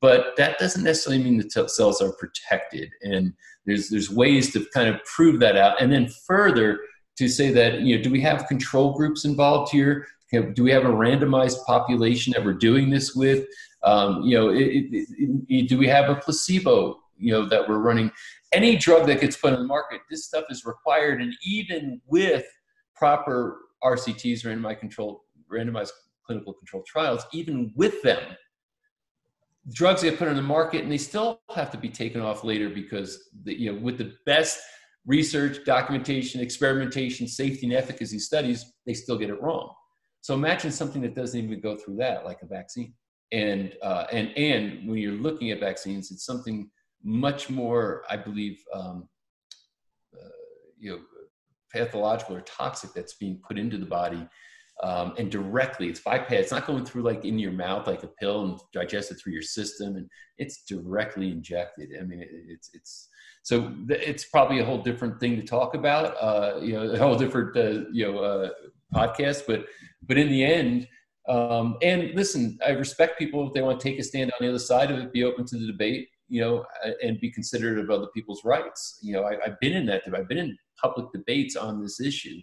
but 0.00 0.36
that 0.36 0.58
doesn't 0.58 0.84
necessarily 0.84 1.22
mean 1.22 1.38
the 1.38 1.44
t- 1.44 1.68
cells 1.68 2.00
are 2.00 2.12
protected. 2.12 2.90
And 3.02 3.32
there's 3.66 3.88
there's 3.88 4.10
ways 4.10 4.52
to 4.52 4.64
kind 4.72 4.88
of 4.88 5.02
prove 5.04 5.40
that 5.40 5.56
out. 5.56 5.80
And 5.80 5.92
then 5.92 6.08
further 6.26 6.80
to 7.18 7.28
say 7.28 7.50
that 7.52 7.80
you 7.80 7.96
know 7.96 8.02
do 8.02 8.10
we 8.10 8.20
have 8.20 8.46
control 8.46 8.92
groups 8.92 9.24
involved 9.24 9.72
here? 9.72 10.06
Do 10.32 10.62
we 10.62 10.70
have 10.70 10.84
a 10.84 10.88
randomized 10.88 11.64
population 11.66 12.32
that 12.32 12.44
we're 12.44 12.54
doing 12.54 12.90
this 12.90 13.14
with? 13.14 13.46
Um, 13.82 14.22
you 14.22 14.36
know 14.36 14.50
it, 14.50 14.60
it, 14.60 15.08
it, 15.48 15.68
do 15.68 15.78
we 15.78 15.88
have 15.88 16.10
a 16.10 16.16
placebo 16.16 17.00
you 17.16 17.32
know 17.32 17.46
that 17.46 17.66
we're 17.68 17.78
running 17.78 18.10
any 18.52 18.76
drug 18.76 19.06
that 19.06 19.20
gets 19.20 19.36
put 19.36 19.52
on 19.52 19.60
the 19.60 19.66
market 19.66 20.00
this 20.10 20.26
stuff 20.26 20.44
is 20.50 20.64
required 20.64 21.20
and 21.20 21.32
even 21.42 22.00
with 22.06 22.44
proper 22.94 23.58
rcts 23.84 24.44
randomized 24.44 25.16
randomized 25.52 25.90
clinical 26.24 26.52
control 26.52 26.82
trials 26.86 27.24
even 27.32 27.72
with 27.76 28.00
them 28.02 28.22
drugs 29.72 30.02
get 30.02 30.18
put 30.18 30.28
on 30.28 30.36
the 30.36 30.42
market 30.42 30.82
and 30.82 30.90
they 30.90 30.98
still 30.98 31.40
have 31.54 31.70
to 31.70 31.78
be 31.78 31.88
taken 31.88 32.20
off 32.20 32.44
later 32.44 32.68
because 32.68 33.28
the, 33.44 33.58
you 33.58 33.72
know 33.72 33.78
with 33.80 33.98
the 33.98 34.12
best 34.26 34.60
research 35.06 35.64
documentation 35.64 36.40
experimentation 36.40 37.26
safety 37.26 37.66
and 37.66 37.74
efficacy 37.74 38.18
studies 38.18 38.72
they 38.86 38.94
still 38.94 39.18
get 39.18 39.30
it 39.30 39.40
wrong. 39.40 39.72
So 40.22 40.34
imagine 40.34 40.70
something 40.70 41.00
that 41.02 41.14
doesn't 41.14 41.38
even 41.42 41.60
go 41.60 41.76
through 41.76 41.96
that 41.96 42.24
like 42.24 42.42
a 42.42 42.46
vaccine. 42.46 42.92
And 43.32 43.72
uh, 43.82 44.06
and 44.12 44.36
and 44.36 44.88
when 44.88 44.98
you're 44.98 45.12
looking 45.12 45.50
at 45.50 45.60
vaccines 45.60 46.10
it's 46.10 46.24
something 46.24 46.68
much 47.02 47.50
more 47.50 48.02
i 48.08 48.16
believe 48.16 48.62
um, 48.74 49.08
uh, 50.14 50.28
you 50.78 50.90
know 50.90 50.98
pathological 51.72 52.36
or 52.36 52.40
toxic 52.42 52.92
that's 52.94 53.14
being 53.14 53.40
put 53.46 53.58
into 53.58 53.78
the 53.78 53.86
body 53.86 54.26
um, 54.82 55.14
and 55.18 55.30
directly 55.30 55.88
it's 55.88 56.00
bypass 56.00 56.32
it's 56.40 56.52
not 56.52 56.66
going 56.66 56.84
through 56.84 57.02
like 57.02 57.24
in 57.24 57.38
your 57.38 57.52
mouth 57.52 57.86
like 57.86 58.02
a 58.02 58.08
pill 58.08 58.44
and 58.44 58.58
digested 58.72 59.18
through 59.18 59.32
your 59.32 59.42
system 59.42 59.96
and 59.96 60.08
it's 60.40 60.64
directly 60.64 61.30
injected. 61.30 61.90
I 61.98 62.02
mean 62.02 62.20
it, 62.20 62.28
it's 62.48 62.70
it's 62.72 63.08
so 63.42 63.72
it's 63.88 64.24
probably 64.24 64.60
a 64.60 64.64
whole 64.64 64.82
different 64.82 65.20
thing 65.20 65.36
to 65.36 65.42
talk 65.42 65.74
about 65.74 66.16
uh, 66.20 66.60
you 66.60 66.72
know 66.72 66.82
a 66.92 66.98
whole 66.98 67.16
different 67.16 67.56
uh, 67.56 67.88
you 67.92 68.10
know 68.10 68.18
uh, 68.18 68.48
podcast 68.94 69.42
but 69.46 69.66
but 70.06 70.18
in 70.18 70.28
the 70.28 70.44
end 70.44 70.88
um, 71.28 71.76
and 71.82 72.10
listen 72.14 72.58
i 72.66 72.70
respect 72.70 73.18
people 73.18 73.46
if 73.46 73.52
they 73.52 73.62
want 73.62 73.78
to 73.78 73.88
take 73.88 73.98
a 73.98 74.02
stand 74.02 74.32
on 74.32 74.44
the 74.44 74.48
other 74.48 74.58
side 74.58 74.90
of 74.90 74.98
it 74.98 75.12
be 75.12 75.24
open 75.24 75.44
to 75.44 75.58
the 75.58 75.66
debate 75.66 76.08
you 76.30 76.40
know 76.40 76.64
and 77.02 77.20
be 77.20 77.30
considerate 77.30 77.78
of 77.78 77.90
other 77.90 78.06
people's 78.14 78.44
rights 78.44 78.98
you 79.02 79.12
know 79.12 79.24
I, 79.24 79.36
i've 79.44 79.60
been 79.60 79.72
in 79.72 79.86
that 79.86 80.02
i've 80.14 80.28
been 80.28 80.38
in 80.38 80.56
public 80.80 81.12
debates 81.12 81.56
on 81.56 81.82
this 81.82 82.00
issue 82.00 82.40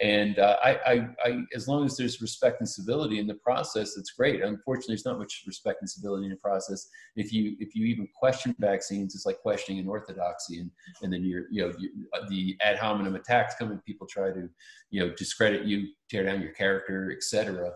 and 0.00 0.38
uh, 0.38 0.56
I, 0.62 0.70
I, 0.70 1.08
I, 1.24 1.42
as 1.54 1.68
long 1.68 1.84
as 1.84 1.96
there's 1.96 2.20
respect 2.20 2.60
and 2.60 2.68
civility 2.68 3.18
in 3.18 3.26
the 3.26 3.34
process, 3.34 3.96
it's 3.96 4.10
great. 4.10 4.42
Unfortunately, 4.42 4.94
there's 4.94 5.04
not 5.04 5.18
much 5.18 5.44
respect 5.46 5.78
and 5.80 5.88
civility 5.88 6.24
in 6.24 6.30
the 6.30 6.36
process. 6.36 6.88
If 7.14 7.32
you 7.32 7.56
if 7.60 7.74
you 7.74 7.86
even 7.86 8.08
question 8.18 8.54
vaccines, 8.58 9.14
it's 9.14 9.26
like 9.26 9.38
questioning 9.40 9.80
an 9.80 9.88
orthodoxy, 9.88 10.60
and 10.60 10.70
and 11.02 11.12
then 11.12 11.24
you're 11.24 11.44
you 11.50 11.62
know 11.62 11.72
you, 11.78 11.90
the 12.28 12.56
ad 12.62 12.78
hominem 12.78 13.14
attacks 13.14 13.54
come 13.58 13.70
and 13.70 13.84
people 13.84 14.06
try 14.06 14.30
to 14.30 14.48
you 14.90 15.00
know 15.00 15.14
discredit 15.14 15.66
you, 15.66 15.88
tear 16.10 16.24
down 16.24 16.40
your 16.40 16.52
character, 16.52 17.12
etc. 17.14 17.70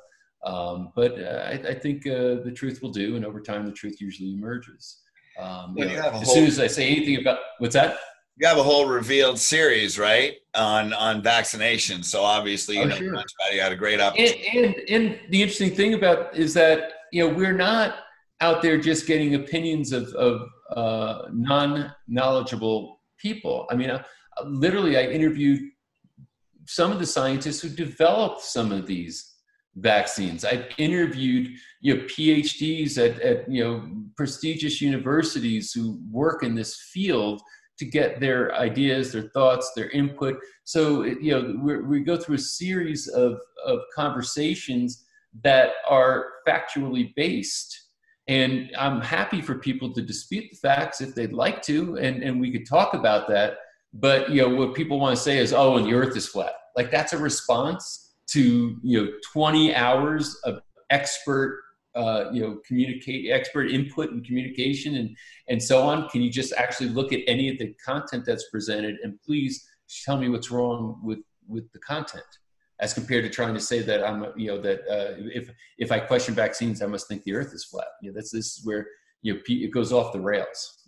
Um, 0.44 0.92
but 0.96 1.20
uh, 1.20 1.44
I, 1.44 1.70
I, 1.70 1.74
think 1.74 2.06
uh, 2.06 2.42
the 2.44 2.52
truth 2.54 2.80
will 2.80 2.92
do, 2.92 3.16
and 3.16 3.24
over 3.24 3.40
time, 3.40 3.66
the 3.66 3.72
truth 3.72 4.00
usually 4.00 4.32
emerges. 4.32 5.02
Um, 5.38 5.74
well, 5.74 5.88
you 5.88 5.96
know, 5.96 6.02
as 6.02 6.12
whole- 6.12 6.34
soon 6.34 6.46
as 6.46 6.58
I 6.58 6.66
say 6.66 6.88
anything 6.88 7.18
about 7.18 7.38
what's 7.58 7.74
that 7.74 7.98
you 8.38 8.46
have 8.46 8.58
a 8.58 8.62
whole 8.62 8.86
revealed 8.86 9.38
series, 9.38 9.98
right, 9.98 10.34
on 10.54 10.92
on 10.92 11.22
vaccination. 11.22 12.02
So 12.02 12.22
obviously, 12.22 12.76
you 12.76 12.82
oh, 12.82 12.86
know 12.86 12.96
sure. 12.96 13.24
You 13.52 13.60
had 13.60 13.72
a 13.72 13.76
great 13.76 14.00
opportunity. 14.00 14.46
And, 14.52 14.64
and, 14.66 14.90
and 14.90 15.20
the 15.30 15.42
interesting 15.42 15.74
thing 15.74 15.94
about 15.94 16.36
is 16.36 16.52
that 16.54 16.92
you 17.12 17.26
know 17.26 17.34
we're 17.34 17.56
not 17.56 17.94
out 18.42 18.60
there 18.60 18.76
just 18.76 19.06
getting 19.06 19.34
opinions 19.36 19.92
of 19.92 20.08
of 20.14 20.48
uh, 20.74 21.28
non 21.32 21.92
knowledgeable 22.08 23.00
people. 23.18 23.66
I 23.70 23.74
mean, 23.74 23.90
uh, 23.90 24.02
literally, 24.44 24.98
I 24.98 25.04
interviewed 25.04 25.70
some 26.66 26.92
of 26.92 26.98
the 26.98 27.06
scientists 27.06 27.62
who 27.62 27.70
developed 27.70 28.42
some 28.42 28.70
of 28.70 28.86
these 28.86 29.35
vaccines. 29.76 30.44
I've 30.44 30.66
interviewed 30.78 31.50
you 31.80 31.96
know 31.96 32.02
PhDs 32.04 32.98
at, 32.98 33.20
at 33.20 33.50
you 33.50 33.62
know 33.62 33.88
prestigious 34.16 34.80
universities 34.80 35.72
who 35.72 36.00
work 36.10 36.42
in 36.42 36.54
this 36.54 36.80
field 36.92 37.42
to 37.78 37.84
get 37.84 38.20
their 38.20 38.54
ideas, 38.54 39.12
their 39.12 39.28
thoughts, 39.34 39.72
their 39.76 39.90
input. 39.90 40.38
So, 40.64 41.04
you 41.04 41.32
know, 41.32 41.80
we 41.86 42.00
go 42.00 42.16
through 42.16 42.36
a 42.36 42.38
series 42.38 43.06
of, 43.08 43.38
of 43.64 43.80
conversations 43.94 45.04
that 45.44 45.72
are 45.88 46.26
factually 46.48 47.14
based. 47.14 47.88
And 48.28 48.70
I'm 48.78 49.00
happy 49.00 49.42
for 49.42 49.56
people 49.56 49.92
to 49.92 50.02
dispute 50.02 50.46
the 50.50 50.56
facts 50.56 51.00
if 51.00 51.14
they'd 51.14 51.32
like 51.32 51.62
to, 51.62 51.96
and, 51.96 52.22
and 52.22 52.40
we 52.40 52.50
could 52.50 52.66
talk 52.66 52.94
about 52.94 53.28
that. 53.28 53.58
But, 53.92 54.30
you 54.30 54.42
know, 54.42 54.48
what 54.48 54.74
people 54.74 54.98
want 54.98 55.16
to 55.16 55.22
say 55.22 55.38
is, 55.38 55.52
oh, 55.52 55.76
and 55.76 55.86
the 55.86 55.94
earth 55.94 56.16
is 56.16 56.26
flat. 56.26 56.52
Like 56.76 56.90
that's 56.90 57.12
a 57.12 57.18
response 57.18 58.05
to, 58.28 58.78
you 58.82 59.04
know, 59.04 59.10
20 59.32 59.74
hours 59.74 60.36
of 60.44 60.60
expert 60.90 61.62
uh, 61.96 62.30
you 62.30 62.42
know 62.42 62.58
communicate 62.66 63.30
expert 63.30 63.70
input 63.70 64.10
and 64.10 64.24
communication 64.24 64.96
and 64.96 65.16
and 65.48 65.62
so 65.62 65.82
on. 65.82 66.08
Can 66.10 66.20
you 66.20 66.30
just 66.30 66.52
actually 66.52 66.90
look 66.90 67.12
at 67.12 67.20
any 67.26 67.48
of 67.48 67.58
the 67.58 67.74
content 67.84 68.24
that's 68.26 68.50
presented 68.50 68.96
and 69.02 69.18
please 69.22 69.66
tell 70.04 70.18
me 70.18 70.28
what's 70.28 70.50
wrong 70.50 71.00
with 71.02 71.20
with 71.48 71.70
the 71.72 71.78
content 71.78 72.24
as 72.80 72.92
compared 72.92 73.24
to 73.24 73.30
trying 73.30 73.54
to 73.54 73.60
say 73.60 73.80
that 73.80 74.04
i'm 74.04 74.26
you 74.36 74.48
know 74.48 74.60
that 74.60 74.80
uh, 74.90 75.14
if 75.32 75.50
if 75.78 75.90
i 75.90 75.98
question 75.98 76.34
vaccines 76.34 76.82
i 76.82 76.86
must 76.86 77.08
think 77.08 77.22
the 77.24 77.34
earth 77.34 77.54
is 77.54 77.64
flat. 77.64 77.86
You 78.02 78.10
know 78.10 78.14
that's 78.14 78.30
this 78.30 78.58
is 78.58 78.60
where 78.64 78.86
you 79.22 79.34
know 79.34 79.40
it 79.46 79.72
goes 79.72 79.92
off 79.92 80.12
the 80.12 80.20
rails. 80.20 80.82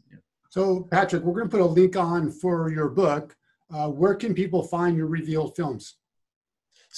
So 0.51 0.86
patrick 0.91 1.22
we're 1.22 1.34
going 1.34 1.49
to 1.49 1.57
put 1.57 1.62
a 1.62 1.66
link 1.66 1.97
on 1.97 2.30
for 2.30 2.70
your 2.70 2.89
book. 2.89 3.34
Uh, 3.72 3.89
where 3.89 4.14
can 4.14 4.34
people 4.34 4.62
find 4.62 4.97
your 4.97 5.07
revealed 5.07 5.55
films 5.57 5.97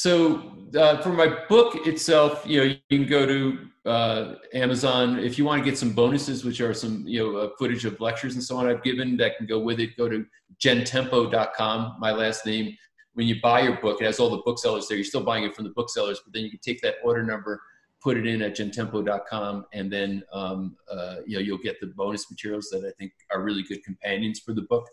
so 0.01 0.41
uh, 0.79 0.97
for 1.03 1.11
my 1.11 1.27
book 1.47 1.87
itself, 1.87 2.43
you 2.47 2.59
know, 2.59 2.65
you 2.65 2.99
can 2.99 3.07
go 3.07 3.27
to 3.27 3.59
uh, 3.85 4.37
Amazon 4.55 5.19
if 5.19 5.37
you 5.37 5.45
want 5.45 5.63
to 5.63 5.71
get 5.71 5.77
some 5.77 5.93
bonuses, 5.93 6.43
which 6.43 6.63
are 6.63 6.73
some 6.73 7.05
you 7.07 7.21
know 7.21 7.37
uh, 7.37 7.51
footage 7.59 7.85
of 7.85 8.01
lectures 8.01 8.33
and 8.33 8.43
so 8.43 8.57
on 8.57 8.67
I've 8.67 8.83
given 8.83 9.19
that 9.19 9.37
can 9.37 9.45
go 9.45 9.59
with 9.59 9.79
it. 9.79 9.99
Go 9.99 10.09
to 10.09 10.25
gentempo.com, 10.59 11.97
my 11.99 12.13
last 12.13 12.47
name. 12.47 12.75
When 13.13 13.27
you 13.27 13.43
buy 13.43 13.61
your 13.61 13.79
book, 13.79 14.01
it 14.01 14.07
has 14.07 14.19
all 14.19 14.31
the 14.31 14.41
booksellers 14.43 14.89
there. 14.89 14.97
You're 14.97 15.05
still 15.05 15.23
buying 15.23 15.45
it 15.45 15.55
from 15.55 15.65
the 15.65 15.75
booksellers, 15.77 16.23
but 16.25 16.33
then 16.33 16.45
you 16.45 16.51
can 16.51 16.61
take 16.61 16.81
that 16.81 16.95
order 17.05 17.23
number, 17.23 17.61
put 18.01 18.17
it 18.17 18.27
in 18.27 18.41
at 18.41 18.57
gentempo.com, 18.57 19.67
and 19.75 19.93
then 19.93 20.23
um, 20.33 20.79
uh, 20.91 21.17
you 21.27 21.37
know 21.37 21.43
you'll 21.43 21.59
get 21.59 21.79
the 21.79 21.89
bonus 21.89 22.31
materials 22.31 22.71
that 22.71 22.87
I 22.87 22.93
think 22.99 23.13
are 23.31 23.43
really 23.43 23.65
good 23.65 23.85
companions 23.85 24.41
for 24.41 24.55
the 24.55 24.63
book. 24.63 24.89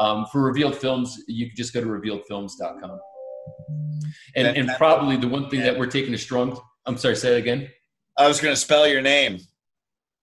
Um, 0.00 0.26
for 0.32 0.42
Revealed 0.42 0.74
Films, 0.74 1.22
you 1.28 1.46
can 1.46 1.54
just 1.54 1.72
go 1.72 1.80
to 1.80 1.86
revealedfilms.com. 1.86 2.98
And, 4.34 4.46
and 4.56 4.70
probably 4.76 5.16
the 5.16 5.28
one 5.28 5.48
thing 5.48 5.60
that 5.60 5.78
we're 5.78 5.86
taking 5.86 6.14
a 6.14 6.18
strong, 6.18 6.60
I'm 6.86 6.96
sorry, 6.96 7.16
say 7.16 7.36
it 7.36 7.38
again. 7.38 7.68
I 8.16 8.26
was 8.26 8.40
going 8.40 8.52
to 8.52 8.60
spell 8.60 8.86
your 8.86 9.00
name. 9.00 9.38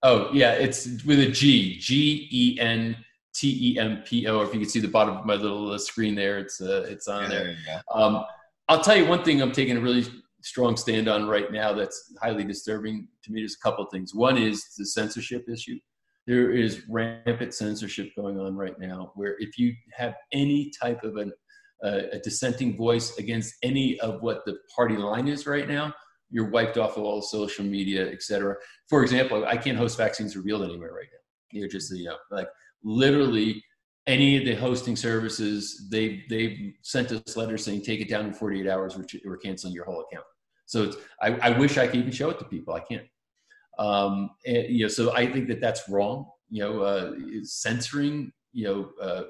Oh, 0.04 0.30
yeah, 0.34 0.52
it's 0.52 1.04
with 1.06 1.20
a 1.20 1.32
G, 1.32 1.80
G 1.80 2.28
E 2.32 2.60
N 2.60 2.96
T 3.34 3.74
E 3.74 3.80
M 3.80 4.04
P 4.06 4.28
O. 4.28 4.42
If 4.42 4.54
you 4.54 4.60
can 4.60 4.70
see 4.70 4.80
the 4.80 4.88
bottom 4.88 5.18
of 5.18 5.26
my 5.26 5.36
little 5.36 5.72
uh, 5.72 5.78
screen 5.78 6.16
there, 6.16 6.38
it's 6.38 6.62
uh, 6.62 6.86
it's 6.88 7.08
on 7.08 7.24
yeah, 7.24 7.30
there. 7.30 7.58
there 7.66 7.84
um, 7.92 8.24
I'll 8.68 8.82
tell 8.82 8.96
you 8.96 9.06
one 9.06 9.24
thing 9.24 9.42
I'm 9.42 9.52
taking 9.52 9.78
a 9.78 9.82
really 9.82 10.06
strong 10.42 10.78
stand 10.78 11.08
on 11.08 11.28
right 11.28 11.52
now 11.52 11.74
that's 11.74 12.14
highly 12.22 12.44
disturbing 12.44 13.08
to 13.24 13.32
me. 13.32 13.42
There's 13.42 13.56
a 13.56 13.64
couple 13.64 13.84
of 13.84 13.92
things. 13.92 14.14
One 14.14 14.38
is 14.38 14.76
the 14.78 14.86
censorship 14.86 15.50
issue. 15.50 15.80
There 16.28 16.52
is 16.52 16.84
rampant 16.90 17.54
censorship 17.54 18.12
going 18.16 18.40
on 18.40 18.56
right 18.56 18.78
now, 18.80 19.12
where 19.16 19.36
if 19.40 19.58
you 19.58 19.74
have 19.96 20.16
any 20.32 20.72
type 20.80 21.04
of 21.04 21.18
an 21.18 21.32
a, 21.84 22.10
a 22.14 22.20
dissenting 22.20 22.78
voice 22.78 23.18
against 23.18 23.56
any 23.64 24.00
of 24.00 24.22
what 24.22 24.46
the 24.46 24.58
party 24.76 24.98
line 24.98 25.28
is 25.28 25.46
right 25.46 25.68
now, 25.68 25.94
you're 26.30 26.50
wiped 26.50 26.78
off 26.78 26.98
of 26.98 27.04
all 27.04 27.22
social 27.22 27.64
media, 27.64 28.12
et 28.12 28.24
cetera. 28.24 28.56
For 28.90 29.04
example, 29.04 29.46
I 29.46 29.58
can't 29.58 29.78
host 29.78 29.98
vaccines 29.98 30.36
revealed 30.36 30.64
anywhere 30.64 30.94
right 30.94 31.08
now. 31.12 31.60
You're 31.60 31.70
just, 31.70 31.96
you 31.96 32.06
know, 32.06 32.18
like 32.32 32.48
literally 32.84 33.64
any 34.08 34.38
of 34.38 34.46
the 34.46 34.56
hosting 34.56 34.96
services, 34.96 35.88
they've, 35.90 36.22
they've 36.30 36.74
sent 36.82 37.12
us 37.12 37.38
letters 37.38 37.64
saying, 37.64 37.82
take 37.82 38.02
it 38.02 38.10
down 38.10 38.26
in 38.26 38.34
48 38.34 38.68
hours, 38.68 38.98
we're, 38.98 39.06
we're 39.26 39.38
canceling 39.38 39.74
your 39.74 39.86
whole 39.86 40.06
account. 40.12 40.26
So 40.66 40.84
it's, 40.84 40.98
I, 41.22 41.36
I 41.36 41.58
wish 41.58 41.78
I 41.78 41.88
could 41.88 41.98
even 41.98 42.12
show 42.12 42.30
it 42.30 42.40
to 42.40 42.46
people. 42.46 42.74
I 42.74 42.82
can't. 42.82 43.06
Um, 43.78 44.30
and, 44.46 44.68
you 44.70 44.84
know, 44.84 44.88
so 44.88 45.14
I 45.14 45.32
think 45.32 45.48
that 45.48 45.62
that's 45.62 45.88
wrong. 45.90 46.26
You 46.50 46.64
know, 46.64 46.82
uh, 46.82 47.14
censoring, 47.44 48.32
you 48.52 48.66
know, 48.66 48.90
uh, 49.02 49.24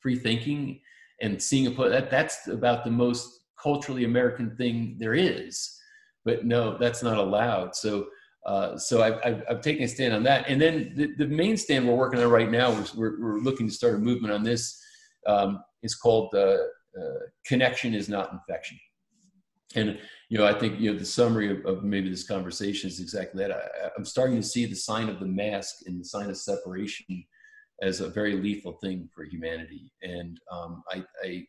free 0.00 0.16
thinking 0.16 0.80
and 1.20 1.42
seeing 1.42 1.66
a 1.66 1.70
play 1.70 1.88
that 1.88 2.10
that's 2.10 2.48
about 2.48 2.84
the 2.84 2.90
most 2.90 3.40
culturally 3.60 4.04
American 4.04 4.56
thing 4.56 4.96
there 4.98 5.14
is. 5.14 5.76
But 6.24 6.44
no, 6.44 6.76
that's 6.78 7.02
not 7.02 7.18
allowed. 7.18 7.74
So 7.74 8.06
uh, 8.46 8.78
so 8.78 9.02
I've, 9.02 9.18
I've, 9.24 9.42
I've, 9.50 9.60
taken 9.60 9.82
a 9.82 9.88
stand 9.88 10.14
on 10.14 10.22
that. 10.22 10.48
And 10.48 10.58
then 10.58 10.92
the, 10.94 11.12
the 11.18 11.26
main 11.26 11.56
stand 11.58 11.86
we're 11.86 11.94
working 11.94 12.18
on 12.20 12.30
right 12.30 12.50
now 12.50 12.70
is 12.70 12.94
we're, 12.94 13.38
looking 13.40 13.68
to 13.68 13.74
start 13.74 13.96
a 13.96 13.98
movement 13.98 14.32
on 14.32 14.42
this. 14.42 14.80
Um, 15.26 15.62
it's 15.82 15.94
called 15.94 16.34
uh, 16.34 16.56
uh, 16.98 17.18
Connection 17.44 17.94
is 17.94 18.08
Not 18.08 18.32
Infection. 18.32 18.78
And, 19.74 19.98
you 20.30 20.38
know, 20.38 20.46
I 20.46 20.54
think 20.54 20.80
you 20.80 20.92
know 20.92 20.98
the 20.98 21.04
summary 21.04 21.50
of, 21.50 21.66
of 21.66 21.84
maybe 21.84 22.08
this 22.08 22.26
conversation 22.26 22.88
is 22.88 23.00
exactly 23.00 23.42
that. 23.42 23.52
I, 23.52 23.90
I'm 23.98 24.04
starting 24.06 24.36
to 24.36 24.42
see 24.42 24.64
the 24.64 24.74
sign 24.74 25.10
of 25.10 25.20
the 25.20 25.26
mask 25.26 25.80
and 25.86 26.00
the 26.00 26.04
sign 26.04 26.30
of 26.30 26.38
separation 26.38 27.26
as 27.82 28.00
a 28.00 28.08
very 28.08 28.36
lethal 28.36 28.72
thing 28.72 29.08
for 29.14 29.24
humanity. 29.24 29.92
And 30.02 30.40
um, 30.50 30.82
I, 30.90 31.04
I 31.24 31.46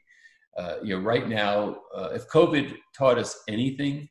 uh, 0.57 0.75
you 0.83 0.95
know, 0.95 1.01
right 1.01 1.29
now, 1.29 1.77
uh, 1.95 2.09
if 2.13 2.27
COVID 2.27 2.75
taught 2.97 3.17
us 3.17 3.43
anything, 3.47 4.09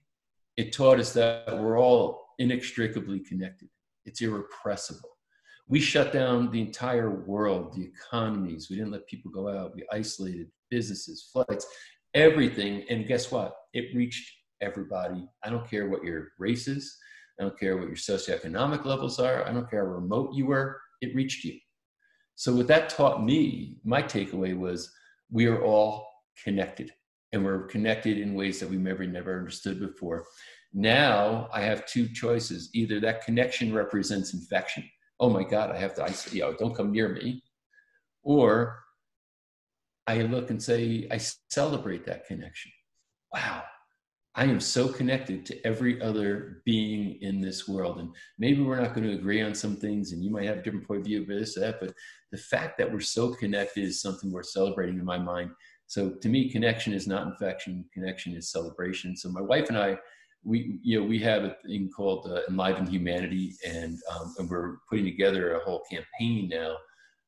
it 0.57 0.73
taught 0.73 0.99
us 0.99 1.13
that 1.13 1.47
we're 1.59 1.79
all 1.79 2.29
inextricably 2.39 3.21
connected. 3.21 3.69
It's 4.05 4.23
irrepressible. 4.23 5.11
We 5.69 5.81
shut 5.81 6.13
down 6.13 6.51
the 6.51 6.63
entire 6.63 7.11
world, 7.27 7.75
the 7.75 7.85
economies. 7.85 8.69
We 8.71 8.77
didn't 8.77 8.93
let 8.93 9.07
people 9.07 9.31
go 9.31 9.49
out. 9.49 9.75
We 9.75 9.85
isolated 9.93 10.49
businesses, 10.71 11.29
flights, 11.31 11.67
everything. 12.15 12.85
And 12.89 13.07
guess 13.07 13.31
what? 13.31 13.55
It 13.75 13.95
reached 13.95 14.33
everybody. 14.63 15.29
I 15.45 15.51
don't 15.51 15.69
care 15.69 15.89
what 15.89 16.05
your 16.05 16.29
race 16.39 16.67
is. 16.67 16.97
I 17.39 17.43
don't 17.43 17.59
care 17.59 17.77
what 17.77 17.87
your 17.87 17.97
socioeconomic 17.97 18.85
levels 18.85 19.19
are. 19.19 19.47
I 19.47 19.53
don't 19.53 19.69
care 19.69 19.85
how 19.85 19.93
remote 19.93 20.35
you 20.35 20.47
were. 20.47 20.81
It 21.03 21.15
reached 21.15 21.45
you. 21.45 21.59
So 22.39 22.55
what 22.55 22.69
that 22.69 22.89
taught 22.89 23.25
me, 23.25 23.79
my 23.83 24.01
takeaway 24.01 24.57
was 24.57 24.93
we 25.29 25.47
are 25.47 25.61
all 25.61 26.07
connected 26.45 26.93
and 27.33 27.45
we're 27.45 27.67
connected 27.67 28.17
in 28.17 28.35
ways 28.35 28.61
that 28.61 28.71
we 28.71 28.77
never 28.77 29.05
never 29.05 29.37
understood 29.37 29.81
before. 29.81 30.25
Now 30.73 31.49
I 31.53 31.63
have 31.63 31.85
two 31.85 32.07
choices. 32.07 32.71
Either 32.75 33.01
that 33.01 33.25
connection 33.25 33.75
represents 33.75 34.35
infection. 34.35 34.89
Oh 35.19 35.29
my 35.29 35.43
God, 35.43 35.73
I 35.73 35.79
have 35.79 35.97
to 35.97 36.05
isolate, 36.05 36.37
you 36.37 36.43
know, 36.43 36.55
don't 36.57 36.77
come 36.77 36.93
near 36.93 37.09
me. 37.09 37.43
Or 38.23 38.85
I 40.07 40.23
look 40.23 40.51
and 40.51 40.63
say, 40.63 41.09
I 41.11 41.19
celebrate 41.51 42.07
that 42.07 42.25
connection. 42.29 42.71
Wow, 43.35 43.65
I 44.39 44.45
am 44.45 44.61
so 44.61 44.87
connected 44.87 45.45
to 45.47 45.67
every 45.67 46.01
other 46.01 46.63
being 46.65 47.21
in 47.23 47.41
this 47.41 47.67
world. 47.67 47.99
And 47.99 48.15
maybe 48.39 48.63
we're 48.63 48.81
not 48.81 48.95
going 48.95 49.05
to 49.09 49.15
agree 49.15 49.43
on 49.43 49.53
some 49.53 49.75
things, 49.75 50.13
and 50.13 50.23
you 50.23 50.31
might 50.31 50.47
have 50.47 50.59
a 50.59 50.63
different 50.63 50.87
point 50.87 51.01
of 51.01 51.07
view 51.07 51.23
of 51.23 51.27
this, 51.27 51.57
that, 51.57 51.81
but 51.81 51.93
the 52.31 52.39
fact 52.39 52.79
that 52.79 52.91
we're 52.91 53.01
so 53.01 53.35
connected 53.35 53.83
is 53.83 54.01
something 54.01 54.31
we're 54.31 54.45
celebrating 54.45 54.97
in 54.97 55.05
my 55.05 55.19
mind. 55.19 55.51
So 55.89 56.11
to 56.11 56.29
me, 56.29 56.53
connection 56.53 56.93
is 56.93 57.09
not 57.09 57.27
infection, 57.27 57.85
connection 57.93 58.33
is 58.37 58.53
celebration. 58.53 59.17
So 59.17 59.29
my 59.29 59.41
wife 59.41 59.71
and 59.71 59.79
I, 59.79 59.99
we 60.45 60.79
you 60.85 61.01
know 61.01 61.05
we 61.05 61.19
have 61.19 61.43
a 61.43 61.57
thing 61.67 61.91
called 61.91 62.31
uh, 62.31 62.43
enliven 62.49 62.87
humanity 62.87 63.57
and, 63.67 63.99
um, 64.13 64.35
and 64.39 64.49
we're 64.49 64.77
putting 64.89 65.05
together 65.05 65.55
a 65.55 65.65
whole 65.65 65.83
campaign 65.91 66.49
now 66.49 66.77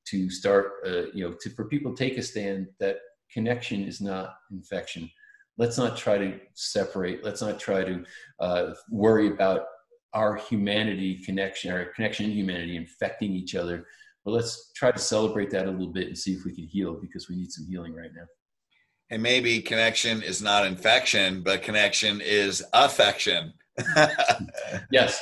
to 0.06 0.30
start 0.30 0.74
uh, 0.86 1.11
you 1.12 1.28
know 1.28 1.34
to 1.40 1.50
for 1.50 1.64
people 1.64 1.92
to 1.92 2.04
take 2.04 2.18
a 2.18 2.22
stand 2.22 2.68
that 2.78 2.98
connection 3.32 3.82
is 3.82 4.00
not 4.00 4.34
infection 4.52 5.11
let's 5.61 5.76
not 5.76 5.94
try 5.94 6.16
to 6.16 6.40
separate 6.54 7.22
let's 7.22 7.42
not 7.42 7.61
try 7.61 7.84
to 7.84 8.02
uh, 8.40 8.72
worry 8.90 9.28
about 9.28 9.66
our 10.14 10.34
humanity 10.34 11.22
connection 11.22 11.70
our 11.70 11.84
connection 11.94 12.24
in 12.24 12.32
humanity 12.32 12.76
infecting 12.76 13.32
each 13.32 13.54
other 13.54 13.84
but 14.24 14.32
let's 14.32 14.72
try 14.74 14.90
to 14.90 14.98
celebrate 14.98 15.50
that 15.50 15.66
a 15.66 15.70
little 15.70 15.92
bit 15.92 16.08
and 16.08 16.18
see 16.18 16.32
if 16.32 16.44
we 16.44 16.54
can 16.54 16.66
heal 16.66 16.94
because 16.94 17.28
we 17.28 17.36
need 17.36 17.52
some 17.52 17.66
healing 17.66 17.94
right 17.94 18.11
now 18.16 18.24
and 19.11 19.22
maybe 19.22 19.61
connection 19.61 20.22
is 20.22 20.42
not 20.42 20.66
infection 20.66 21.42
but 21.42 21.62
connection 21.62 22.20
is 22.22 22.64
affection 22.72 23.52
yes 24.90 25.20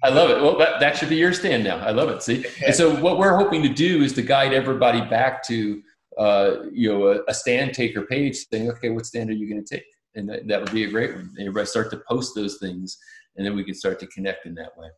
I 0.00 0.10
love 0.10 0.30
it. 0.30 0.40
Well, 0.40 0.56
that, 0.58 0.78
that 0.78 0.96
should 0.96 1.08
be 1.08 1.16
your 1.16 1.32
stand 1.32 1.64
now. 1.64 1.78
I 1.78 1.90
love 1.90 2.08
it. 2.08 2.22
See, 2.22 2.44
and 2.64 2.72
so 2.72 2.94
what 3.00 3.18
we're 3.18 3.36
hoping 3.36 3.64
to 3.64 3.68
do 3.68 4.02
is 4.04 4.12
to 4.12 4.22
guide 4.22 4.52
everybody 4.52 5.00
back 5.00 5.42
to 5.48 5.82
uh, 6.18 6.64
you 6.72 6.92
know, 6.92 7.06
a, 7.06 7.20
a, 7.28 7.34
stand 7.34 7.72
taker 7.72 8.02
page 8.02 8.46
saying, 8.50 8.68
okay, 8.68 8.90
what 8.90 9.06
stand 9.06 9.30
are 9.30 9.34
you 9.34 9.48
going 9.48 9.64
to 9.64 9.76
take? 9.76 9.86
And 10.16 10.28
that, 10.28 10.48
that 10.48 10.60
would 10.60 10.72
be 10.72 10.84
a 10.84 10.90
great 10.90 11.14
one. 11.14 11.30
And 11.36 11.40
everybody 11.40 11.66
start 11.66 11.90
to 11.92 12.02
post 12.08 12.34
those 12.34 12.58
things, 12.58 12.98
and 13.36 13.46
then 13.46 13.54
we 13.54 13.62
can 13.62 13.74
start 13.74 14.00
to 14.00 14.06
connect 14.08 14.44
in 14.44 14.54
that 14.56 14.76
way. 14.76 14.88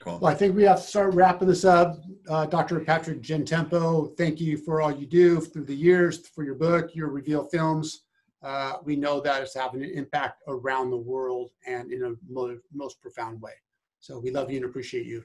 Cool. 0.00 0.18
Well, 0.18 0.32
I 0.32 0.34
think 0.34 0.56
we 0.56 0.64
have 0.64 0.80
to 0.80 0.86
start 0.86 1.14
wrapping 1.14 1.46
this 1.46 1.64
up. 1.64 2.00
Uh, 2.28 2.46
Dr. 2.46 2.80
Patrick 2.80 3.22
Gentempo, 3.22 4.16
thank 4.16 4.40
you 4.40 4.56
for 4.56 4.82
all 4.82 4.90
you 4.90 5.06
do 5.06 5.40
through 5.40 5.66
the 5.66 5.74
years, 5.74 6.26
for 6.26 6.42
your 6.42 6.56
book, 6.56 6.96
your 6.96 7.08
Reveal 7.08 7.44
Films. 7.44 8.02
Uh, 8.42 8.78
we 8.82 8.96
know 8.96 9.20
that 9.20 9.40
it's 9.42 9.54
having 9.54 9.84
an 9.84 9.90
impact 9.90 10.42
around 10.48 10.90
the 10.90 10.96
world 10.96 11.52
and 11.64 11.92
in 11.92 12.02
a 12.02 12.14
mo- 12.28 12.58
most 12.74 13.00
profound 13.00 13.40
way. 13.40 13.52
So 14.00 14.18
we 14.18 14.32
love 14.32 14.50
you 14.50 14.56
and 14.56 14.64
appreciate 14.64 15.06
you. 15.06 15.24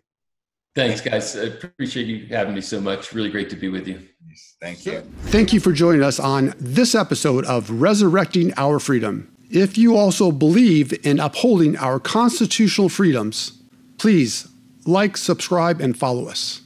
Thanks, 0.78 1.02
guys. 1.02 1.36
I 1.36 1.46
appreciate 1.46 2.06
you 2.06 2.28
having 2.28 2.54
me 2.54 2.62
so 2.62 2.80
much. 2.80 3.12
Really 3.12 3.32
great 3.32 3.50
to 3.50 3.56
be 3.56 3.68
with 3.68 3.88
you. 3.88 4.00
Thank 4.62 4.86
you. 4.86 5.02
Thank 5.24 5.52
you 5.52 5.60
for 5.60 5.72
joining 5.72 6.04
us 6.04 6.20
on 6.20 6.54
this 6.60 6.94
episode 6.94 7.46
of 7.46 7.72
Resurrecting 7.72 8.54
Our 8.58 8.78
Freedom. 8.78 9.28
If 9.50 9.76
you 9.76 9.98
also 9.98 10.32
believe 10.32 10.94
in 11.04 11.20
upholding 11.20 11.78
our 11.78 12.00
constitutional 12.00 12.90
freedoms, 12.90 13.60
please 13.98 14.48
like, 14.86 15.18
subscribe, 15.18 15.82
and 15.82 15.98
follow 15.98 16.28
us. 16.28 16.62